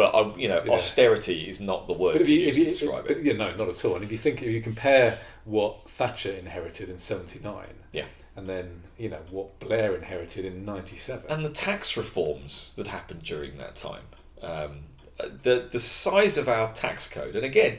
But, 0.00 0.14
I, 0.14 0.34
you 0.36 0.48
know, 0.48 0.62
Yeah. 0.64 0.72
austerity 0.72 1.48
is 1.50 1.60
not 1.60 1.86
the 1.86 1.92
word 1.92 2.14
but 2.14 2.22
if 2.22 2.28
you, 2.30 2.40
use 2.40 2.48
if 2.50 2.56
you, 2.56 2.64
to 2.64 2.70
describe 2.70 3.06
but, 3.06 3.18
it. 3.18 3.22
yeah, 3.24 3.34
no, 3.34 3.54
not 3.54 3.68
at 3.68 3.84
all. 3.84 3.96
And 3.96 4.04
if 4.04 4.10
you 4.10 4.16
think, 4.16 4.40
if 4.42 4.48
you 4.48 4.62
compare 4.62 5.18
what 5.44 5.90
Thatcher 5.90 6.32
inherited 6.32 6.88
in 6.88 6.98
'79, 6.98 7.66
Yeah. 7.92 8.04
and 8.36 8.46
then 8.48 8.82
you 8.96 9.10
know 9.10 9.20
what 9.30 9.58
Blair 9.60 9.94
inherited 9.94 10.46
in 10.46 10.64
'97, 10.64 11.24
and 11.30 11.44
the 11.44 11.50
tax 11.50 11.98
reforms 11.98 12.72
that 12.76 12.86
happened 12.86 13.22
during 13.24 13.58
that 13.58 13.76
time, 13.76 14.04
um, 14.40 14.84
the 15.42 15.68
the 15.70 15.80
size 15.80 16.38
of 16.38 16.48
our 16.48 16.72
tax 16.72 17.06
code, 17.10 17.36
and 17.36 17.44
again, 17.44 17.76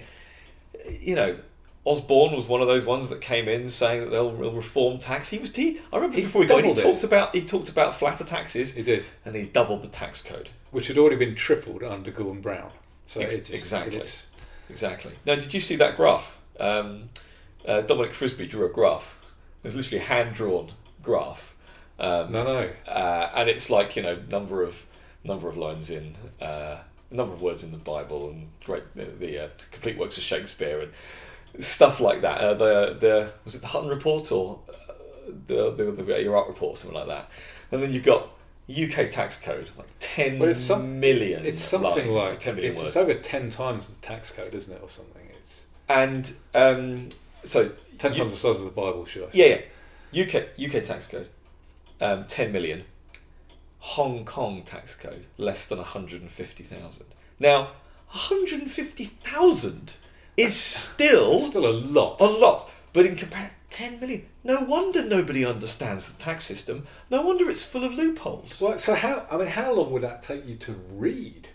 you 1.00 1.16
know, 1.16 1.38
Osborne 1.86 2.36
was 2.36 2.48
one 2.48 2.62
of 2.62 2.68
those 2.68 2.86
ones 2.86 3.10
that 3.10 3.22
came 3.22 3.48
in 3.48 3.68
saying 3.70 4.02
that 4.02 4.12
they'll 4.12 4.32
they'll 4.32 4.52
reform 4.52 5.00
tax. 5.00 5.30
He 5.30 5.40
was 5.40 5.56
he. 5.56 5.80
I 5.92 5.96
remember 5.96 6.18
He 6.18 6.22
before 6.24 6.44
he 6.44 6.48
got 6.48 6.60
in, 6.60 6.66
he 6.66 6.72
it. 6.74 6.84
talked 6.84 7.04
about 7.04 7.34
he 7.34 7.42
talked 7.42 7.70
about 7.70 7.96
flatter 7.96 8.24
taxes, 8.26 8.76
he 8.76 8.84
did, 8.84 9.04
and 9.26 9.36
he 9.36 9.44
doubled 9.44 9.82
the 9.82 9.88
tax 9.88 10.22
code. 10.22 10.50
Which 10.72 10.88
had 10.88 10.98
already 10.98 11.16
been 11.18 11.36
tripled 11.36 11.84
under 11.84 12.12
Gordon 12.12 12.42
Brown. 12.42 12.72
So 13.06 13.22
Ex- 13.22 13.38
just, 13.40 13.52
exactly. 13.54 13.98
it's- 13.98 14.28
Exactly. 14.70 15.12
Now, 15.26 15.36
did 15.36 15.54
you 15.54 15.60
see 15.60 15.76
that 15.76 15.98
graph? 15.98 16.38
Um, 16.58 17.10
uh, 17.68 17.82
Dominic 17.82 18.14
Frisby 18.14 18.48
drew 18.48 18.66
a 18.66 18.70
graph. 18.70 19.20
It 19.64 19.68
was 19.68 19.76
literally 19.76 20.02
a 20.02 20.08
hand 20.08 20.34
drawn 20.34 20.72
graph. 21.04 21.56
Um, 22.00 22.32
no, 22.32 22.44
no. 22.46 22.70
uh, 22.88 23.30
and 23.36 23.50
it's 23.50 23.70
like 23.70 23.96
you 23.98 24.02
know 24.02 24.18
number 24.30 24.64
of 24.64 24.86
number 25.26 25.50
of 25.50 25.58
lines 25.58 25.90
in 25.92 26.16
uh, 26.42 26.78
number 27.12 27.34
of 27.34 27.42
words 27.42 27.66
in 27.66 27.72
the 27.74 27.78
Bible 27.78 28.30
and 28.30 28.48
great 28.64 28.84
the, 28.96 29.04
the 29.06 29.38
uh, 29.46 29.50
complete 29.72 29.98
works 29.98 30.18
of 30.18 30.24
Shakespeare 30.24 30.80
and 30.80 31.64
stuff 31.64 32.00
like 32.00 32.22
that. 32.22 32.40
Uh, 32.40 32.54
the 32.54 32.98
the 33.00 33.32
was 33.44 33.56
it 33.56 33.62
the 33.62 33.68
Hutton 33.68 33.90
report 33.90 34.32
or 34.32 34.60
uh, 34.70 34.94
the 35.48 35.72
the 35.72 35.84
the 35.92 36.20
Iraq 36.22 36.48
report 36.48 36.76
or 36.76 36.78
something 36.78 36.98
like 36.98 37.08
that. 37.08 37.30
And 37.74 37.84
then 37.84 37.92
you've 37.94 38.04
got 38.06 38.30
UK 38.72 39.10
tax 39.10 39.40
code, 39.40 39.70
like 39.78 39.88
ten 40.00 40.40
well, 40.40 40.50
it's 40.50 40.60
some, 40.60 41.00
million 41.00 41.46
It's 41.46 41.62
something 41.62 42.10
like 42.10 42.40
ten 42.40 42.56
million 42.56 42.74
it's, 42.74 42.96
over 42.96 43.14
ten 43.14 43.50
times 43.50 43.88
the 43.88 44.02
tax 44.06 44.32
code, 44.32 44.54
isn't 44.54 44.74
it, 44.74 44.82
or 44.82 44.90
something? 44.90 45.24
It's 45.38 45.66
and 45.90 46.32
um, 46.54 47.10
so 47.44 47.70
ten 47.98 48.14
times 48.14 48.34
the 48.34 48.38
size 48.38 48.58
of 48.58 48.66
the 48.66 48.72
Bible, 48.72 49.06
should 49.06 49.26
I? 49.26 49.30
Say. 49.30 49.50
Yeah, 49.50 49.62
yeah. 50.12 50.26
UK 50.26 50.76
UK 50.76 50.84
tax 50.84 51.08
code, 51.08 51.30
um, 52.00 52.26
ten 52.28 52.52
million. 52.52 52.84
Hong 53.80 54.26
Kong 54.26 54.62
tax 54.62 54.96
code, 54.96 55.26
less 55.38 55.68
than 55.68 55.80
one 55.80 55.88
hundred 55.88 56.22
and 56.22 56.32
fifty 56.32 56.64
thousand. 56.64 57.08
Now, 57.40 57.60
one 57.60 57.70
hundred 58.10 58.62
and 58.62 58.72
fifty 58.72 59.06
thousand 59.06 59.96
is 60.38 60.56
still 60.56 61.40
still 61.40 61.66
a 61.66 61.74
lot, 61.74 62.22
a 62.22 62.26
lot. 62.26 62.70
But 62.94 63.06
in 63.06 63.16
comparison. 63.16 63.56
10 63.72 64.00
million. 64.00 64.28
No 64.44 64.62
wonder 64.62 65.04
nobody 65.04 65.46
understands 65.46 66.14
the 66.14 66.22
tax 66.22 66.44
system. 66.44 66.86
No 67.10 67.22
wonder 67.22 67.50
it's 67.50 67.64
full 67.64 67.84
of 67.84 67.94
loopholes. 67.94 68.62
Well, 68.62 68.78
so 68.78 68.96
how, 68.96 69.26
I 69.32 69.38
mean, 69.38 69.48
how 69.48 69.74
long 69.74 69.92
would 69.92 70.04
that 70.04 70.22
take 70.22 70.46
you 70.46 70.56
to 70.58 70.74
read? 70.94 71.48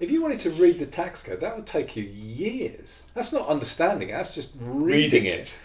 If 0.00 0.10
you 0.10 0.20
wanted 0.20 0.40
to 0.40 0.50
read 0.50 0.80
the 0.80 0.86
tax 0.86 1.22
code, 1.22 1.40
that 1.40 1.56
would 1.56 1.66
take 1.66 1.96
you 1.96 2.02
years. 2.02 3.02
That's 3.14 3.32
not 3.32 3.48
understanding 3.48 4.08
it, 4.08 4.12
that's 4.12 4.34
just 4.34 4.50
reading, 4.58 4.84
reading 4.84 5.26
it. 5.26 5.60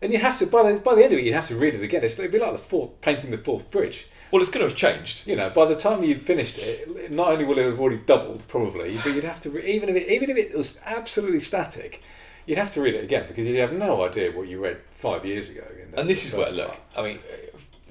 And 0.00 0.12
you 0.12 0.20
have 0.20 0.38
to, 0.38 0.46
by 0.46 0.72
the, 0.72 0.78
by 0.78 0.94
the 0.94 1.04
end 1.04 1.12
of 1.12 1.18
it, 1.18 1.24
you'd 1.24 1.34
have 1.34 1.48
to 1.48 1.56
read 1.56 1.74
it 1.74 1.82
again. 1.82 2.04
It's, 2.04 2.18
it'd 2.18 2.30
be 2.30 2.38
like 2.38 2.52
the 2.52 2.58
fourth, 2.58 3.00
painting 3.00 3.32
the 3.32 3.38
Forth 3.38 3.70
Bridge. 3.70 4.06
Well, 4.30 4.40
it's 4.40 4.50
going 4.50 4.64
to 4.64 4.68
have 4.68 4.78
changed. 4.78 5.26
You 5.26 5.34
know, 5.36 5.50
by 5.50 5.66
the 5.66 5.74
time 5.74 6.04
you 6.04 6.20
finished 6.20 6.56
it, 6.58 7.10
not 7.10 7.32
only 7.32 7.44
will 7.44 7.58
it 7.58 7.66
have 7.66 7.80
already 7.80 7.98
doubled, 7.98 8.46
probably, 8.46 8.96
but 8.98 9.14
you'd 9.14 9.24
have 9.24 9.40
to, 9.42 9.58
even 9.66 9.88
if 9.88 9.96
it, 9.96 10.08
even 10.08 10.30
if 10.30 10.36
it 10.36 10.56
was 10.56 10.78
absolutely 10.86 11.40
static, 11.40 12.02
you'd 12.50 12.58
have 12.58 12.72
to 12.72 12.80
read 12.82 12.94
it 12.96 13.04
again 13.04 13.26
because 13.28 13.46
you'd 13.46 13.60
have 13.60 13.72
no 13.72 14.04
idea 14.04 14.32
what 14.32 14.48
you 14.48 14.60
read 14.60 14.78
five 14.96 15.24
years 15.24 15.48
ago. 15.48 15.62
the- 15.92 16.00
And 16.00 16.10
this 16.10 16.24
is 16.26 16.34
where 16.34 16.50
look. 16.50 16.66
part. 16.66 16.80
I 16.96 17.02
mean, 17.04 17.18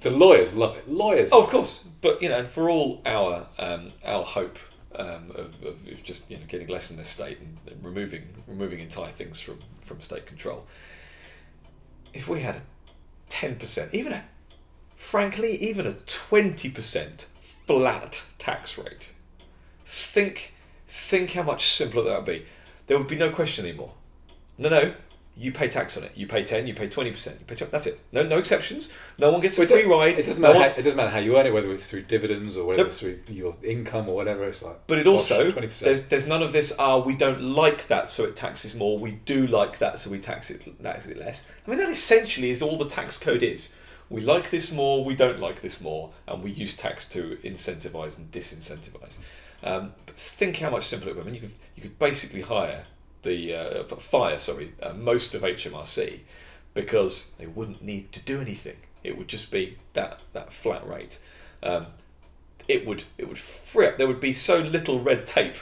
So 0.01 0.09
lawyers 0.09 0.53
love 0.53 0.75
it. 0.75 0.85
Lawyers. 0.89 1.29
Oh, 1.31 1.41
of 1.41 1.49
course, 1.49 1.85
but 2.01 2.21
you 2.21 2.27
know, 2.27 2.45
for 2.45 2.69
all 2.69 3.01
our 3.05 3.47
um, 3.57 3.93
our 4.03 4.23
hope 4.25 4.57
um, 4.95 5.31
of, 5.31 5.53
of 5.63 5.75
of 5.93 6.03
just 6.03 6.29
you 6.29 6.35
know 6.37 6.43
getting 6.49 6.67
less 6.67 6.91
in 6.91 6.97
the 6.97 7.05
state 7.05 7.39
and, 7.39 7.57
and 7.71 7.83
removing 7.83 8.23
removing 8.47 8.79
entire 8.81 9.09
things 9.11 9.39
from 9.39 9.59
from 9.79 10.01
state 10.01 10.25
control, 10.25 10.67
if 12.13 12.27
we 12.27 12.41
had 12.41 12.55
a 12.55 12.61
ten 13.29 13.55
percent, 13.55 13.93
even 13.93 14.11
a 14.11 14.25
frankly 14.97 15.55
even 15.69 15.87
a 15.87 15.93
twenty 15.93 16.69
percent 16.69 17.27
flat 17.65 18.23
tax 18.37 18.77
rate, 18.77 19.13
think 19.85 20.53
think 20.87 21.31
how 21.31 21.43
much 21.43 21.71
simpler 21.73 22.03
that 22.03 22.15
would 22.17 22.25
be. 22.25 22.45
There 22.87 22.97
would 22.97 23.07
be 23.07 23.15
no 23.15 23.29
question 23.31 23.65
anymore. 23.65 23.93
No, 24.59 24.69
no. 24.69 24.93
You 25.37 25.53
pay 25.53 25.69
tax 25.69 25.95
on 25.95 26.03
it. 26.03 26.11
You 26.15 26.27
pay 26.27 26.43
ten. 26.43 26.67
You 26.67 26.73
pay 26.73 26.89
twenty 26.89 27.11
percent. 27.11 27.39
You 27.39 27.45
pay 27.45 27.55
20, 27.55 27.71
that's 27.71 27.87
it. 27.87 27.97
No, 28.11 28.23
no 28.23 28.37
exceptions. 28.39 28.91
No 29.17 29.31
one 29.31 29.39
gets 29.39 29.57
a 29.57 29.61
Well, 29.61 29.69
free 29.69 29.85
ride. 29.85 30.19
It 30.19 30.25
doesn't 30.25 30.41
No 30.41 30.49
matter. 30.49 30.59
one- 30.59 30.69
how, 30.71 30.75
it 30.75 30.81
doesn't 30.81 30.97
matter 30.97 31.09
how 31.11 31.19
you 31.19 31.37
earn 31.37 31.47
it, 31.47 31.53
whether 31.53 31.71
it's 31.71 31.87
through 31.89 32.01
dividends 32.01 32.57
or 32.57 32.65
whether 32.65 32.79
Nope. 32.79 32.87
it's 32.87 32.99
through 32.99 33.19
your 33.29 33.55
income 33.63 34.09
or 34.09 34.15
whatever. 34.15 34.43
It's 34.43 34.61
like. 34.61 34.85
But 34.87 34.97
it 34.97 35.07
also 35.07 35.49
twenty 35.49 35.67
percent. 35.67 35.85
there's 35.85 36.01
there's 36.07 36.27
none 36.27 36.43
of 36.43 36.51
this. 36.51 36.73
Ah, 36.77 36.97
we 36.97 37.15
don't 37.15 37.41
like 37.41 37.87
that, 37.87 38.09
so 38.09 38.25
it 38.25 38.35
taxes 38.35 38.75
more. 38.75 38.99
We 38.99 39.11
do 39.11 39.47
like 39.47 39.77
that, 39.79 39.97
so 39.99 40.09
we 40.11 40.19
tax 40.19 40.49
it 40.51 40.61
tax 40.83 41.07
it 41.07 41.17
less. 41.17 41.47
I 41.65 41.69
mean, 41.69 41.79
that 41.79 41.87
essentially 41.89 42.49
is 42.51 42.61
all 42.61 42.77
the 42.77 42.89
tax 42.89 43.17
code 43.17 43.41
is. 43.43 43.73
We 44.09 44.19
like 44.19 44.49
this 44.49 44.73
more. 44.73 45.05
We 45.05 45.15
don't 45.15 45.39
like 45.39 45.61
this 45.61 45.79
more, 45.79 46.09
and 46.27 46.43
we 46.43 46.51
use 46.51 46.75
tax 46.75 47.07
to 47.09 47.37
incentivize 47.45 48.17
and 48.17 48.29
disincentivize. 48.29 49.19
Um, 49.63 49.93
but 50.05 50.15
think 50.17 50.57
how 50.57 50.69
much 50.69 50.85
simpler 50.87 51.11
it 51.11 51.15
would. 51.15 51.23
be. 51.25 51.29
I 51.29 51.31
mean, 51.31 51.41
you 51.41 51.47
could 51.47 51.55
you 51.77 51.81
could 51.83 51.97
basically 51.99 52.41
hire 52.41 52.83
the 53.23 53.55
uh, 53.55 53.83
fire, 53.83 54.39
sorry, 54.39 54.73
uh, 54.81 54.93
most 54.93 55.35
of 55.35 55.41
HMRC 55.41 56.19
because 56.73 57.33
they 57.37 57.47
wouldn't 57.47 57.81
need 57.81 58.11
to 58.13 58.21
do 58.21 58.39
anything. 58.39 58.77
It 59.03 59.17
would 59.17 59.27
just 59.27 59.51
be 59.51 59.77
that 59.93 60.19
that 60.33 60.53
flat 60.53 60.87
rate. 60.87 61.19
Um, 61.63 61.87
it 62.67 62.85
would 62.85 63.03
it 63.17 63.27
would 63.27 63.39
free 63.39 63.87
up. 63.87 63.97
There 63.97 64.07
would 64.07 64.19
be 64.19 64.33
so 64.33 64.59
little 64.59 65.01
red 65.01 65.25
tape, 65.25 65.55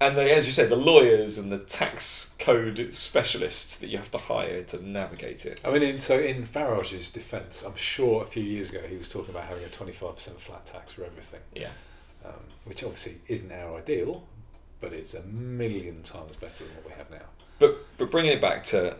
and 0.00 0.16
the, 0.16 0.32
as 0.34 0.46
you 0.46 0.52
say, 0.52 0.66
the 0.66 0.76
lawyers 0.76 1.38
and 1.38 1.52
the 1.52 1.58
tax 1.58 2.34
code 2.38 2.94
specialists 2.94 3.78
that 3.78 3.88
you 3.88 3.98
have 3.98 4.10
to 4.12 4.18
hire 4.18 4.62
to 4.64 4.84
navigate 4.84 5.46
it. 5.46 5.60
I 5.64 5.70
mean, 5.70 5.82
in, 5.82 6.00
so 6.00 6.18
in 6.18 6.46
Farage's 6.46 7.10
defence, 7.10 7.62
I'm 7.62 7.76
sure 7.76 8.22
a 8.22 8.26
few 8.26 8.42
years 8.42 8.70
ago 8.70 8.80
he 8.88 8.96
was 8.96 9.08
talking 9.08 9.30
about 9.30 9.44
having 9.44 9.64
a 9.64 9.68
25% 9.68 10.16
flat 10.38 10.66
tax 10.66 10.92
for 10.92 11.04
everything, 11.04 11.40
Yeah, 11.54 11.70
um, 12.24 12.32
which 12.64 12.82
obviously 12.82 13.20
isn't 13.28 13.52
our 13.52 13.78
ideal, 13.78 14.24
but 14.84 14.92
it's 14.92 15.14
a 15.14 15.22
million 15.22 16.02
times 16.02 16.36
better 16.36 16.62
than 16.62 16.74
what 16.76 16.84
we 16.86 16.92
have 16.92 17.10
now. 17.10 17.26
but 17.58 17.86
but 17.96 18.10
bringing 18.10 18.32
it 18.32 18.40
back 18.40 18.62
to 18.62 18.94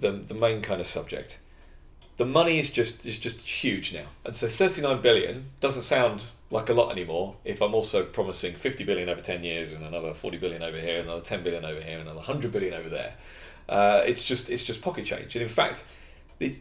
the 0.00 0.10
the 0.10 0.34
main 0.34 0.60
kind 0.62 0.80
of 0.80 0.86
subject, 0.86 1.38
the 2.16 2.26
money 2.26 2.58
is 2.58 2.70
just 2.70 3.06
is 3.06 3.18
just 3.18 3.40
huge 3.46 3.94
now, 3.94 4.06
and 4.24 4.34
so 4.34 4.48
39 4.48 5.00
billion 5.00 5.50
doesn't 5.60 5.84
sound 5.84 6.24
like 6.50 6.68
a 6.68 6.74
lot 6.74 6.90
anymore. 6.90 7.36
If 7.44 7.62
I'm 7.62 7.72
also 7.72 8.04
promising 8.04 8.54
50 8.54 8.82
billion 8.82 9.08
over 9.08 9.20
10 9.20 9.44
years 9.44 9.70
and 9.70 9.84
another 9.84 10.12
40 10.12 10.38
billion 10.38 10.62
over 10.62 10.78
here, 10.78 11.00
another 11.00 11.20
10 11.20 11.44
billion 11.44 11.64
over 11.64 11.80
here, 11.80 11.98
another 11.98 12.16
100 12.16 12.50
billion 12.50 12.74
over 12.74 12.88
there, 12.88 13.14
uh, 13.68 14.02
it's 14.04 14.24
just 14.24 14.50
it's 14.50 14.64
just 14.64 14.82
pocket 14.82 15.04
change. 15.04 15.36
And 15.36 15.42
in 15.44 15.48
fact, 15.48 15.86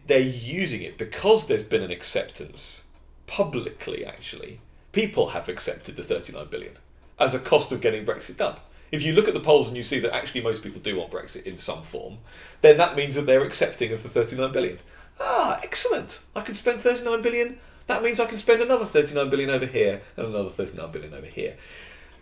they're 0.06 0.20
using 0.20 0.84
it 0.84 1.00
because 1.00 1.48
there's 1.48 1.64
been 1.64 1.82
an 1.82 1.92
acceptance 1.92 2.86
publicly. 3.26 4.06
Actually, 4.06 4.60
people 4.92 5.30
have 5.30 5.50
accepted 5.50 5.96
the 5.96 6.04
39 6.04 6.48
billion 6.52 6.78
as 7.20 7.34
a 7.36 7.40
cost 7.40 7.72
of 7.72 7.82
getting 7.82 8.06
Brexit 8.06 8.38
done. 8.38 8.56
If 8.92 9.04
you 9.04 9.14
look 9.14 9.28
at 9.28 9.34
the 9.34 9.40
polls 9.42 9.68
and 9.68 9.76
you 9.76 9.84
see 9.84 10.00
that 10.00 10.16
actually 10.16 10.42
most 10.42 10.64
people 10.64 10.80
do 10.80 10.96
want 10.98 11.12
Brexit 11.12 11.44
in 11.44 11.58
some 11.58 11.84
form, 11.84 12.20
then 12.62 12.78
that 12.78 12.96
means 12.96 13.16
that 13.16 13.26
they're 13.26 13.44
accepting 13.44 13.92
of 13.92 14.04
the 14.04 14.10
39 14.10 14.52
billion. 14.54 14.80
Ah, 15.20 15.60
excellent! 15.64 16.20
I 16.36 16.42
can 16.42 16.54
spend 16.54 16.80
39 16.82 17.22
billion. 17.22 17.60
That 17.88 18.04
means 18.04 18.20
I 18.20 18.26
can 18.28 18.38
spend 18.38 18.62
another 18.62 18.86
39 18.86 19.30
billion 19.30 19.50
over 19.50 19.66
here 19.66 20.02
and 20.16 20.28
another 20.28 20.50
39 20.50 20.92
billion 20.92 21.14
over 21.14 21.26
here. 21.26 21.56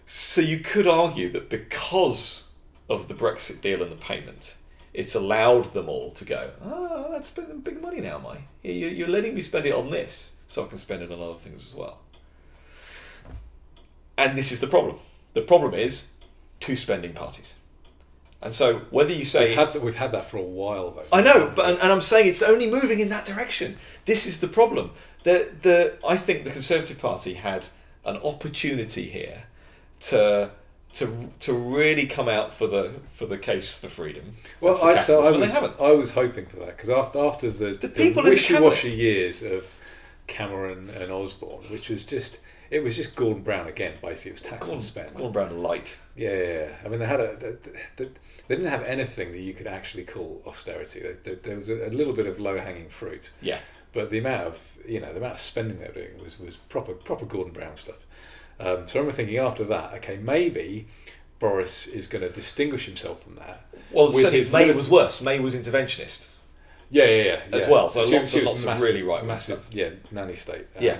So 0.05 0.41
you 0.41 0.59
could 0.59 0.87
argue 0.87 1.31
that 1.31 1.49
because 1.49 2.51
of 2.89 3.07
the 3.07 3.13
Brexit 3.15 3.61
deal 3.61 3.81
and 3.81 3.91
the 3.91 3.95
payment, 3.95 4.55
it's 4.93 5.15
allowed 5.15 5.73
them 5.73 5.89
all 5.89 6.11
to 6.11 6.23
go, 6.25 6.51
ah, 6.63 7.07
that's 7.11 7.29
big 7.29 7.81
money 7.81 7.99
now. 8.01 8.37
You- 8.63 8.87
You're 8.87 9.07
letting 9.07 9.35
me 9.35 9.41
spend 9.41 9.65
it 9.65 9.73
on 9.73 9.89
this, 9.91 10.33
so 10.47 10.63
I 10.63 10.67
can 10.67 10.77
spend 10.77 11.03
it 11.03 11.11
on 11.11 11.19
other 11.21 11.39
things 11.39 11.65
as 11.67 11.75
well. 11.75 11.99
And 14.17 14.37
this 14.37 14.51
is 14.51 14.59
the 14.59 14.67
problem. 14.67 14.97
The 15.33 15.41
problem 15.41 15.73
is 15.73 16.11
two 16.59 16.75
spending 16.75 17.13
parties. 17.13 17.55
And 18.41 18.53
so 18.53 18.79
whether 18.89 19.13
you 19.13 19.25
say 19.25 19.47
We've 19.47 19.57
had, 19.57 19.69
that, 19.71 19.81
we've 19.81 19.95
had 19.95 20.11
that 20.11 20.25
for 20.25 20.37
a 20.37 20.41
while, 20.41 20.91
though. 20.91 21.03
I 21.11 21.21
know, 21.21 21.51
but 21.55 21.69
and, 21.69 21.79
and 21.79 21.91
I'm 21.91 22.01
saying 22.01 22.27
it's 22.27 22.43
only 22.43 22.69
moving 22.69 22.99
in 22.99 23.09
that 23.09 23.25
direction. 23.25 23.77
This 24.05 24.27
is 24.27 24.39
the 24.39 24.47
problem. 24.47 24.91
The 25.23 25.49
the 25.61 25.97
I 26.07 26.15
think 26.17 26.43
the 26.43 26.51
Conservative 26.51 26.99
Party 26.99 27.33
had 27.33 27.65
an 28.05 28.17
opportunity 28.17 29.09
here 29.09 29.43
to 30.01 30.51
to 30.93 31.29
to 31.39 31.53
really 31.53 32.05
come 32.05 32.29
out 32.29 32.53
for 32.53 32.67
the 32.67 32.91
for 33.11 33.25
the 33.25 33.37
case 33.37 33.73
for 33.73 33.89
freedom. 33.89 34.35
Well, 34.61 34.75
for 34.75 34.91
I, 34.91 35.01
so 35.01 35.23
I 35.23 35.31
was, 35.31 35.39
they 35.39 35.53
haven't. 35.53 35.79
I 35.79 35.91
was 35.91 36.11
hoping 36.11 36.45
for 36.45 36.57
that 36.57 36.77
because 36.77 36.89
after, 36.89 37.25
after 37.25 37.49
the, 37.49 37.73
the, 37.73 37.89
people 37.89 38.23
the 38.23 38.29
wishy-washy 38.29 38.91
years 38.91 39.41
of 39.41 39.75
Cameron 40.27 40.91
and 40.91 41.11
Osborne, 41.11 41.63
which 41.69 41.89
was 41.89 42.05
just 42.05 42.39
it 42.75 42.83
was 42.83 42.95
just 42.97 43.15
Gordon 43.15 43.41
Brown 43.41 43.67
again. 43.67 43.93
Basically, 44.01 44.31
it 44.31 44.33
was 44.33 44.41
tax 44.41 44.59
Gordon, 44.59 44.75
and 44.75 44.83
spend. 44.83 45.09
Gordon 45.13 45.31
Brown 45.31 45.59
light. 45.59 45.97
Yeah, 46.17 46.29
yeah, 46.31 46.43
yeah. 46.53 46.69
I 46.83 46.89
mean, 46.89 46.99
they 46.99 47.05
had 47.05 47.21
a. 47.21 47.35
They, 47.37 47.51
they, 47.95 48.09
they 48.47 48.55
didn't 48.55 48.69
have 48.69 48.83
anything 48.83 49.31
that 49.31 49.39
you 49.39 49.53
could 49.53 49.65
actually 49.67 50.03
call 50.03 50.41
austerity. 50.45 50.99
There, 50.99 51.17
there, 51.23 51.35
there 51.35 51.55
was 51.55 51.69
a, 51.69 51.87
a 51.87 51.89
little 51.89 52.13
bit 52.13 52.27
of 52.27 52.39
low-hanging 52.39 52.89
fruit, 52.89 53.31
Yeah, 53.41 53.59
but 53.93 54.11
the 54.11 54.19
amount 54.19 54.47
of 54.47 54.59
you 54.87 54.99
know 54.99 55.11
the 55.13 55.19
amount 55.19 55.35
of 55.35 55.39
spending 55.39 55.79
they 55.79 55.87
were 55.87 55.93
doing 55.93 56.21
was, 56.21 56.37
was 56.39 56.57
proper 56.57 56.93
proper 56.93 57.25
Gordon 57.25 57.53
Brown 57.53 57.77
stuff. 57.77 57.95
Um, 58.59 58.87
so 58.87 58.99
I 58.99 59.01
remember 59.01 59.11
thinking 59.13 59.37
after 59.37 59.63
that, 59.65 59.93
okay, 59.95 60.17
maybe 60.17 60.87
Boris 61.39 61.87
is 61.87 62.07
going 62.07 62.23
to 62.23 62.29
distinguish 62.29 62.85
himself 62.85 63.23
from 63.23 63.35
that. 63.35 63.65
Well, 63.91 64.07
With 64.11 64.31
his 64.33 64.51
May 64.51 64.71
was 64.71 64.89
worse. 64.89 65.21
May 65.21 65.39
was 65.39 65.55
interventionist. 65.55 66.27
Yeah, 66.89 67.05
yeah, 67.05 67.23
yeah. 67.23 67.41
As 67.51 67.63
yeah. 67.63 67.69
well, 67.71 67.89
so 67.89 68.05
she- 68.05 68.15
lots 68.17 68.33
and 68.33 68.45
was 68.47 68.65
lots 68.65 68.81
of 68.81 68.81
really 68.87 69.01
right-wing 69.03 69.27
massive, 69.27 69.59
stuff. 69.59 69.73
yeah, 69.73 69.89
nanny 70.11 70.35
state. 70.35 70.67
Um, 70.77 70.83
Yeah. 70.83 70.97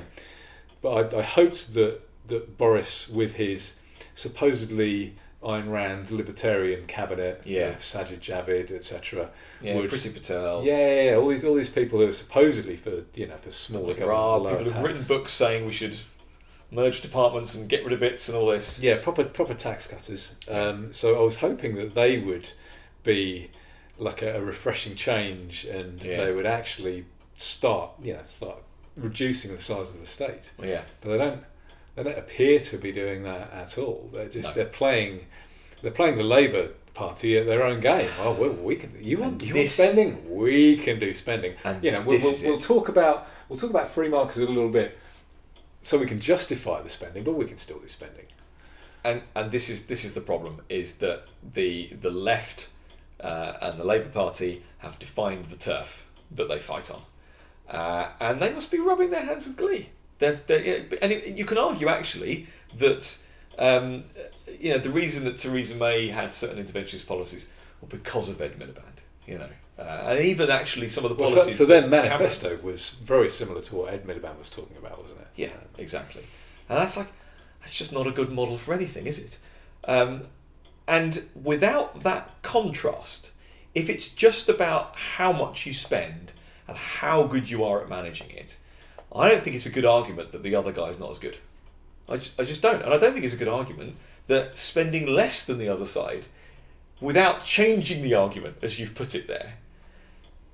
But 0.85 1.15
I, 1.15 1.19
I 1.19 1.21
hoped 1.23 1.73
that 1.73 2.01
that 2.27 2.57
Boris, 2.59 3.09
with 3.09 3.35
his 3.35 3.79
supposedly 4.13 5.15
Ayn 5.43 5.71
Rand 5.71 6.11
libertarian 6.11 6.85
cabinet, 6.85 7.41
Yeah. 7.45 7.73
Sajid 7.73 8.19
Javid, 8.19 8.71
etc. 8.71 9.31
Yeah, 9.61 9.75
would- 9.77 9.89
Priti 9.89 10.13
Patel. 10.13 10.63
Yeah, 10.63 11.03
yeah, 11.05 11.15
all 11.15 11.29
these 11.29 11.43
all 11.43 11.55
these 11.55 11.69
people 11.71 11.99
who 11.99 12.07
are 12.07 12.11
supposedly 12.11 12.75
for 12.77 13.03
you 13.15 13.25
know 13.27 13.37
for 13.37 13.49
smaller 13.49 13.87
Like, 13.87 13.97
government, 13.97 14.09
rah, 14.11 14.35
lower 14.35 14.57
have 14.63 14.83
written 14.83 15.03
books 15.07 15.33
saying 15.33 15.65
we 15.65 15.71
should 15.71 15.97
merge 16.71 17.01
departments 17.01 17.55
and 17.55 17.67
get 17.67 17.83
rid 17.83 17.93
of 17.93 17.99
bits 17.99 18.29
and 18.29 18.37
all 18.37 18.47
this. 18.47 18.79
Yeah, 18.79 18.97
proper 18.97 19.23
proper 19.23 19.55
tax 19.55 19.87
cutters. 19.87 20.35
Um, 20.47 20.93
so 20.93 21.19
I 21.19 21.23
was 21.23 21.37
hoping 21.37 21.75
that 21.77 21.95
they 21.95 22.19
would 22.19 22.49
be 23.03 23.49
like 23.97 24.21
a, 24.21 24.35
a 24.37 24.41
refreshing 24.41 24.95
change, 24.95 25.65
and 25.65 26.03
Yeah. 26.03 26.25
they 26.25 26.31
would 26.31 26.45
actually 26.45 27.05
start, 27.37 27.91
you 28.01 28.13
know, 28.13 28.23
start 28.25 28.57
reducing 28.97 29.53
the 29.55 29.61
size 29.61 29.91
of 29.91 29.99
the 29.99 30.05
state. 30.05 30.51
Well, 30.57 30.67
yeah. 30.67 30.81
But 31.01 31.09
they 31.09 31.17
don't. 31.17 31.43
They 31.95 32.03
don't 32.03 32.17
appear 32.17 32.59
to 32.59 32.77
be 32.77 32.91
doing 32.91 33.23
that 33.23 33.53
at 33.53 33.77
all. 33.77 34.09
They're 34.13 34.27
just 34.27 34.49
No. 34.49 34.53
they're 34.53 34.65
playing. 34.65 35.21
They're 35.81 35.91
playing 35.91 36.17
the 36.17 36.23
Labour 36.23 36.69
Party 36.93 37.37
at 37.37 37.45
their 37.45 37.63
own 37.63 37.79
game. 37.79 38.09
Oh, 38.19 38.33
well, 38.33 38.49
we 38.51 38.75
can. 38.75 38.91
You 39.01 39.17
want 39.19 39.41
you 39.43 39.53
this- 39.53 39.77
want 39.79 39.89
spending? 39.91 40.35
We 40.35 40.77
can 40.77 40.99
do 40.99 41.13
spending. 41.13 41.53
And 41.63 41.83
you 41.83 41.91
know, 41.91 42.01
we'll, 42.01 42.19
we'll, 42.19 42.35
we'll 42.43 42.59
talk 42.59 42.89
about 42.89 43.27
we'll 43.47 43.59
talk 43.59 43.69
about 43.69 43.89
free 43.89 44.09
markets 44.09 44.37
a 44.37 44.41
little 44.45 44.69
bit, 44.69 44.97
so 45.83 45.97
we 45.97 46.05
can 46.05 46.19
justify 46.19 46.81
the 46.81 46.89
spending, 46.89 47.23
but 47.23 47.33
we 47.33 47.45
can 47.45 47.57
still 47.57 47.79
do 47.79 47.87
spending. 47.87 48.25
and 49.05 49.21
and 49.35 49.51
this 49.51 49.69
is 49.69 49.85
this 49.87 50.03
is 50.03 50.13
the 50.15 50.21
problem 50.21 50.61
is 50.67 50.97
that 50.97 51.23
the 51.53 51.91
the 52.01 52.11
left 52.11 52.69
uh, 53.21 53.53
and 53.61 53.79
the 53.79 53.83
Labour 53.85 54.09
Party 54.09 54.63
have 54.79 54.99
defined 54.99 55.45
the 55.45 55.57
turf 55.57 56.05
that 56.31 56.49
they 56.49 56.59
fight 56.59 56.91
on, 56.91 57.01
uh, 57.69 58.09
and 58.19 58.41
they 58.41 58.53
must 58.53 58.71
be 58.71 58.79
rubbing 58.79 59.09
their 59.09 59.23
hands 59.25 59.45
with 59.45 59.57
glee. 59.57 59.89
They're, 60.19 60.39
they're, 60.47 60.85
and 61.01 61.11
it, 61.11 61.37
you 61.37 61.45
can 61.45 61.57
argue 61.57 61.87
actually 61.87 62.47
that 62.77 63.17
um, 63.57 64.05
you 64.59 64.71
know 64.71 64.79
the 64.79 64.89
reason 64.89 65.25
that 65.25 65.37
Theresa 65.37 65.75
May 65.75 66.07
had 66.07 66.33
certain 66.33 66.63
interventionist 66.63 67.07
policies 67.07 67.49
well 67.81 67.89
because 67.89 68.29
of 68.29 68.41
Ed 68.41 68.57
Miliband, 68.57 69.01
you 69.27 69.37
know, 69.37 69.49
uh, 69.77 70.03
and 70.07 70.19
even 70.19 70.49
actually 70.49 70.89
some 70.89 71.03
of 71.05 71.09
the 71.09 71.15
Well, 71.21 71.31
so, 71.31 71.37
policies. 71.37 71.57
so 71.57 71.65
their 71.65 71.87
manifesto 71.87 72.57
was 72.61 72.91
very 72.91 73.29
similar 73.29 73.61
to 73.61 73.75
what 73.75 73.93
Ed 73.93 74.05
Miliband 74.05 74.37
was 74.37 74.49
talking 74.49 74.77
about, 74.77 75.01
wasn't 75.01 75.21
it? 75.21 75.27
Yeah, 75.35 75.53
exactly. 75.77 76.23
And 76.69 76.79
that's 76.79 76.97
like, 76.97 77.11
that's 77.59 77.73
just 77.73 77.91
not 77.91 78.07
a 78.07 78.11
good 78.11 78.31
model 78.31 78.57
for 78.57 78.73
anything, 78.73 79.05
is 79.05 79.19
it? 79.19 79.39
Um, 79.87 80.27
and 80.87 81.23
without 81.41 82.03
that 82.03 82.41
contrast, 82.41 83.31
if 83.73 83.89
it's 83.89 84.09
just 84.09 84.47
about 84.47 84.95
how 84.95 85.31
much 85.31 85.65
you 85.65 85.73
spend 85.73 86.31
and 86.67 86.77
how 86.77 87.27
good 87.27 87.49
you 87.49 87.63
are 87.63 87.81
at 87.81 87.89
managing 87.89 88.29
it, 88.31 88.59
I 89.13 89.29
don't 89.29 89.41
think 89.41 89.55
it's 89.55 89.65
a 89.65 89.71
good 89.71 89.85
argument 89.85 90.31
that 90.31 90.43
the 90.43 90.55
other 90.55 90.71
guy's 90.71 90.99
not 90.99 91.11
as 91.11 91.19
good. 91.19 91.37
I 92.07 92.17
just, 92.17 92.39
I 92.39 92.43
just 92.43 92.61
don't. 92.61 92.81
And 92.81 92.93
I 92.93 92.97
don't 92.97 93.13
think 93.13 93.25
it's 93.25 93.33
a 93.33 93.37
good 93.37 93.47
argument 93.47 93.95
that 94.27 94.57
spending 94.57 95.07
less 95.07 95.45
than 95.45 95.57
the 95.57 95.69
other 95.69 95.85
side, 95.85 96.25
without 96.99 97.45
changing 97.45 98.03
the 98.03 98.13
argument 98.13 98.57
as 98.61 98.79
you've 98.79 98.95
put 98.95 99.15
it 99.15 99.27
there, 99.27 99.53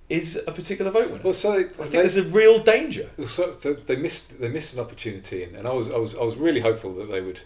is 0.09 0.41
a 0.45 0.51
particular 0.51 0.91
vote 0.91 1.09
winner. 1.09 1.23
Well, 1.23 1.33
so 1.33 1.53
I 1.53 1.63
think 1.63 1.91
there's 1.91 2.17
a 2.17 2.23
real 2.23 2.59
danger. 2.59 3.09
so, 3.25 3.55
so 3.57 3.73
they 3.73 3.95
missed 3.95 4.39
they 4.39 4.49
missed 4.49 4.73
an 4.73 4.81
opportunity, 4.81 5.43
and, 5.43 5.55
and 5.55 5.67
I 5.67 5.71
was 5.73 5.89
I 5.89 5.97
was 5.97 6.15
I 6.15 6.23
was 6.23 6.35
really 6.35 6.59
hopeful 6.59 6.93
that 6.95 7.09
they 7.09 7.21
would, 7.21 7.41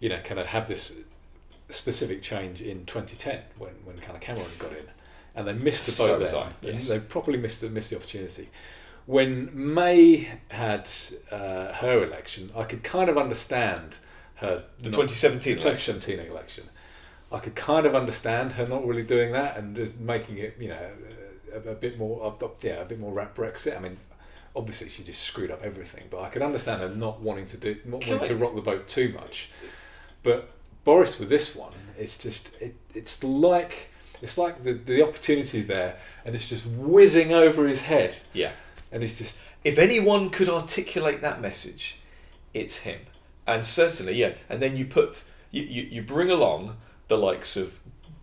you 0.00 0.08
know, 0.08 0.20
kind 0.24 0.38
of 0.38 0.46
have 0.46 0.68
this 0.68 0.94
specific 1.70 2.22
change 2.22 2.62
in 2.62 2.86
2010 2.86 3.40
when 3.58 3.72
when 3.84 3.98
kind 3.98 4.14
of 4.14 4.20
Cameron 4.20 4.46
got 4.58 4.72
in, 4.72 4.86
and 5.34 5.46
they 5.46 5.52
missed 5.52 5.86
the 5.86 5.92
So 5.92 6.06
boat 6.08 6.20
was 6.22 6.32
there. 6.32 6.52
Yes. 6.62 6.88
They 6.88 7.00
properly 7.00 7.38
missed 7.38 7.60
the 7.60 7.68
missed 7.68 7.90
the 7.90 7.96
opportunity. 7.96 8.48
When 9.06 9.50
May 9.74 10.28
had 10.48 10.88
uh, 11.30 11.72
her 11.74 12.04
election, 12.04 12.50
I 12.56 12.64
could 12.64 12.82
kind 12.82 13.08
of 13.10 13.18
understand 13.18 13.96
her 14.36 14.64
The 14.80 14.90
not- 14.90 15.08
2017 15.08 15.56
the 15.56 15.60
election. 15.60 15.94
2017 15.96 16.30
election. 16.30 16.64
I 17.32 17.38
could 17.40 17.54
kind 17.54 17.84
of 17.84 17.94
understand 17.94 18.52
her 18.52 18.66
not 18.66 18.86
really 18.86 19.02
doing 19.02 19.32
that 19.32 19.56
and 19.56 19.74
just 19.74 19.98
making 19.98 20.38
it, 20.38 20.56
you 20.58 20.68
know, 20.68 20.90
a, 21.52 21.70
a 21.70 21.74
bit 21.74 21.98
more, 21.98 22.34
yeah, 22.62 22.74
a 22.80 22.84
bit 22.84 23.00
more 23.00 23.12
rap 23.12 23.36
Brexit. 23.36 23.76
I 23.76 23.80
mean, 23.80 23.96
obviously 24.54 24.88
she 24.88 25.02
just 25.02 25.22
screwed 25.22 25.50
up 25.50 25.62
everything, 25.62 26.04
but 26.10 26.20
I 26.22 26.28
could 26.28 26.42
understand 26.42 26.80
her 26.80 26.88
not 26.88 27.20
wanting 27.20 27.46
to 27.46 27.56
do, 27.56 27.76
not 27.84 28.06
wanting 28.06 28.28
to 28.28 28.36
rock 28.36 28.54
the 28.54 28.60
boat 28.60 28.86
too 28.86 29.12
much. 29.12 29.50
But 30.22 30.50
Boris 30.84 31.18
with 31.18 31.28
this 31.28 31.56
one, 31.56 31.72
it's 31.98 32.18
just, 32.18 32.50
it, 32.60 32.76
it's 32.94 33.22
like, 33.24 33.90
it's 34.24 34.36
like 34.38 34.64
the 34.64 34.72
the 34.72 35.02
opportunity's 35.02 35.66
there, 35.66 35.96
and 36.24 36.34
it's 36.34 36.48
just 36.48 36.66
whizzing 36.66 37.32
over 37.32 37.66
his 37.68 37.82
head, 37.82 38.14
Yeah. 38.32 38.52
and 38.90 39.02
it's 39.04 39.18
just 39.18 39.38
if 39.62 39.78
anyone 39.78 40.30
could 40.30 40.48
articulate 40.48 41.20
that 41.22 41.40
message, 41.40 41.98
it's 42.52 42.78
him. 42.78 43.00
And 43.46 43.64
certainly, 43.64 44.14
yeah. 44.14 44.32
And 44.48 44.60
then 44.62 44.76
you 44.76 44.86
put 44.86 45.24
you, 45.50 45.62
you, 45.62 45.82
you 45.94 46.02
bring 46.02 46.30
along 46.30 46.76
the 47.08 47.18
likes 47.18 47.56
of 47.56 47.78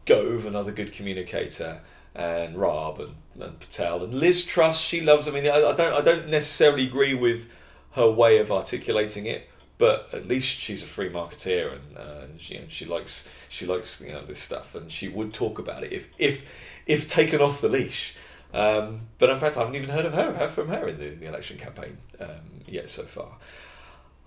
Gove, 0.05 0.45
another 0.47 0.71
good 0.71 0.91
communicator, 0.91 1.81
and 2.15 2.57
Raab 2.57 2.99
and, 2.99 3.15
and 3.39 3.59
Patel 3.59 4.03
and 4.03 4.13
Liz 4.15 4.43
Truss. 4.45 4.81
She 4.81 4.99
loves. 5.01 5.27
I 5.27 5.31
mean, 5.31 5.47
I, 5.47 5.57
I 5.57 5.75
don't 5.75 5.93
I 5.93 6.01
don't 6.01 6.27
necessarily 6.29 6.85
agree 6.87 7.13
with 7.13 7.47
her 7.91 8.09
way 8.09 8.39
of 8.39 8.51
articulating 8.51 9.25
it, 9.27 9.47
but 9.81 10.09
at 10.13 10.27
least 10.27 10.59
she's 10.59 10.83
a 10.83 10.85
free 10.85 11.09
marketeer 11.09 11.73
and, 11.73 11.97
uh, 11.97 12.25
and 12.25 12.39
she, 12.39 12.63
she 12.69 12.85
likes 12.85 13.27
she 13.49 13.65
likes 13.65 13.99
you 13.99 14.13
know 14.13 14.23
this 14.23 14.39
stuff, 14.39 14.75
and 14.75 14.91
she 14.91 15.09
would 15.09 15.33
talk 15.33 15.57
about 15.57 15.83
it 15.83 15.91
if 15.91 16.07
if 16.19 16.45
if 16.85 17.07
taken 17.07 17.41
off 17.41 17.61
the 17.61 17.67
leash. 17.67 18.15
Um, 18.53 19.07
but 19.17 19.31
in 19.31 19.39
fact, 19.39 19.57
I 19.57 19.61
haven't 19.61 19.75
even 19.75 19.89
heard 19.89 20.05
of 20.05 20.13
her 20.13 20.49
from 20.49 20.67
her 20.67 20.87
in 20.87 20.99
the, 20.99 21.09
the 21.09 21.25
election 21.25 21.57
campaign 21.57 21.97
um, 22.19 22.61
yet 22.67 22.91
so 22.91 23.03
far. 23.03 23.37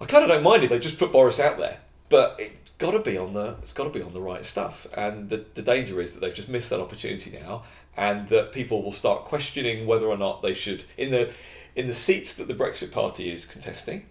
I 0.00 0.06
kind 0.06 0.24
of 0.24 0.28
don't 0.28 0.42
mind 0.42 0.64
if 0.64 0.70
they 0.70 0.80
just 0.80 0.98
put 0.98 1.12
Boris 1.12 1.38
out 1.38 1.56
there, 1.56 1.78
but 2.08 2.34
it's 2.40 2.72
got 2.78 2.90
to 2.90 2.98
be 2.98 3.16
on 3.16 3.34
the 3.34 3.54
it's 3.62 3.72
got 3.72 3.84
to 3.84 3.90
be 3.90 4.02
on 4.02 4.12
the 4.12 4.20
right 4.20 4.44
stuff. 4.44 4.88
And 4.96 5.28
the 5.28 5.44
the 5.54 5.62
danger 5.62 6.00
is 6.00 6.14
that 6.14 6.20
they've 6.20 6.34
just 6.34 6.48
missed 6.48 6.70
that 6.70 6.80
opportunity 6.80 7.30
now, 7.30 7.62
and 7.96 8.28
that 8.28 8.50
people 8.50 8.82
will 8.82 8.90
start 8.90 9.24
questioning 9.24 9.86
whether 9.86 10.06
or 10.06 10.18
not 10.18 10.42
they 10.42 10.52
should 10.52 10.82
in 10.96 11.12
the 11.12 11.32
in 11.76 11.86
the 11.86 11.94
seats 11.94 12.34
that 12.34 12.48
the 12.48 12.54
Brexit 12.54 12.90
Party 12.90 13.30
is 13.30 13.46
contesting. 13.46 14.06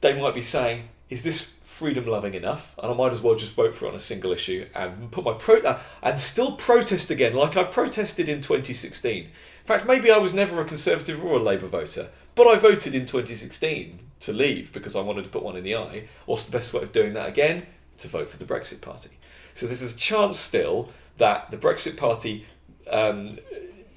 They 0.00 0.18
might 0.18 0.34
be 0.34 0.42
saying, 0.42 0.88
"Is 1.10 1.22
this 1.22 1.52
freedom 1.64 2.06
loving 2.06 2.34
enough?" 2.34 2.74
And 2.78 2.92
I 2.92 2.94
might 2.94 3.12
as 3.12 3.22
well 3.22 3.34
just 3.34 3.54
vote 3.54 3.74
for 3.74 3.86
it 3.86 3.90
on 3.90 3.94
a 3.94 4.00
single 4.00 4.32
issue 4.32 4.66
and 4.74 5.10
put 5.10 5.24
my 5.24 5.34
pro 5.34 5.60
uh, 5.60 5.80
and 6.02 6.20
still 6.20 6.52
protest 6.52 7.10
again, 7.10 7.34
like 7.34 7.56
I 7.56 7.64
protested 7.64 8.28
in 8.28 8.40
2016. 8.40 9.24
In 9.24 9.30
fact, 9.64 9.86
maybe 9.86 10.10
I 10.10 10.18
was 10.18 10.32
never 10.32 10.60
a 10.60 10.64
Conservative 10.64 11.22
or 11.22 11.36
a 11.36 11.42
Labour 11.42 11.66
voter, 11.66 12.08
but 12.34 12.46
I 12.46 12.56
voted 12.56 12.94
in 12.94 13.04
2016 13.04 14.00
to 14.20 14.32
leave 14.32 14.72
because 14.72 14.96
I 14.96 15.00
wanted 15.00 15.24
to 15.24 15.30
put 15.30 15.42
one 15.42 15.56
in 15.56 15.64
the 15.64 15.76
eye. 15.76 16.08
What's 16.26 16.44
the 16.44 16.56
best 16.56 16.72
way 16.72 16.82
of 16.82 16.92
doing 16.92 17.12
that 17.14 17.28
again? 17.28 17.66
To 17.98 18.08
vote 18.08 18.30
for 18.30 18.38
the 18.38 18.44
Brexit 18.44 18.80
Party. 18.80 19.10
So 19.54 19.66
there's 19.66 19.82
a 19.82 19.96
chance 19.96 20.38
still 20.38 20.90
that 21.18 21.50
the 21.50 21.56
Brexit 21.56 21.96
Party 21.96 22.46
um, 22.90 23.38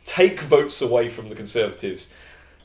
take 0.05 0.41
votes 0.41 0.81
away 0.81 1.07
from 1.07 1.29
the 1.29 1.35
Conservatives, 1.35 2.13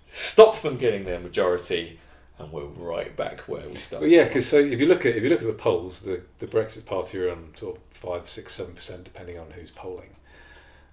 stop 0.08 0.60
them 0.60 0.76
getting 0.76 1.04
their 1.04 1.20
majority, 1.20 1.98
and 2.38 2.52
we're 2.52 2.64
right 2.64 3.14
back 3.16 3.40
where 3.42 3.66
we 3.68 3.76
started. 3.76 4.06
Well, 4.06 4.12
yeah, 4.12 4.24
because 4.24 4.46
so 4.48 4.58
if 4.58 4.78
you 4.80 4.86
look 4.86 5.06
at 5.06 5.16
if 5.16 5.22
you 5.22 5.30
look 5.30 5.40
at 5.40 5.46
the 5.46 5.52
polls, 5.54 6.02
the, 6.02 6.22
the 6.38 6.46
Brexit 6.46 6.84
Party 6.86 7.18
are 7.18 7.30
on 7.30 7.52
sort 7.56 7.76
of 7.76 7.82
five, 7.90 8.28
six, 8.28 8.54
seven 8.54 8.74
percent, 8.74 9.04
depending 9.04 9.38
on 9.38 9.50
who's 9.52 9.70
polling, 9.70 10.16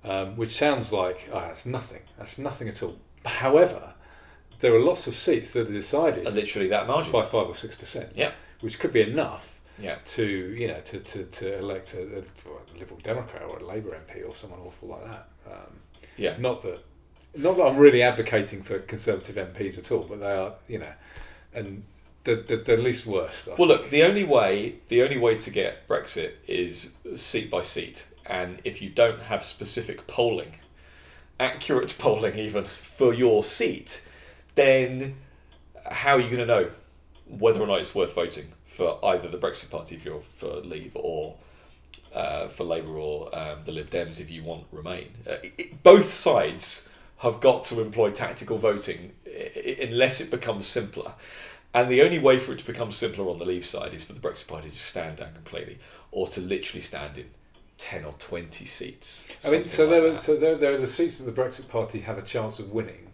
um, 0.03 0.35
which 0.35 0.57
sounds 0.57 0.91
like 0.93 1.29
ah, 1.33 1.41
that's 1.47 1.65
nothing. 1.65 2.01
That's 2.17 2.37
nothing 2.37 2.67
at 2.69 2.81
all. 2.83 2.97
However, 3.25 3.93
there 4.59 4.73
are 4.73 4.79
lots 4.79 5.07
of 5.07 5.13
seats 5.15 5.53
that 5.53 5.69
are 5.69 5.73
decided 5.73 6.25
Are 6.27 6.31
literally 6.31 6.67
that 6.69 6.87
margin. 6.87 7.11
by 7.11 7.23
five 7.23 7.47
or 7.47 7.53
six 7.55 7.75
percent, 7.75 8.09
Yeah. 8.15 8.31
which 8.61 8.79
could 8.79 8.93
be 8.93 9.01
enough 9.01 9.59
Yeah. 9.79 9.97
to 10.05 10.25
you 10.25 10.67
know 10.67 10.79
to, 10.81 10.99
to, 10.99 11.23
to 11.25 11.59
elect 11.59 11.93
a, 11.95 12.19
a 12.19 12.23
Liberal 12.79 12.99
Democrat 13.03 13.43
or 13.43 13.57
a 13.59 13.65
Labour 13.65 13.97
MP 14.07 14.27
or 14.27 14.33
someone 14.33 14.59
awful 14.61 14.89
like 14.89 15.03
that. 15.05 15.27
Um, 15.51 15.73
Yeah. 16.17 16.35
not 16.39 16.61
that 16.63 16.79
not 17.35 17.57
that 17.57 17.63
I'm 17.63 17.77
really 17.77 18.01
advocating 18.03 18.61
for 18.63 18.77
Conservative 18.79 19.35
MPs 19.35 19.77
at 19.77 19.91
all, 19.91 20.03
but 20.07 20.19
they 20.19 20.31
are 20.31 20.53
you 20.67 20.79
know, 20.79 20.93
and 21.55 21.83
the 22.23 22.35
the, 22.35 22.57
the 22.57 22.77
least 22.77 23.05
worst. 23.05 23.47
I 23.47 23.51
Well, 23.51 23.67
think. 23.67 23.69
look, 23.69 23.89
the 23.89 24.03
only 24.03 24.23
way 24.23 24.75
the 24.87 25.01
only 25.03 25.17
way 25.17 25.37
to 25.37 25.49
get 25.49 25.87
Brexit 25.87 26.33
is 26.47 26.95
seat 27.15 27.49
by 27.49 27.63
seat, 27.63 28.07
and 28.25 28.59
if 28.63 28.81
you 28.81 28.89
don't 28.89 29.21
have 29.23 29.43
specific 29.43 30.07
polling, 30.07 30.53
accurate 31.39 31.95
polling 31.99 32.35
even 32.37 32.63
for 32.63 33.13
your 33.13 33.43
seat, 33.43 34.05
then 34.55 35.15
how 35.91 36.15
are 36.15 36.19
you 36.19 36.27
going 36.29 36.37
to 36.39 36.45
know 36.45 36.71
whether 37.27 37.61
or 37.61 37.67
not 37.67 37.79
it's 37.79 37.95
worth 37.95 38.13
voting 38.13 38.47
for 38.65 39.03
either 39.05 39.27
the 39.27 39.37
Brexit 39.37 39.69
Party 39.69 39.95
if 39.95 40.05
you're 40.05 40.21
for 40.21 40.55
Leave 40.61 40.91
or 40.95 41.35
uh, 42.13 42.47
for 42.47 42.63
Labour 42.63 42.95
or 42.97 43.35
um, 43.37 43.63
the 43.65 43.71
Lib 43.71 43.89
Dems 43.89 44.19
if 44.19 44.29
you 44.29 44.43
want 44.43 44.65
Remain? 44.71 45.09
Uh, 45.27 45.35
it, 45.43 45.81
both 45.83 46.13
sides 46.13 46.89
have 47.17 47.39
got 47.39 47.63
to 47.65 47.81
employ 47.81 48.11
tactical 48.11 48.57
voting 48.57 49.13
unless 49.81 50.21
it 50.21 50.31
becomes 50.31 50.67
simpler. 50.67 51.13
And 51.73 51.89
the 51.89 52.01
only 52.03 52.19
way 52.19 52.37
for 52.37 52.53
it 52.53 52.59
to 52.59 52.65
become 52.65 52.91
simpler 52.91 53.29
on 53.29 53.39
the 53.39 53.45
Leave 53.45 53.65
side 53.65 53.93
is 53.93 54.05
for 54.05 54.13
the 54.13 54.19
Brexit 54.19 54.47
Party 54.47 54.69
to 54.69 54.75
stand 54.75 55.17
down 55.17 55.33
completely, 55.33 55.79
or 56.11 56.27
to 56.27 56.41
literally 56.41 56.81
stand 56.81 57.17
in 57.17 57.25
ten 57.77 58.05
or 58.05 58.13
twenty 58.13 58.65
seats. 58.65 59.27
I 59.45 59.51
mean, 59.51 59.65
so 59.65 59.83
like 59.83 59.89
there, 59.89 60.13
are, 60.13 60.17
so 60.17 60.35
there, 60.35 60.55
there 60.55 60.73
are 60.73 60.77
the 60.77 60.87
seats 60.87 61.17
that 61.17 61.25
the 61.25 61.41
Brexit 61.41 61.67
Party 61.69 62.01
have 62.01 62.17
a 62.17 62.21
chance 62.21 62.59
of 62.59 62.71
winning. 62.71 63.11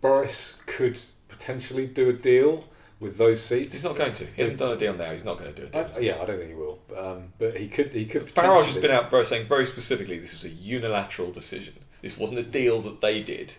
Boris 0.00 0.60
could 0.66 0.98
potentially 1.28 1.86
do 1.86 2.08
a 2.08 2.12
deal 2.12 2.64
with 3.00 3.18
those 3.18 3.42
seats. 3.42 3.74
He's 3.74 3.84
not 3.84 3.96
going 3.96 4.12
to. 4.12 4.26
He 4.26 4.42
hasn't 4.42 4.60
done 4.60 4.72
a 4.72 4.76
deal 4.76 4.94
now. 4.94 5.10
He's 5.10 5.24
not 5.24 5.38
going 5.38 5.52
to 5.52 5.60
do 5.60 5.66
a 5.66 5.70
deal. 5.70 5.96
Uh, 5.96 6.00
yeah, 6.00 6.22
I 6.22 6.24
don't 6.24 6.38
think 6.38 6.50
he 6.50 6.54
will. 6.54 6.78
Um, 6.96 7.32
but 7.38 7.56
he 7.56 7.68
could. 7.68 7.92
He 7.92 8.06
could. 8.06 8.32
Farage 8.32 8.66
has 8.66 8.78
been 8.78 8.92
out 8.92 9.10
very 9.10 9.26
saying 9.26 9.48
very 9.48 9.66
specifically 9.66 10.18
this 10.18 10.32
was 10.34 10.44
a 10.44 10.54
unilateral 10.54 11.32
decision. 11.32 11.74
This 12.00 12.16
wasn't 12.16 12.38
a 12.38 12.44
deal 12.44 12.80
that 12.82 13.00
they 13.00 13.22
did. 13.22 13.54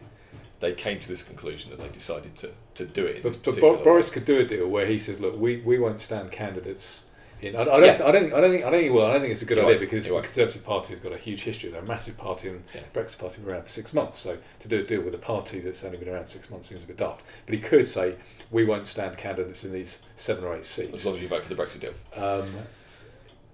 They 0.64 0.74
came 0.74 1.00
to 1.00 1.08
this 1.08 1.24
conclusion 1.24 1.70
that 1.72 1.80
they 1.80 1.90
decided 1.90 2.36
to, 2.38 2.52
to 2.76 2.86
do 2.86 3.06
it. 3.06 3.22
But, 3.22 3.38
but 3.44 3.84
Boris 3.84 4.10
could 4.10 4.26
do 4.26 4.40
a 4.40 4.46
deal 4.46 4.68
where 4.68 4.86
he 4.88 4.98
says, 4.98 5.20
"Look, 5.20 5.38
we, 5.38 5.58
we 5.58 5.78
won't 5.78 6.00
stand 6.00 6.32
candidates 6.32 7.06
in." 7.42 7.56
I, 7.56 7.62
I 7.62 7.66
don't. 7.66 7.84
Yeah. 7.84 8.06
I 8.08 8.12
don't. 8.12 8.34
I 8.34 8.40
don't 8.42 8.52
think. 8.52 8.64
I 8.64 8.70
don't 8.70 8.80
think. 8.80 8.84
he 8.86 8.90
will. 8.90 9.06
I 9.06 9.12
don't 9.14 9.22
think 9.22 9.34
it's 9.34 9.42
a 9.42 9.46
good 9.46 9.58
You're 9.58 9.66
idea 9.66 9.76
right. 9.80 9.90
because 9.90 10.06
You're 10.08 10.16
the 10.16 10.20
right. 10.22 10.26
Conservative 10.26 10.64
Party 10.66 10.94
has 10.94 11.02
got 11.02 11.12
a 11.12 11.18
huge 11.18 11.42
history. 11.44 11.70
They're 11.70 11.82
a 11.82 11.86
massive 11.86 12.18
party, 12.18 12.48
and 12.50 12.64
Yeah. 12.74 12.82
Brexit 12.94 13.20
Party 13.20 13.36
have 13.36 13.46
been 13.46 13.54
around 13.54 13.64
for 13.64 13.70
six 13.70 13.94
months. 13.94 14.18
So 14.20 14.38
to 14.62 14.68
do 14.68 14.80
a 14.80 14.84
deal 14.84 15.02
with 15.02 15.14
a 15.14 15.18
party 15.34 15.60
that's 15.60 15.84
only 15.84 15.98
been 15.98 16.10
around 16.10 16.28
six 16.30 16.50
months 16.50 16.70
seems 16.70 16.84
a 16.86 16.88
bit 16.88 16.98
daft. 16.98 17.24
But 17.46 17.56
he 17.56 17.62
could 17.62 17.86
say, 17.86 18.16
"We 18.50 18.64
won't 18.64 18.88
stand 18.88 19.18
candidates 19.18 19.66
in 19.66 19.74
these 19.74 20.02
seven 20.16 20.46
or 20.46 20.56
eight 20.56 20.66
seats." 20.66 20.94
as 20.94 21.06
long 21.06 21.16
as 21.18 21.22
you 21.22 21.28
vote 21.28 21.44
for 21.44 21.54
the 21.54 21.62
Brexit 21.62 21.82
deal. 21.82 21.94
um, 22.16 22.50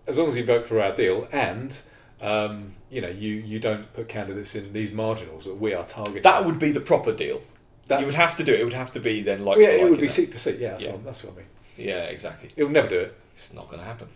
as 0.07 0.17
long 0.17 0.27
as 0.29 0.37
you 0.37 0.45
vote 0.45 0.67
for 0.67 0.79
our 0.81 0.95
deal 0.95 1.27
and 1.31 1.77
um, 2.21 2.73
you 2.89 3.01
know 3.01 3.09
you, 3.09 3.33
you 3.35 3.59
don't 3.59 3.91
put 3.93 4.07
candidates 4.09 4.55
in 4.55 4.73
these 4.73 4.91
marginals 4.91 5.45
that 5.45 5.55
we 5.55 5.73
are 5.73 5.85
targeting. 5.85 6.23
That 6.23 6.45
would 6.45 6.59
be 6.59 6.71
the 6.71 6.81
proper 6.81 7.13
deal. 7.13 7.41
That's- 7.87 8.01
you 8.01 8.05
would 8.05 8.15
have 8.15 8.35
to 8.37 8.43
do 8.43 8.53
it. 8.53 8.59
It 8.59 8.63
would 8.63 8.73
have 8.73 8.91
to 8.93 8.99
be 8.99 9.21
then 9.21 9.45
like. 9.45 9.57
yeah, 9.57 9.67
for 9.67 9.73
it 9.73 9.89
would 9.89 9.99
be 9.99 10.07
that. 10.07 10.13
seat 10.13 10.31
for 10.31 10.37
seat. 10.39 10.59
Yeah, 10.59 10.71
that's, 10.71 10.83
Yeah. 10.83 10.91
What, 10.91 11.05
that's 11.05 11.23
what 11.23 11.33
I 11.33 11.37
mean. 11.37 11.45
Yeah, 11.77 12.03
exactly. 12.05 12.49
It 12.55 12.63
will 12.63 12.71
never 12.71 12.89
do 12.89 12.99
it. 12.99 13.19
It's 13.33 13.53
not 13.53 13.67
going 13.67 13.79
to 13.79 13.85
happen. 13.85 14.09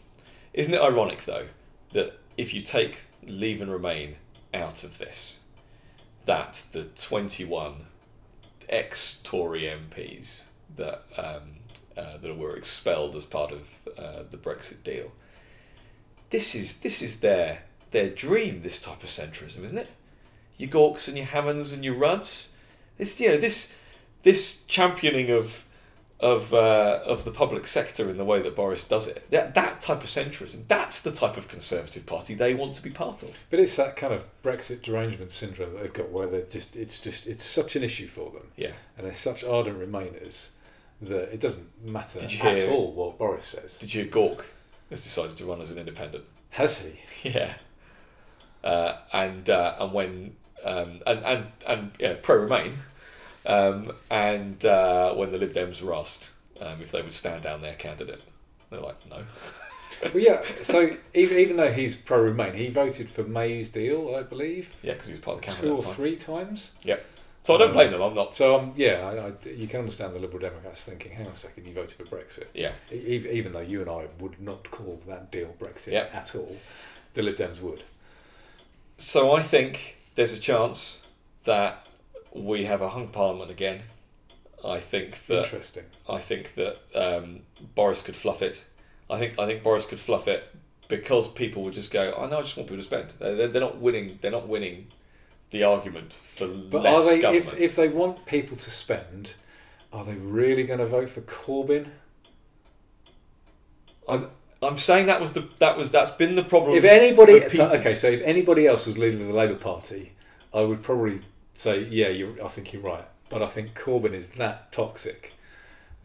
Isn't 0.53 0.73
it 0.73 0.81
ironic 0.81 1.23
though 1.23 1.47
that 1.93 2.19
if 2.37 2.53
you 2.53 2.61
take 2.61 3.05
Leave 3.25 3.61
and 3.61 3.71
Remain 3.71 4.15
out 4.53 4.83
of 4.83 4.97
this 4.97 5.39
that 6.25 6.65
the 6.71 6.83
21 6.83 7.85
ex 8.69 9.19
Tory 9.23 9.61
MPs 9.63 10.45
that 10.75 11.03
um, 11.17 11.55
uh, 11.97 12.17
that 12.17 12.37
were 12.37 12.55
expelled 12.55 13.15
as 13.15 13.25
part 13.25 13.51
of 13.51 13.61
uh, 13.97 14.23
the 14.29 14.37
Brexit 14.37 14.83
deal. 14.83 15.11
This 16.29 16.55
is 16.55 16.79
this 16.79 17.01
is 17.01 17.19
their 17.19 17.63
their 17.93 18.09
dream. 18.09 18.61
This 18.61 18.81
type 18.81 19.01
of 19.03 19.09
centrism, 19.09 19.63
isn't 19.63 19.77
it? 19.77 19.87
Your 20.57 20.69
Gaukes 20.69 21.07
and 21.07 21.15
your 21.17 21.25
Hammonds 21.27 21.71
and 21.71 21.83
your 21.83 21.95
Rudds. 21.95 22.55
It's 22.99 23.19
you 23.19 23.29
know 23.29 23.37
this 23.37 23.75
this 24.23 24.65
championing 24.65 25.29
of 25.31 25.63
of 26.19 26.53
uh, 26.53 27.01
of 27.05 27.25
the 27.25 27.31
public 27.31 27.67
sector 27.67 28.09
in 28.09 28.17
the 28.17 28.23
way 28.23 28.41
that 28.41 28.55
Boris 28.55 28.87
does 28.87 29.07
it. 29.07 29.29
That 29.31 29.55
that 29.55 29.81
type 29.81 30.03
of 30.03 30.09
centrism. 30.09 30.67
That's 30.67 31.01
the 31.01 31.11
type 31.11 31.35
of 31.37 31.47
Conservative 31.47 32.05
Party 32.05 32.33
they 32.35 32.53
want 32.53 32.75
to 32.75 32.83
be 32.83 32.91
part 32.91 33.23
of. 33.23 33.31
But 33.49 33.59
it's 33.59 33.75
that 33.77 33.95
kind 33.97 34.13
of 34.13 34.23
Brexit 34.43 34.83
derangement 34.83 35.31
syndrome 35.31 35.73
that 35.73 35.81
they've 35.81 35.93
got, 35.93 36.09
where 36.11 36.27
they're 36.27 36.41
just 36.43 36.75
it's 36.75 36.99
just 36.99 37.27
it's 37.27 37.43
such 37.45 37.75
an 37.75 37.83
issue 37.83 38.07
for 38.07 38.29
them, 38.31 38.47
Yeah. 38.55 38.71
and 38.97 39.05
they're 39.07 39.15
such 39.15 39.43
ardent 39.43 39.79
Remainers 39.79 40.49
that 41.01 41.33
it 41.33 41.41
doesn't 41.41 41.67
matter 41.83 42.19
Did 42.21 42.31
you 42.33 42.41
at 42.43 42.57
hear- 42.59 42.69
all 42.71 42.93
what 42.93 43.17
Boris 43.17 43.45
says. 43.45 43.77
Did 43.77 43.93
you 43.93 44.05
Gauke 44.05 44.45
has 44.89 45.03
decided 45.03 45.35
to 45.37 45.45
run 45.45 45.59
as 45.59 45.71
an 45.71 45.77
independent? 45.77 46.23
Has 46.51 46.77
he? 46.79 46.99
Yeah. 47.29 47.55
Uh, 48.63 48.97
and 49.11 49.49
uh, 49.49 49.75
and 49.79 49.91
when 49.93 50.35
um, 50.63 50.99
and 51.05 51.23
and 51.25 51.45
and 51.67 51.91
yeah, 51.99 52.15
pro 52.21 52.37
Remain, 52.37 52.73
um, 53.45 53.91
and 54.09 54.63
uh, 54.65 55.13
when 55.15 55.31
the 55.31 55.37
Lib 55.37 55.53
Dems 55.53 55.81
were 55.81 55.93
asked 55.93 56.31
um, 56.61 56.81
if 56.81 56.91
they 56.91 57.01
would 57.01 57.11
stand 57.13 57.43
down 57.43 57.61
their 57.61 57.73
candidate, 57.73 58.21
they're 58.69 58.79
like, 58.79 58.95
no. 59.09 59.23
Well, 60.01 60.23
yeah. 60.23 60.41
So 60.61 60.95
even 61.13 61.37
even 61.39 61.57
though 61.57 61.71
he's 61.71 61.95
pro 61.95 62.21
Remain, 62.21 62.53
he 62.53 62.67
voted 62.69 63.09
for 63.09 63.23
May's 63.23 63.69
deal, 63.69 64.15
I 64.15 64.23
believe, 64.23 64.73
Yeah, 64.81 64.93
because 64.93 65.07
he 65.07 65.13
was 65.13 65.21
part 65.21 65.37
of 65.39 65.41
the 65.45 65.47
two 65.51 65.55
cabinet 65.57 65.73
or 65.75 65.83
time. 65.83 65.93
three 65.93 66.15
times. 66.15 66.71
Yep. 66.83 67.05
So 67.43 67.55
I 67.55 67.57
don't 67.57 67.73
blame 67.73 67.91
them. 67.91 68.01
I'm 68.01 68.15
not. 68.15 68.33
So 68.33 68.57
um, 68.57 68.73
yeah, 68.77 69.01
I, 69.05 69.27
I, 69.27 69.49
you 69.53 69.67
can 69.67 69.81
understand 69.81 70.15
the 70.15 70.19
Liberal 70.19 70.39
Democrats 70.39 70.85
thinking, 70.85 71.11
"Hang 71.11 71.25
on 71.27 71.33
a 71.33 71.35
second, 71.35 71.67
you 71.67 71.73
voted 71.73 71.91
for 71.91 72.05
Brexit." 72.05 72.45
Yeah, 72.53 72.71
E- 72.91 73.27
Even, 73.31 73.51
though 73.51 73.59
you 73.59 73.81
and 73.81 73.89
I 73.89 74.07
would 74.19 74.39
not 74.41 74.71
call 74.71 75.01
that 75.07 75.29
deal 75.31 75.53
Brexit 75.59 75.91
Yeah. 75.91 76.07
at 76.13 76.33
all, 76.35 76.55
the 77.13 77.21
Lib 77.21 77.35
Dems 77.35 77.59
would. 77.59 77.83
So 79.03 79.33
I 79.33 79.41
think 79.41 79.97
there's 80.15 80.35
a 80.35 80.39
chance 80.39 81.05
that 81.43 81.85
we 82.33 82.63
have 82.63 82.81
a 82.81 82.87
hung 82.87 83.09
parliament 83.09 83.51
again. 83.51 83.81
I 84.63 84.79
think 84.79 85.25
that 85.25 85.43
Interesting. 85.43 85.83
I 86.07 86.19
think 86.19 86.55
that 86.55 86.77
um, 86.95 87.41
Boris 87.75 88.01
could 88.01 88.15
fluff 88.15 88.41
it. 88.41 88.63
I 89.09 89.19
think 89.19 89.37
I 89.37 89.45
think 89.45 89.61
Boris 89.61 89.85
could 89.85 89.99
fluff 89.99 90.29
it 90.29 90.49
because 90.87 91.27
people 91.27 91.63
would 91.63 91.73
just 91.73 91.91
go, 91.91 92.13
"I 92.17 92.29
know, 92.29 92.39
I 92.39 92.41
just 92.43 92.55
want 92.55 92.69
people 92.69 92.81
to 92.81 92.87
spend." 92.87 93.13
They're, 93.19 93.49
they're 93.49 93.61
not 93.61 93.77
winning. 93.79 94.19
They're 94.21 94.31
not 94.31 94.47
winning 94.47 94.87
the 95.51 95.65
argument 95.65 96.13
for 96.13 96.47
But 96.47 96.83
less 96.83 97.05
are 97.05 97.17
they? 97.17 97.37
If, 97.37 97.53
if 97.59 97.75
they 97.75 97.89
want 97.89 98.25
people 98.25 98.55
to 98.55 98.71
spend, 98.71 99.35
are 99.91 100.05
they 100.05 100.15
really 100.15 100.63
going 100.63 100.79
to 100.79 100.87
vote 100.87 101.09
for 101.09 101.21
Corbyn? 101.21 101.87
I'm, 104.07 104.29
I'm 104.63 104.77
saying 104.77 105.07
that 105.07 105.21
was 105.21 105.33
the 105.33 105.47
that 105.59 105.77
was 105.77 105.91
that's 105.91 106.11
been 106.11 106.35
the 106.35 106.43
problem. 106.43 106.77
If 106.77 106.83
anybody, 106.83 107.43
okay, 107.43 107.95
so 107.95 108.07
if 108.07 108.21
anybody 108.23 108.67
else 108.67 108.85
was 108.85 108.97
leader 108.97 109.21
of 109.21 109.27
the 109.27 109.33
Labour 109.33 109.55
Party, 109.55 110.13
I 110.53 110.61
would 110.61 110.83
probably 110.83 111.21
say, 111.53 111.83
yeah, 111.85 112.09
you 112.09 112.37
I 112.43 112.47
think 112.47 112.73
you're 112.73 112.81
right. 112.81 113.05
But 113.29 113.41
I 113.41 113.47
think 113.47 113.77
Corbyn 113.77 114.13
is 114.13 114.29
that 114.31 114.71
toxic 114.71 115.33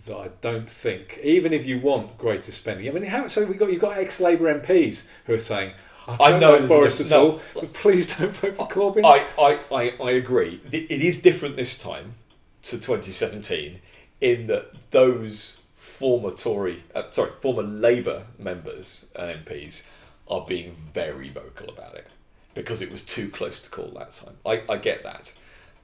that 0.06 0.16
I 0.16 0.28
don't 0.40 0.68
think, 0.68 1.20
even 1.22 1.52
if 1.52 1.66
you 1.66 1.78
want 1.78 2.16
greater 2.18 2.52
spending. 2.52 2.88
I 2.88 2.92
mean, 2.92 3.04
how, 3.04 3.28
so 3.28 3.44
we 3.44 3.54
got 3.54 3.70
you've 3.70 3.80
got 3.80 3.98
ex-Labour 3.98 4.60
MPs 4.60 5.04
who 5.26 5.34
are 5.34 5.38
saying, 5.38 5.72
I 6.06 6.16
I 6.24 6.30
don't 6.30 6.40
know 6.40 6.52
like 6.52 6.60
there's 6.60 6.70
a 6.70 6.74
Boris 6.74 7.00
at 7.00 7.10
no. 7.10 7.30
all, 7.32 7.40
but 7.54 7.72
please 7.74 8.16
don't 8.16 8.32
vote 8.32 8.56
for 8.56 8.68
Corbyn. 8.68 9.04
I, 9.04 9.26
I, 9.40 9.58
I, 9.70 10.02
I 10.02 10.10
agree. 10.12 10.60
It 10.72 10.90
is 10.90 11.20
different 11.20 11.56
this 11.56 11.76
time 11.76 12.14
to 12.62 12.72
2017 12.76 13.80
in 14.20 14.46
that 14.46 14.72
those 14.90 15.60
former 15.98 16.30
Tory, 16.30 16.84
uh, 16.94 17.10
sorry, 17.10 17.32
former 17.40 17.64
Labour 17.64 18.24
members 18.38 19.06
and 19.16 19.44
MPs 19.44 19.84
are 20.28 20.44
being 20.46 20.76
very 20.94 21.28
vocal 21.28 21.68
about 21.68 21.96
it 21.96 22.06
because 22.54 22.80
it 22.80 22.90
was 22.90 23.04
too 23.04 23.28
close 23.28 23.60
to 23.60 23.70
call 23.70 23.88
that 23.98 24.12
time. 24.12 24.36
I, 24.46 24.62
I 24.68 24.78
get 24.78 25.02
that. 25.02 25.34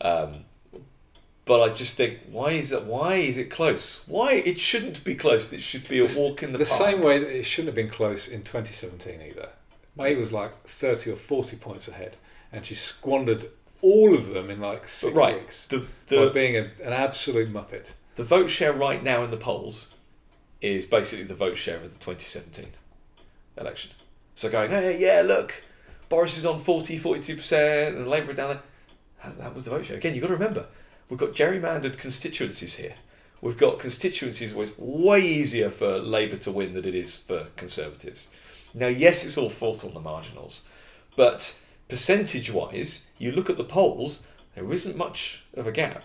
Um, 0.00 0.44
but 1.46 1.60
I 1.60 1.74
just 1.74 1.96
think, 1.96 2.20
why 2.30 2.52
is 2.52 2.72
it? 2.72 2.84
Why 2.84 3.16
is 3.16 3.38
it 3.38 3.50
close? 3.50 4.06
Why 4.06 4.34
it 4.34 4.60
shouldn't 4.60 5.04
be 5.04 5.14
close? 5.14 5.52
It 5.52 5.60
should 5.60 5.86
be 5.88 5.98
a 5.98 6.06
walk 6.16 6.42
in 6.42 6.52
the, 6.52 6.58
the 6.58 6.64
park. 6.64 6.80
same 6.80 7.02
way 7.02 7.18
that 7.18 7.36
it 7.36 7.42
shouldn't 7.42 7.68
have 7.68 7.74
been 7.74 7.90
close 7.90 8.28
in 8.28 8.42
2017 8.42 9.20
either. 9.20 9.48
May 9.96 10.14
was 10.14 10.32
like 10.32 10.66
30 10.66 11.10
or 11.10 11.16
40 11.16 11.56
points 11.56 11.88
ahead, 11.88 12.16
and 12.52 12.64
she 12.64 12.74
squandered 12.74 13.50
all 13.82 14.14
of 14.14 14.28
them 14.28 14.48
in 14.48 14.60
like 14.60 14.88
six 14.88 15.14
right, 15.14 15.40
weeks 15.40 15.66
the 15.66 15.86
by 16.08 16.28
being 16.30 16.56
a, 16.56 16.70
an 16.82 16.92
absolute 16.92 17.52
muppet. 17.52 17.92
the 18.14 18.24
vote 18.24 18.48
share 18.48 18.72
right 18.72 19.02
now 19.02 19.22
in 19.22 19.30
the 19.30 19.36
polls 19.36 19.93
is 20.64 20.86
basically 20.86 21.24
the 21.26 21.34
vote 21.34 21.56
share 21.58 21.76
of 21.76 21.82
the 21.82 21.98
2017 22.04 22.72
election. 23.58 23.90
So 24.34 24.48
going, 24.50 24.70
hey, 24.70 24.98
yeah, 24.98 25.22
look, 25.22 25.62
Boris 26.08 26.38
is 26.38 26.46
on 26.46 26.58
40, 26.60 26.98
42%, 26.98 27.88
and 27.88 28.08
Labour 28.08 28.30
are 28.30 28.34
down 28.34 28.48
there. 28.48 28.62
That- 29.22 29.38
That 29.38 29.54
was 29.54 29.64
the 29.64 29.70
vote 29.70 29.84
share. 29.86 29.96
Again, 29.96 30.14
you've 30.14 30.22
got 30.22 30.28
to 30.28 30.34
remember, 30.34 30.66
we've 31.08 31.18
got 31.18 31.34
gerrymandered 31.34 31.98
constituencies 31.98 32.76
here. 32.76 32.94
We've 33.42 33.58
got 33.58 33.78
constituencies 33.78 34.54
where 34.54 34.66
it's 34.66 34.78
way 34.78 35.20
easier 35.20 35.70
for 35.70 35.98
Labour 35.98 36.36
to 36.38 36.50
win 36.50 36.72
than 36.72 36.86
it 36.86 36.94
is 36.94 37.14
for 37.16 37.48
Conservatives. 37.56 38.30
Now, 38.72 38.86
yes, 38.88 39.24
it's 39.24 39.36
all 39.36 39.50
fought 39.50 39.84
on 39.84 39.92
the 39.92 40.00
marginals, 40.00 40.64
but 41.14 41.60
percentage 41.88 42.50
wise, 42.50 43.10
you 43.18 43.32
look 43.32 43.50
at 43.50 43.58
the 43.58 43.64
polls, 43.64 44.26
there 44.54 44.72
isn't 44.72 44.96
much 44.96 45.44
of 45.54 45.66
a 45.66 45.72
gap. 45.72 46.04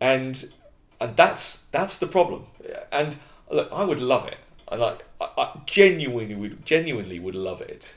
And 0.00 0.52
and 1.00 1.16
that's 1.16 1.64
that's 1.72 1.98
the 1.98 2.06
problem. 2.06 2.46
And 2.92 3.16
look, 3.50 3.68
I 3.72 3.84
would 3.84 4.00
love 4.00 4.26
it. 4.26 4.38
I 4.68 4.76
like 4.76 5.04
I, 5.20 5.28
I 5.36 5.60
genuinely 5.66 6.34
would 6.34 6.64
genuinely 6.64 7.18
would 7.18 7.34
love 7.34 7.60
it 7.60 7.96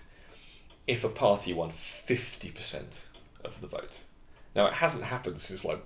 if 0.88 1.04
a 1.04 1.10
party 1.10 1.54
won 1.54 1.72
fifty 1.72 2.50
percent 2.50 3.08
of 3.44 3.62
the 3.62 3.68
vote. 3.68 4.02
Now 4.56 4.66
it 4.66 4.74
hasn't 4.74 5.06
happened 5.06 5.40
since 5.40 5.64
like 5.64 5.82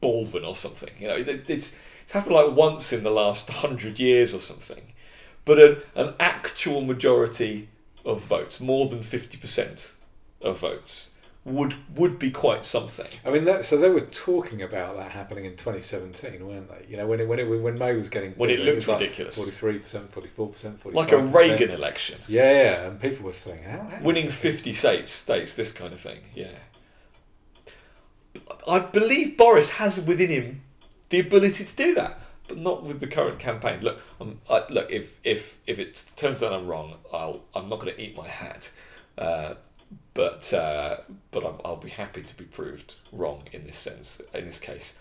Baldwin 0.00 0.44
or 0.44 0.54
something. 0.54 0.90
You 0.98 1.08
know, 1.08 1.16
it, 1.16 1.28
it's 1.28 1.78
it's 2.02 2.12
happened 2.12 2.34
like 2.34 2.52
once 2.52 2.92
in 2.92 3.02
the 3.02 3.10
last 3.10 3.48
hundred 3.50 3.98
years 3.98 4.34
or 4.34 4.40
something. 4.40 4.92
But 5.44 5.58
an, 5.58 5.76
an 5.94 6.14
actual 6.20 6.80
majority 6.80 7.68
of 8.04 8.22
votes, 8.22 8.60
more 8.60 8.88
than 8.88 9.02
fifty 9.02 9.36
percent 9.36 9.92
of 10.40 10.60
votes, 10.60 11.13
would 11.44 11.74
would 11.96 12.18
be 12.18 12.30
quite 12.30 12.64
something. 12.64 13.06
I 13.24 13.30
mean, 13.30 13.44
that, 13.44 13.64
so 13.66 13.76
they 13.76 13.90
were 13.90 14.00
talking 14.00 14.62
about 14.62 14.96
that 14.96 15.10
happening 15.10 15.44
in 15.44 15.56
2017, 15.56 16.46
weren't 16.46 16.68
they? 16.68 16.86
You 16.88 16.96
know, 16.96 17.06
when 17.06 17.20
it, 17.20 17.28
when 17.28 17.38
it, 17.38 17.44
when 17.44 17.78
May 17.78 17.94
was 17.94 18.08
getting 18.08 18.32
When 18.32 18.48
it 18.48 18.60
looked 18.60 18.76
was 18.76 18.88
ridiculous. 18.88 19.36
43 19.36 19.78
percent, 19.78 20.12
44 20.12 20.48
percent, 20.48 20.80
45 20.80 20.94
Like 20.94 21.12
a 21.12 21.22
Reagan 21.22 21.70
election. 21.70 22.18
Yeah, 22.26 22.50
yeah, 22.50 22.86
and 22.86 23.00
people 23.00 23.26
were 23.26 23.34
saying, 23.34 23.62
how, 23.62 23.80
how 23.82 24.02
winning 24.02 24.30
50 24.30 24.72
states, 24.72 25.12
states, 25.12 25.54
this 25.54 25.72
kind 25.72 25.92
of 25.92 26.00
thing. 26.00 26.20
Yeah. 26.34 26.48
I 28.66 28.78
believe 28.78 29.36
Boris 29.36 29.72
has 29.72 30.04
within 30.04 30.30
him 30.30 30.62
the 31.10 31.20
ability 31.20 31.64
to 31.64 31.76
do 31.76 31.94
that, 31.94 32.18
but 32.48 32.56
not 32.56 32.84
with 32.84 33.00
the 33.00 33.06
current 33.06 33.38
campaign. 33.38 33.80
Look, 33.82 34.00
I, 34.50 34.64
look. 34.70 34.90
If 34.90 35.18
if 35.22 35.58
if 35.66 35.78
it 35.78 36.04
turns 36.16 36.42
out 36.42 36.52
I'm 36.52 36.66
wrong, 36.66 36.94
I'll 37.12 37.42
I'm 37.54 37.68
not 37.68 37.80
going 37.80 37.94
to 37.94 38.00
eat 38.00 38.16
my 38.16 38.28
hat. 38.28 38.72
Uh, 39.16 39.54
but 40.14 40.52
uh, 40.52 40.98
but 41.30 41.44
I'm, 41.44 41.60
I'll 41.64 41.76
be 41.76 41.90
happy 41.90 42.22
to 42.22 42.36
be 42.36 42.44
proved 42.44 42.94
wrong 43.12 43.48
in 43.52 43.66
this 43.66 43.78
sense. 43.78 44.20
In 44.32 44.46
this 44.46 44.60
case, 44.60 44.98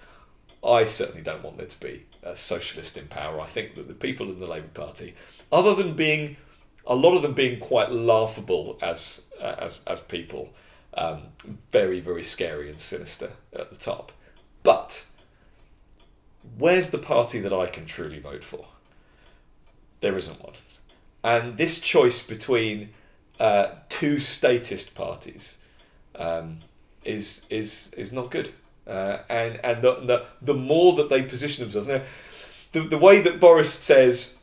I 0.64 0.86
certainly 0.86 1.22
don't 1.22 1.44
want 1.44 1.58
there 1.58 1.68
to 1.68 1.80
be 1.80 2.06
a 2.24 2.36
socialist 2.36 2.98
in 2.98 3.08
power. 3.08 3.40
I 3.40 3.48
think 3.48 3.76
that 3.76 3.88
the 3.88 3.94
people 3.94 4.30
in 4.30 4.40
the 4.40 4.48
Labour 4.48 4.70
Party, 4.74 5.16
other 5.52 5.76
than 5.76 5.94
being 5.94 6.38
a 6.86 6.96
lot 6.96 7.16
of 7.16 7.22
them 7.22 7.34
being 7.34 7.60
quite 7.60 7.92
laughable 7.92 8.78
as 8.82 9.26
uh, 9.40 9.56
as 9.60 9.82
as 9.86 10.00
people, 10.02 10.50
um, 10.96 11.24
very 11.72 12.00
very 12.00 12.24
scary 12.24 12.70
and 12.70 12.80
sinister 12.80 13.32
at 13.54 13.70
the 13.70 13.78
top. 13.78 14.12
But 14.64 15.06
where's 16.58 16.90
the 16.90 16.98
party 16.98 17.40
that 17.40 17.54
I 17.54 17.68
can 17.68 17.86
truly 17.86 18.20
vote 18.20 18.44
for? 18.44 18.66
There 20.02 20.18
isn't 20.18 20.42
one, 20.42 20.54
and 21.24 21.58
this 21.58 21.80
choice 21.80 22.26
between 22.26 22.90
uh, 23.40 23.68
two 23.90 24.20
statist 24.20 24.96
parties 24.96 25.58
um, 26.16 26.60
is 27.04 27.46
is 27.50 27.94
is 27.98 28.12
not 28.12 28.32
good. 28.32 28.54
Uh, 28.86 29.20
and 29.30 29.60
and 29.64 29.82
the, 29.82 29.96
the 29.96 30.26
the 30.42 30.54
more 30.54 30.96
that 30.96 31.10
they 31.10 31.22
position 31.24 31.64
themselves 31.64 31.88
now, 31.88 32.02
the 32.74 32.82
the 32.82 32.98
way 32.98 33.22
that 33.22 33.40
Boris 33.40 33.74
says 33.74 34.40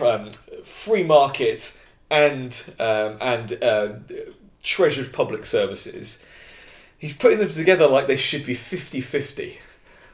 um, 0.00 0.30
free 0.64 1.04
market 1.04 1.78
and 2.10 2.74
um, 2.78 3.16
and 3.20 3.62
uh, 3.62 3.88
treasured 4.62 5.12
public 5.12 5.44
services, 5.44 6.22
he's 6.98 7.16
putting 7.16 7.38
them 7.38 7.50
together 7.50 7.86
like 7.86 8.06
they 8.06 8.16
should 8.16 8.44
be 8.44 8.54
50-50. 8.54 9.58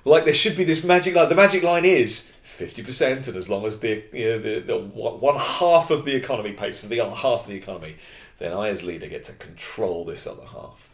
Like 0.05 0.25
there 0.25 0.35
should 0.35 0.57
be 0.57 0.65
this 0.65 0.85
magic 0.85 1.15
line. 1.15 1.29
The 1.29 1.35
magic 1.35 1.63
line 1.63 1.85
is 1.85 2.35
fifty 2.53 2.83
percent, 2.83 3.27
and 3.29 3.37
as 3.37 3.49
long 3.49 3.65
as 3.65 3.81
the 3.81 4.05
you 4.13 4.29
know 4.29 4.39
the, 4.39 4.61
the 4.61 4.79
one 4.79 5.37
half 5.37 5.91
of 5.91 6.05
the 6.05 6.15
economy 6.15 6.53
pays 6.53 6.79
for 6.79 6.87
the 6.87 7.01
other 7.01 7.15
half 7.15 7.43
of 7.43 7.47
the 7.49 7.57
economy, 7.57 7.97
then 8.39 8.53
I 8.53 8.69
as 8.69 8.83
leader 8.83 9.09
get 9.09 9.25
to 9.25 9.33
control 9.33 10.05
this 10.05 10.27
other 10.27 10.45
half. 10.45 10.89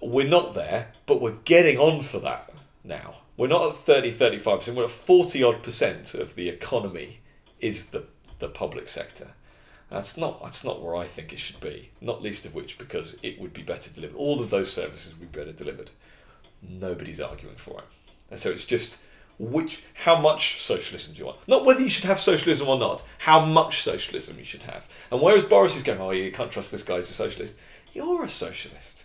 We're 0.00 0.28
not 0.28 0.54
there, 0.54 0.88
but 1.06 1.20
we're 1.20 1.36
getting 1.44 1.78
on 1.78 2.02
for 2.02 2.18
that 2.20 2.52
now. 2.84 3.16
We're 3.36 3.48
not 3.48 3.70
at 3.70 3.76
30, 3.78 4.12
35%, 4.12 4.74
we're 4.74 4.84
at 4.84 4.90
40 4.90 5.42
odd 5.42 5.62
percent 5.62 6.14
of 6.14 6.34
the 6.34 6.48
economy 6.48 7.20
is 7.60 7.86
the, 7.86 8.04
the 8.38 8.48
public 8.48 8.88
sector. 8.88 9.28
That's 9.88 10.16
not 10.16 10.42
that's 10.42 10.64
not 10.64 10.82
where 10.82 10.96
I 10.96 11.04
think 11.04 11.32
it 11.32 11.38
should 11.38 11.60
be. 11.60 11.90
Not 12.00 12.22
least 12.22 12.46
of 12.46 12.54
which 12.54 12.78
because 12.78 13.18
it 13.22 13.38
would 13.40 13.52
be 13.52 13.62
better 13.62 13.92
delivered. 13.92 14.16
All 14.16 14.40
of 14.40 14.50
those 14.50 14.72
services 14.72 15.14
would 15.18 15.32
be 15.32 15.38
better 15.38 15.52
delivered. 15.52 15.90
Nobody's 16.62 17.20
arguing 17.20 17.56
for 17.56 17.80
it. 17.80 17.84
And 18.30 18.40
so 18.40 18.50
it's 18.50 18.64
just 18.64 18.98
which 19.50 19.82
how 19.94 20.20
much 20.20 20.60
socialism 20.62 21.14
do 21.14 21.18
you 21.18 21.26
want? 21.26 21.38
Not 21.48 21.64
whether 21.64 21.80
you 21.80 21.88
should 21.90 22.04
have 22.04 22.20
socialism 22.20 22.68
or 22.68 22.78
not, 22.78 23.02
how 23.18 23.44
much 23.44 23.82
socialism 23.82 24.38
you 24.38 24.44
should 24.44 24.62
have. 24.62 24.88
And 25.10 25.20
whereas 25.20 25.44
Boris 25.44 25.74
is 25.76 25.82
going, 25.82 26.00
Oh, 26.00 26.10
you 26.12 26.30
can't 26.30 26.50
trust 26.50 26.70
this 26.70 26.82
guy, 26.84 26.96
he's 26.96 27.10
a 27.10 27.14
socialist, 27.14 27.58
you're 27.92 28.24
a 28.24 28.28
socialist. 28.28 29.04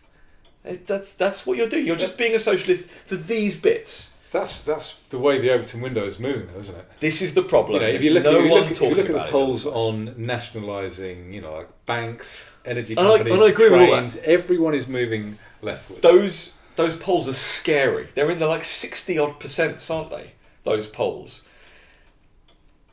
That's 0.63 1.13
that's 1.13 1.45
what 1.47 1.57
you're 1.57 1.69
doing. 1.69 1.85
You're 1.87 1.95
just 1.95 2.17
being 2.17 2.35
a 2.35 2.39
socialist 2.39 2.89
for 3.05 3.15
these 3.15 3.55
bits. 3.55 4.17
That's 4.33 4.61
that's 4.63 4.97
the 5.09 5.17
way 5.17 5.39
the 5.39 5.49
Overton 5.51 5.79
window 5.81 6.05
is 6.05 6.19
moving, 6.19 6.47
though, 6.53 6.59
isn't 6.59 6.77
it? 6.77 6.85
This 6.99 7.21
is 7.21 7.33
the 7.33 7.41
problem. 7.41 7.81
You 7.81 7.87
know, 7.87 7.93
if 7.93 8.03
you 8.03 8.11
look, 8.13 8.23
no 8.25 8.31
at, 8.31 8.35
if 8.39 8.43
you 8.45 8.51
one 8.51 8.61
look, 8.63 8.71
if 8.71 8.81
you 8.81 8.89
look 8.89 8.99
at 9.09 9.13
the 9.15 9.25
it. 9.27 9.31
polls 9.31 9.65
on 9.65 10.13
nationalising, 10.17 11.31
you 11.33 11.39
know, 11.41 11.53
like 11.53 11.69
banks, 11.85 12.43
energy 12.65 12.93
And 12.97 12.99
I- 13.07 13.11
companies, 13.17 13.33
and 13.33 13.43
I 13.43 13.47
agree 13.49 13.69
with 13.69 13.79
all 13.79 13.85
that. 13.91 13.91
trains, 14.11 14.17
everyone 14.17 14.73
is 14.73 14.87
moving 14.89 15.37
leftwards. 15.61 16.01
those 16.01 16.56
those 16.77 16.95
polls 16.95 17.27
are 17.27 17.33
scary. 17.33 18.07
They're 18.15 18.31
in 18.31 18.39
the 18.39 18.47
like 18.47 18.63
sixty 18.63 19.17
odd 19.17 19.39
percent, 19.39 19.85
aren't 19.91 20.11
they? 20.11 20.31
Those 20.63 20.87
polls. 20.87 21.47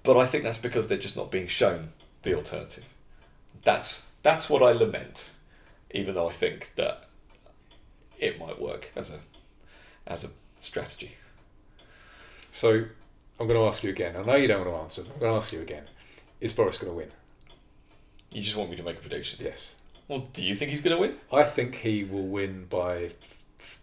But 0.03 0.17
I 0.19 0.27
think 0.27 0.43
that's 0.43 0.59
because 0.59 0.89
they're 0.89 0.99
just 0.99 1.17
not 1.17 1.31
being 1.31 1.47
shown 1.47 1.93
the 2.23 2.35
alternative. 2.35 2.85
That's 3.63 4.11
that's 4.23 4.51
what 4.51 4.63
I 4.63 4.73
lament, 4.73 5.31
even 5.93 6.15
though 6.15 6.29
I 6.29 6.33
think 6.33 6.73
that 6.77 7.09
it 8.19 8.41
might 8.41 8.61
work 8.61 8.91
as 8.97 9.11
a 9.11 9.21
as 10.07 10.25
a 10.25 10.31
strategy. 10.61 11.13
So 12.51 12.85
I'm 13.39 13.49
going 13.49 13.61
to 13.61 13.67
ask 13.67 13.83
you 13.83 13.91
again. 13.91 14.17
I 14.17 14.23
know 14.23 14.37
you 14.37 14.49
don't 14.49 14.65
want 14.65 14.71
to 14.71 14.83
answer. 14.83 15.03
but 15.03 15.15
I'm 15.15 15.21
going 15.21 15.33
to 15.33 15.39
ask 15.39 15.53
you 15.53 15.61
again. 15.61 15.85
Is 16.41 16.53
Boris 16.53 16.79
going 16.79 16.93
to 16.93 16.97
win? 16.97 17.11
You 18.33 18.43
just 18.43 18.57
want 18.57 18.71
me 18.71 18.77
to 18.77 18.83
make 18.83 18.97
a 18.97 19.01
prediction. 19.01 19.41
Yes. 19.45 19.75
Well, 20.09 20.29
do 20.33 20.45
you 20.45 20.55
think 20.55 20.71
he's 20.71 20.83
going 20.83 20.97
to 20.97 21.01
win? 21.01 21.17
I 21.33 21.45
think 21.45 21.77
he 21.77 22.05
will 22.05 22.27
win 22.27 22.67
by 22.67 23.13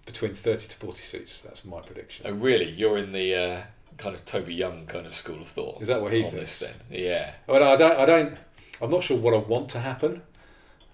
between 0.06 0.36
30 0.36 0.68
to 0.68 0.76
40 0.76 1.02
seats. 1.02 1.42
That's 1.42 1.66
my 1.66 1.82
prediction. 1.82 2.26
Oh, 2.28 2.34
really? 2.34 2.70
You're 2.70 2.98
in 2.98 3.12
the 3.12 3.36
uh, 3.36 3.62
kind 3.98 4.16
of 4.16 4.26
Toby 4.26 4.54
Young 4.54 4.86
kind 4.86 5.06
of 5.06 5.14
school 5.14 5.42
of 5.42 5.48
thought. 5.48 5.82
Is 5.82 5.88
that 5.88 6.02
what 6.02 6.14
he 6.14 6.24
on 6.24 6.32
this 6.32 6.60
thinks? 6.60 6.78
then? 6.90 7.00
Yeah. 7.00 7.32
Well, 7.48 7.64
I 7.64 7.76
don't. 7.76 7.98
I 7.98 8.06
don't. 8.06 8.38
I'm 8.82 8.90
not 8.90 9.04
sure 9.04 9.18
what 9.18 9.34
I 9.34 9.38
want 9.38 9.70
to 9.70 9.80
happen. 9.80 10.22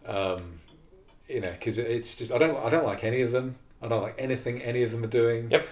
Um, 0.06 0.60
you 1.28 1.42
know, 1.42 1.52
because 1.52 1.78
it's 1.78 2.16
just 2.16 2.32
I 2.32 2.38
don't. 2.38 2.58
I 2.58 2.70
don't 2.70 2.86
like 2.86 3.04
any 3.04 3.22
of 3.22 3.32
them. 3.32 3.56
I 3.82 3.88
don't 3.88 4.02
like 4.02 4.16
anything 4.18 4.62
any 4.62 4.84
of 4.84 4.92
them 4.92 5.04
are 5.04 5.08
doing. 5.08 5.52
Yep. 5.52 5.68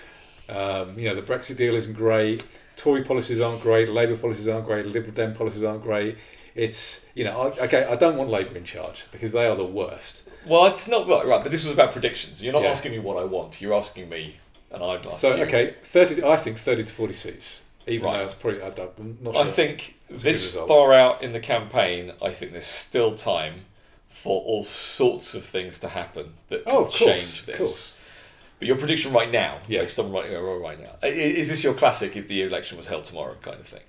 Um, 0.48 1.00
you 1.00 1.10
know, 1.10 1.20
the 1.20 1.22
Brexit 1.22 1.58
deal 1.58 1.76
isn't 1.76 1.94
great. 1.94 2.46
Tory 2.76 3.04
policies 3.04 3.42
aren't 3.42 3.62
great. 3.62 3.90
Labour 3.90 4.18
policies 4.18 4.48
aren't 4.48 4.66
great. 4.66 4.86
Liberal 4.86 5.14
Dem 5.14 5.34
policies 5.34 5.64
aren't 5.64 5.82
great. 5.82 6.18
It's 6.56 7.06
you 7.14 7.26
know, 7.26 7.42
I, 7.42 7.66
okay. 7.66 7.84
I 7.86 7.96
don't 7.98 8.16
want 8.18 8.30
Labour 8.30 8.58
in 8.58 8.64
charge 8.64 9.06
because 9.12 9.34
they 9.34 9.46
are 9.46 9.56
the 9.56 9.66
worst. 9.66 10.28
Well, 10.48 10.66
it's 10.68 10.88
not 10.88 11.08
right, 11.08 11.26
right. 11.26 11.44
But 11.44 11.52
this 11.52 11.66
was 11.66 11.74
about 11.74 11.92
predictions. 11.92 12.44
You're 12.44 12.54
not 12.54 12.64
Yeah. 12.64 12.70
asking 12.70 12.94
me 12.94 13.00
what 13.00 13.18
I 13.18 13.26
want. 13.26 13.62
You're 13.62 13.74
asking 13.74 14.08
me, 14.10 14.38
and 14.72 14.82
I'm 14.82 14.98
asking 15.00 15.18
So 15.18 15.36
you. 15.36 15.44
okay, 15.44 15.76
thirty. 15.84 16.24
I 16.24 16.38
think 16.38 16.58
thirty 16.60 16.84
to 16.84 16.94
forty 16.94 17.14
seats. 17.14 17.64
Even 17.88 18.08
Right. 18.08 18.18
though 18.20 18.26
it's 18.26 18.34
probably 18.36 18.62
I 18.62 18.68
I'm 18.68 19.18
not 19.22 19.34
sure. 19.36 19.44
I 19.44 19.46
think 19.46 19.96
It's 20.10 20.22
a 20.22 20.26
good 20.26 20.34
this 20.34 20.54
far 20.56 20.94
out 20.94 21.22
in 21.22 21.34
the 21.34 21.40
campaign, 21.40 22.14
I 22.22 22.32
think 22.32 22.52
there's 22.54 22.66
still 22.66 23.16
time 23.16 23.66
for 24.10 24.42
all 24.42 24.64
sorts 24.64 25.36
of 25.36 25.44
things 25.46 25.78
to 25.80 25.90
happen 25.90 26.34
that 26.50 26.64
oh, 26.66 26.70
could 26.70 26.74
Oh, 26.74 26.80
of 26.80 26.86
course, 26.86 26.98
change 27.00 27.46
this. 27.46 27.56
of 27.56 27.62
course. 27.62 27.98
But 28.58 28.68
your 28.70 28.78
prediction 28.78 29.12
right 29.14 29.30
now, 29.30 29.60
Yeah. 29.68 29.82
based 29.82 30.00
on 30.00 30.12
right, 30.12 30.32
right 30.32 30.80
now, 30.80 30.96
is 31.08 31.50
this 31.50 31.64
your 31.64 31.74
classic 31.74 32.16
if 32.16 32.28
the 32.28 32.42
election 32.42 32.78
was 32.78 32.88
held 32.88 33.04
tomorrow 33.04 33.36
kind 33.42 33.60
of 33.60 33.68
thing? 33.68 33.84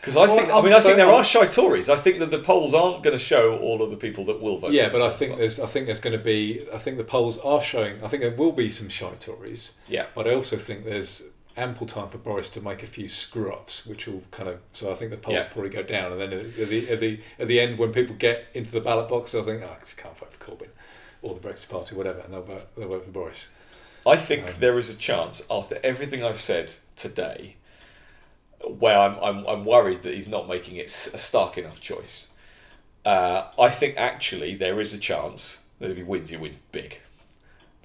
Because 0.00 0.16
I 0.16 0.26
think, 0.28 0.48
I 0.48 0.58
I'm 0.58 0.64
mean, 0.64 0.72
I 0.72 0.78
so- 0.78 0.84
think 0.84 0.96
there 0.96 1.08
are 1.10 1.24
shy 1.24 1.46
Tories. 1.48 1.88
I 1.90 1.96
think 1.96 2.20
that 2.20 2.30
the 2.30 2.38
polls 2.38 2.72
aren't 2.72 3.02
going 3.02 3.18
to 3.18 3.22
show 3.22 3.58
all 3.58 3.82
of 3.82 3.90
the 3.90 3.96
people 3.96 4.24
that 4.26 4.40
will 4.40 4.58
vote. 4.58 4.70
Yeah, 4.72 4.88
but 4.90 5.02
I 5.02 5.10
think 5.10 5.38
there's. 5.38 5.58
I 5.58 5.66
think 5.66 5.86
there's 5.86 6.00
going 6.00 6.16
to 6.16 6.22
be. 6.22 6.66
I 6.72 6.78
think 6.78 6.96
the 6.98 7.04
polls 7.04 7.38
are 7.38 7.60
showing. 7.60 8.02
I 8.04 8.08
think 8.08 8.22
there 8.22 8.30
will 8.30 8.52
be 8.52 8.70
some 8.70 8.88
shy 8.88 9.10
Tories. 9.18 9.72
yeah, 9.88 10.06
But 10.14 10.28
I 10.28 10.34
also 10.34 10.56
think 10.56 10.84
there's 10.84 11.24
ample 11.56 11.88
time 11.88 12.08
for 12.08 12.18
Boris 12.18 12.48
to 12.50 12.60
make 12.60 12.84
a 12.84 12.86
few 12.86 13.08
screw 13.08 13.52
ups, 13.52 13.84
which 13.84 14.06
will 14.06 14.22
kind 14.30 14.48
of. 14.48 14.60
So 14.72 14.92
I 14.92 14.94
think 14.94 15.10
the 15.10 15.16
polls 15.16 15.34
Yeah. 15.34 15.46
probably 15.52 15.70
go 15.70 15.82
down, 15.82 16.12
and 16.12 16.20
then 16.20 16.32
at 16.32 16.54
the, 16.54 16.90
at 16.92 17.00
the 17.00 17.20
at 17.40 17.48
the 17.48 17.58
end 17.60 17.78
when 17.78 17.92
people 17.92 18.14
get 18.14 18.46
into 18.54 18.70
the 18.70 18.80
ballot 18.80 19.08
box, 19.08 19.32
they'll 19.32 19.42
think, 19.44 19.62
oh, 19.64 19.76
I 19.76 19.80
just 19.84 19.96
can't 19.96 20.16
vote 20.16 20.32
for 20.32 20.44
Corbyn 20.52 20.68
or 21.22 21.34
the 21.34 21.40
Brexit 21.40 21.68
Party, 21.68 21.96
whatever, 21.96 22.20
and 22.20 22.32
they'll 22.32 22.42
vote, 22.42 22.68
they'll 22.76 22.86
vote 22.88 23.04
for 23.04 23.10
Boris. 23.10 23.48
I 24.06 24.16
think 24.16 24.46
Um, 24.46 24.54
there 24.60 24.78
is 24.78 24.88
a 24.88 24.94
chance 24.96 25.44
after 25.50 25.80
everything 25.82 26.22
I've 26.22 26.38
said 26.40 26.74
today, 26.94 27.56
where 28.66 28.98
I'm, 28.98 29.16
I'm, 29.22 29.46
I'm 29.46 29.64
worried 29.64 30.02
that 30.02 30.14
he's 30.14 30.28
not 30.28 30.48
making 30.48 30.76
it 30.76 30.86
a 30.86 31.18
stark 31.18 31.58
enough 31.58 31.80
choice. 31.80 32.28
Uh, 33.04 33.48
I 33.58 33.70
think 33.70 33.96
actually 33.96 34.54
there 34.54 34.80
is 34.80 34.92
a 34.92 34.98
chance 34.98 35.64
that 35.78 35.90
if 35.90 35.96
he 35.96 36.02
wins, 36.02 36.30
he 36.30 36.36
wins 36.36 36.56
big. 36.72 37.00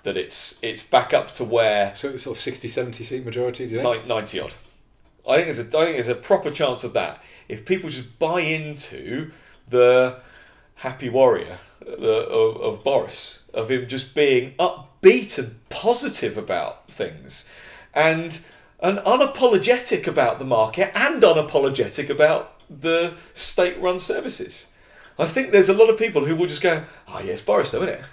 That 0.03 0.17
it's 0.17 0.59
it's 0.61 0.84
back 0.84 1.13
up 1.13 1.34
to 1.36 1.45
where 1.45 1.95
So 1.95 2.09
it's 2.09 2.24
sort 2.24 2.36
of 2.36 2.41
60, 2.41 2.67
70 2.67 3.03
seat 3.03 3.24
majority, 3.24 3.67
do 3.67 3.76
you 3.76 3.82
think? 3.82 4.07
ninety 4.07 4.39
odd. 4.39 4.53
I 5.28 5.38
think 5.38 5.45
there's 5.45 5.59
a 5.59 5.78
I 5.78 5.86
think 5.86 5.95
there's 5.95 6.07
a 6.09 6.15
proper 6.15 6.51
chance 6.51 6.84
of 6.84 6.91
that 6.93 7.24
if 7.47 7.65
people 7.65 7.89
just 7.89 8.19
buy 8.19 8.41
into 8.41 9.32
the 9.69 10.19
happy 10.76 11.07
warrior 11.07 11.59
the, 11.80 12.28
of, 12.28 12.57
of 12.57 12.84
Boris 12.84 13.45
of 13.53 13.71
him 13.71 13.88
just 13.88 14.13
being 14.13 14.53
upbeat 14.55 15.38
and 15.38 15.69
positive 15.69 16.38
about 16.38 16.89
things 16.91 17.49
and 17.93 18.41
and 18.84 18.99
unapologetic 18.99 20.05
about 20.05 20.38
the 20.38 20.45
market 20.45 20.91
and 20.93 21.23
unapologetic 21.23 22.09
about 22.09 22.59
the 22.69 23.15
state-run 23.34 23.99
services. 23.99 24.73
I 25.17 25.25
think 25.25 25.51
there's 25.51 25.69
a 25.69 25.73
lot 25.73 25.89
of 25.89 25.97
people 25.97 26.25
who 26.25 26.36
will 26.36 26.47
just 26.47 26.61
go, 26.61 26.84
"Oh 27.07 27.21
yes, 27.21 27.41
Boris, 27.41 27.71
though, 27.71 27.81
isn't 27.84 27.95
it?" 27.99 28.03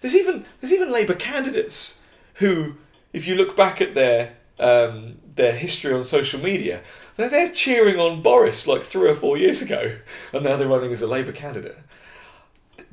There's 0.00 0.14
even 0.14 0.44
there's 0.60 0.72
even 0.72 0.92
Labour 0.92 1.14
candidates 1.14 2.02
who, 2.34 2.76
if 3.12 3.26
you 3.26 3.34
look 3.34 3.56
back 3.56 3.80
at 3.80 3.94
their 3.94 4.34
um, 4.58 5.18
their 5.36 5.52
history 5.52 5.92
on 5.94 6.04
social 6.04 6.40
media, 6.40 6.82
they're, 7.16 7.30
they're 7.30 7.50
cheering 7.50 7.98
on 7.98 8.20
Boris 8.20 8.66
like 8.66 8.82
three 8.82 9.08
or 9.08 9.14
four 9.14 9.38
years 9.38 9.62
ago, 9.62 9.96
and 10.32 10.44
now 10.44 10.56
they're 10.56 10.68
running 10.68 10.92
as 10.92 11.02
a 11.02 11.06
Labour 11.06 11.32
candidate. 11.32 11.78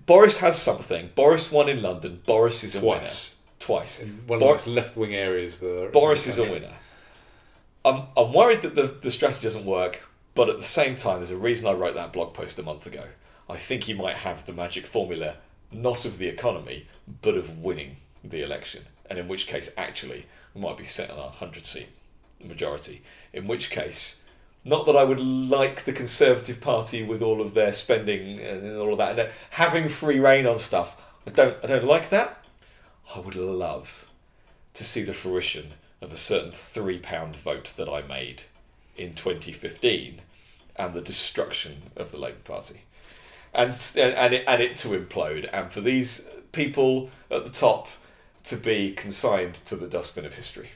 Boris 0.05 0.38
has 0.38 0.57
something. 0.61 1.09
Boris 1.15 1.51
won 1.51 1.67
in 1.67 1.82
London. 1.82 2.21
Boris 2.25 2.63
is 2.63 2.75
a 2.75 2.80
winner 2.80 2.99
Twice. 2.99 3.36
twice. 3.59 3.99
In 4.01 4.09
one 4.28 4.38
of 4.38 4.39
Bor- 4.39 4.49
the 4.49 4.53
most 4.53 4.67
left 4.67 4.95
wing 4.95 5.13
areas. 5.13 5.59
Boris 5.91 6.28
is 6.28 6.38
a 6.39 6.43
winner. 6.43 6.71
I'm, 7.86 8.03
I'm 8.15 8.34
worried 8.34 8.61
that 8.63 8.75
the, 8.75 8.88
the 8.88 9.11
strategy 9.11 9.41
doesn't 9.41 9.65
work, 9.65 10.03
but 10.36 10.49
at 10.49 10.57
the 10.57 10.63
same 10.63 10.95
time, 10.95 11.17
there's 11.17 11.32
a 11.32 11.38
reason 11.38 11.67
I 11.67 11.73
wrote 11.73 11.95
that 11.95 12.13
blog 12.13 12.34
post 12.34 12.59
a 12.59 12.63
month 12.63 12.86
ago. 12.86 13.05
I 13.49 13.57
think 13.57 13.84
he 13.84 13.93
might 13.93 14.17
have 14.17 14.45
the 14.45 14.53
magic 14.53 14.86
formula, 14.86 15.38
not 15.71 16.05
of 16.05 16.17
the 16.17 16.28
economy, 16.28 16.88
but 17.21 17.36
of 17.36 17.59
winning 17.59 17.97
the 18.23 18.43
election. 18.43 18.84
And 19.09 19.17
in 19.17 19.28
which 19.28 19.47
case, 19.47 19.71
actually, 19.78 20.25
we 20.53 20.61
might 20.61 20.78
be 20.78 20.84
set 20.84 21.09
on 21.09 21.17
a 21.17 21.21
100 21.21 21.65
seat 21.65 21.89
majority. 22.43 23.01
In 23.32 23.47
which 23.47 23.69
case, 23.69 24.23
not 24.65 24.86
that 24.86 24.97
I 24.97 25.03
would 25.03 25.19
like 25.19 25.86
the 25.86 25.93
Conservative 25.93 26.59
Party 26.59 27.03
with 27.03 27.21
all 27.21 27.41
of 27.41 27.53
their 27.53 27.71
spending 27.71 28.39
and 28.39 28.78
all 28.78 28.91
of 28.91 28.97
that, 28.97 29.17
and 29.17 29.30
having 29.51 29.88
free 29.88 30.19
reign 30.19 30.45
on 30.45 30.59
stuff. 30.59 31.01
I 31.25 31.32
don't, 31.32 31.57
I 31.63 31.67
don't 31.67 31.86
like 31.86 32.09
that. 32.09 32.43
I 33.15 33.19
would 33.19 33.36
love 33.36 34.07
to 34.73 34.84
see 34.84 35.03
the 35.03 35.13
fruition 35.13 35.73
of 36.02 36.12
a 36.12 36.18
certain 36.18 36.52
three 36.52 37.00
pound 37.00 37.36
vote 37.36 37.74
that 37.78 37.89
I 37.89 38.02
made 38.02 38.43
in 38.95 39.14
2015 39.14 40.22
and 40.76 40.93
the 40.93 41.02
destruction 41.02 41.78
of 41.95 42.12
the 42.12 42.18
Labour 42.18 42.38
Party. 42.43 42.82
And, 43.54 43.70
and, 43.98 44.34
it, 44.34 44.43
and 44.48 44.62
it 44.62 44.76
to 44.78 44.89
implode, 44.89 45.50
and 45.52 45.72
for 45.72 45.82
these 45.82 46.30
people 46.52 47.10
at 47.32 47.43
the 47.43 47.50
top 47.50 47.88
to 48.43 48.56
be 48.56 48.93
consigned 48.93 49.56
to 49.56 49.76
the 49.76 49.88
dustbin 49.88 50.26
of 50.26 50.36
history. 50.36 50.70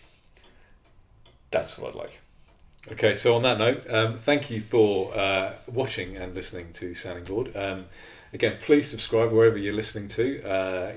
That's 1.51 1.78
what 1.78 1.89
I'd 1.89 1.95
like. 1.95 2.19
Okay, 2.91 3.15
so 3.15 3.36
on 3.36 3.43
that 3.43 3.59
note, 3.59 3.88
um, 3.89 4.17
thank 4.17 4.49
you 4.49 4.61
for 4.61 5.15
uh, 5.15 5.53
watching 5.67 6.17
and 6.17 6.34
listening 6.34 6.74
to 6.74 6.95
Sounding 6.95 7.26
Board. 7.26 7.55
Um, 7.55 7.86
again, 8.34 8.57
please 8.59 8.89
subscribe 8.89 9.32
wherever 9.32 9.57
you're 9.57 9.74
listening 9.74 10.07
to. 10.09 10.43
Uh, 10.43 10.93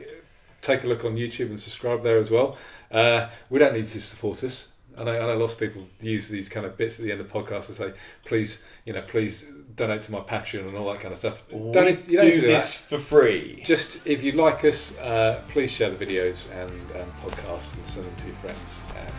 take 0.63 0.83
a 0.85 0.87
look 0.87 1.05
on 1.05 1.17
YouTube 1.17 1.51
and 1.51 1.61
subscribe 1.61 2.03
there 2.03 2.19
as 2.19 2.31
well. 2.31 2.57
Uh, 2.95 3.29
we 3.51 3.59
don't 3.59 3.75
need 3.75 3.87
to 3.87 4.01
support 4.01 4.43
us. 4.45 4.71
I 4.97 5.03
know, 5.03 5.13
I 5.13 5.27
know 5.27 5.37
lots 5.37 5.55
of 5.55 5.59
people 5.59 5.83
use 6.01 6.29
these 6.29 6.49
kind 6.49 6.65
of 6.65 6.77
bits 6.77 7.01
at 7.01 7.05
the 7.05 7.11
end 7.11 7.21
of 7.21 7.29
podcasts 7.29 7.67
to 7.67 7.75
say, 7.75 7.93
please, 8.25 8.65
you 8.85 8.93
know, 8.93 9.03
please 9.03 9.51
donate 9.75 10.03
to 10.03 10.13
my 10.13 10.21
Patreon 10.21 10.69
and 10.69 10.77
all 10.77 10.93
that 10.93 11.01
kind 11.01 11.13
of 11.13 11.19
stuff. 11.19 11.43
We 11.51 11.73
Don't 11.73 12.09
you 12.09 12.21
do 12.21 12.35
do 12.35 12.41
this 12.43 12.77
for 12.77 12.99
free. 12.99 13.61
Just 13.65 14.07
if 14.07 14.23
you 14.23 14.33
like 14.33 14.65
us, 14.65 14.97
uh, 14.99 15.43
please 15.49 15.73
share 15.73 15.91
the 15.91 16.07
videos 16.07 16.49
and, 16.53 16.71
and 16.71 17.13
podcasts 17.23 17.75
and 17.75 17.87
send 17.87 18.07
them 18.07 18.17
to 18.17 18.27
your 18.27 18.37
friends. 18.37 18.81
And 18.97 19.11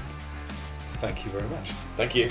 thank 1.01 1.25
you 1.25 1.31
very 1.31 1.49
much. 1.49 1.71
Thank 1.97 2.15
you. 2.15 2.29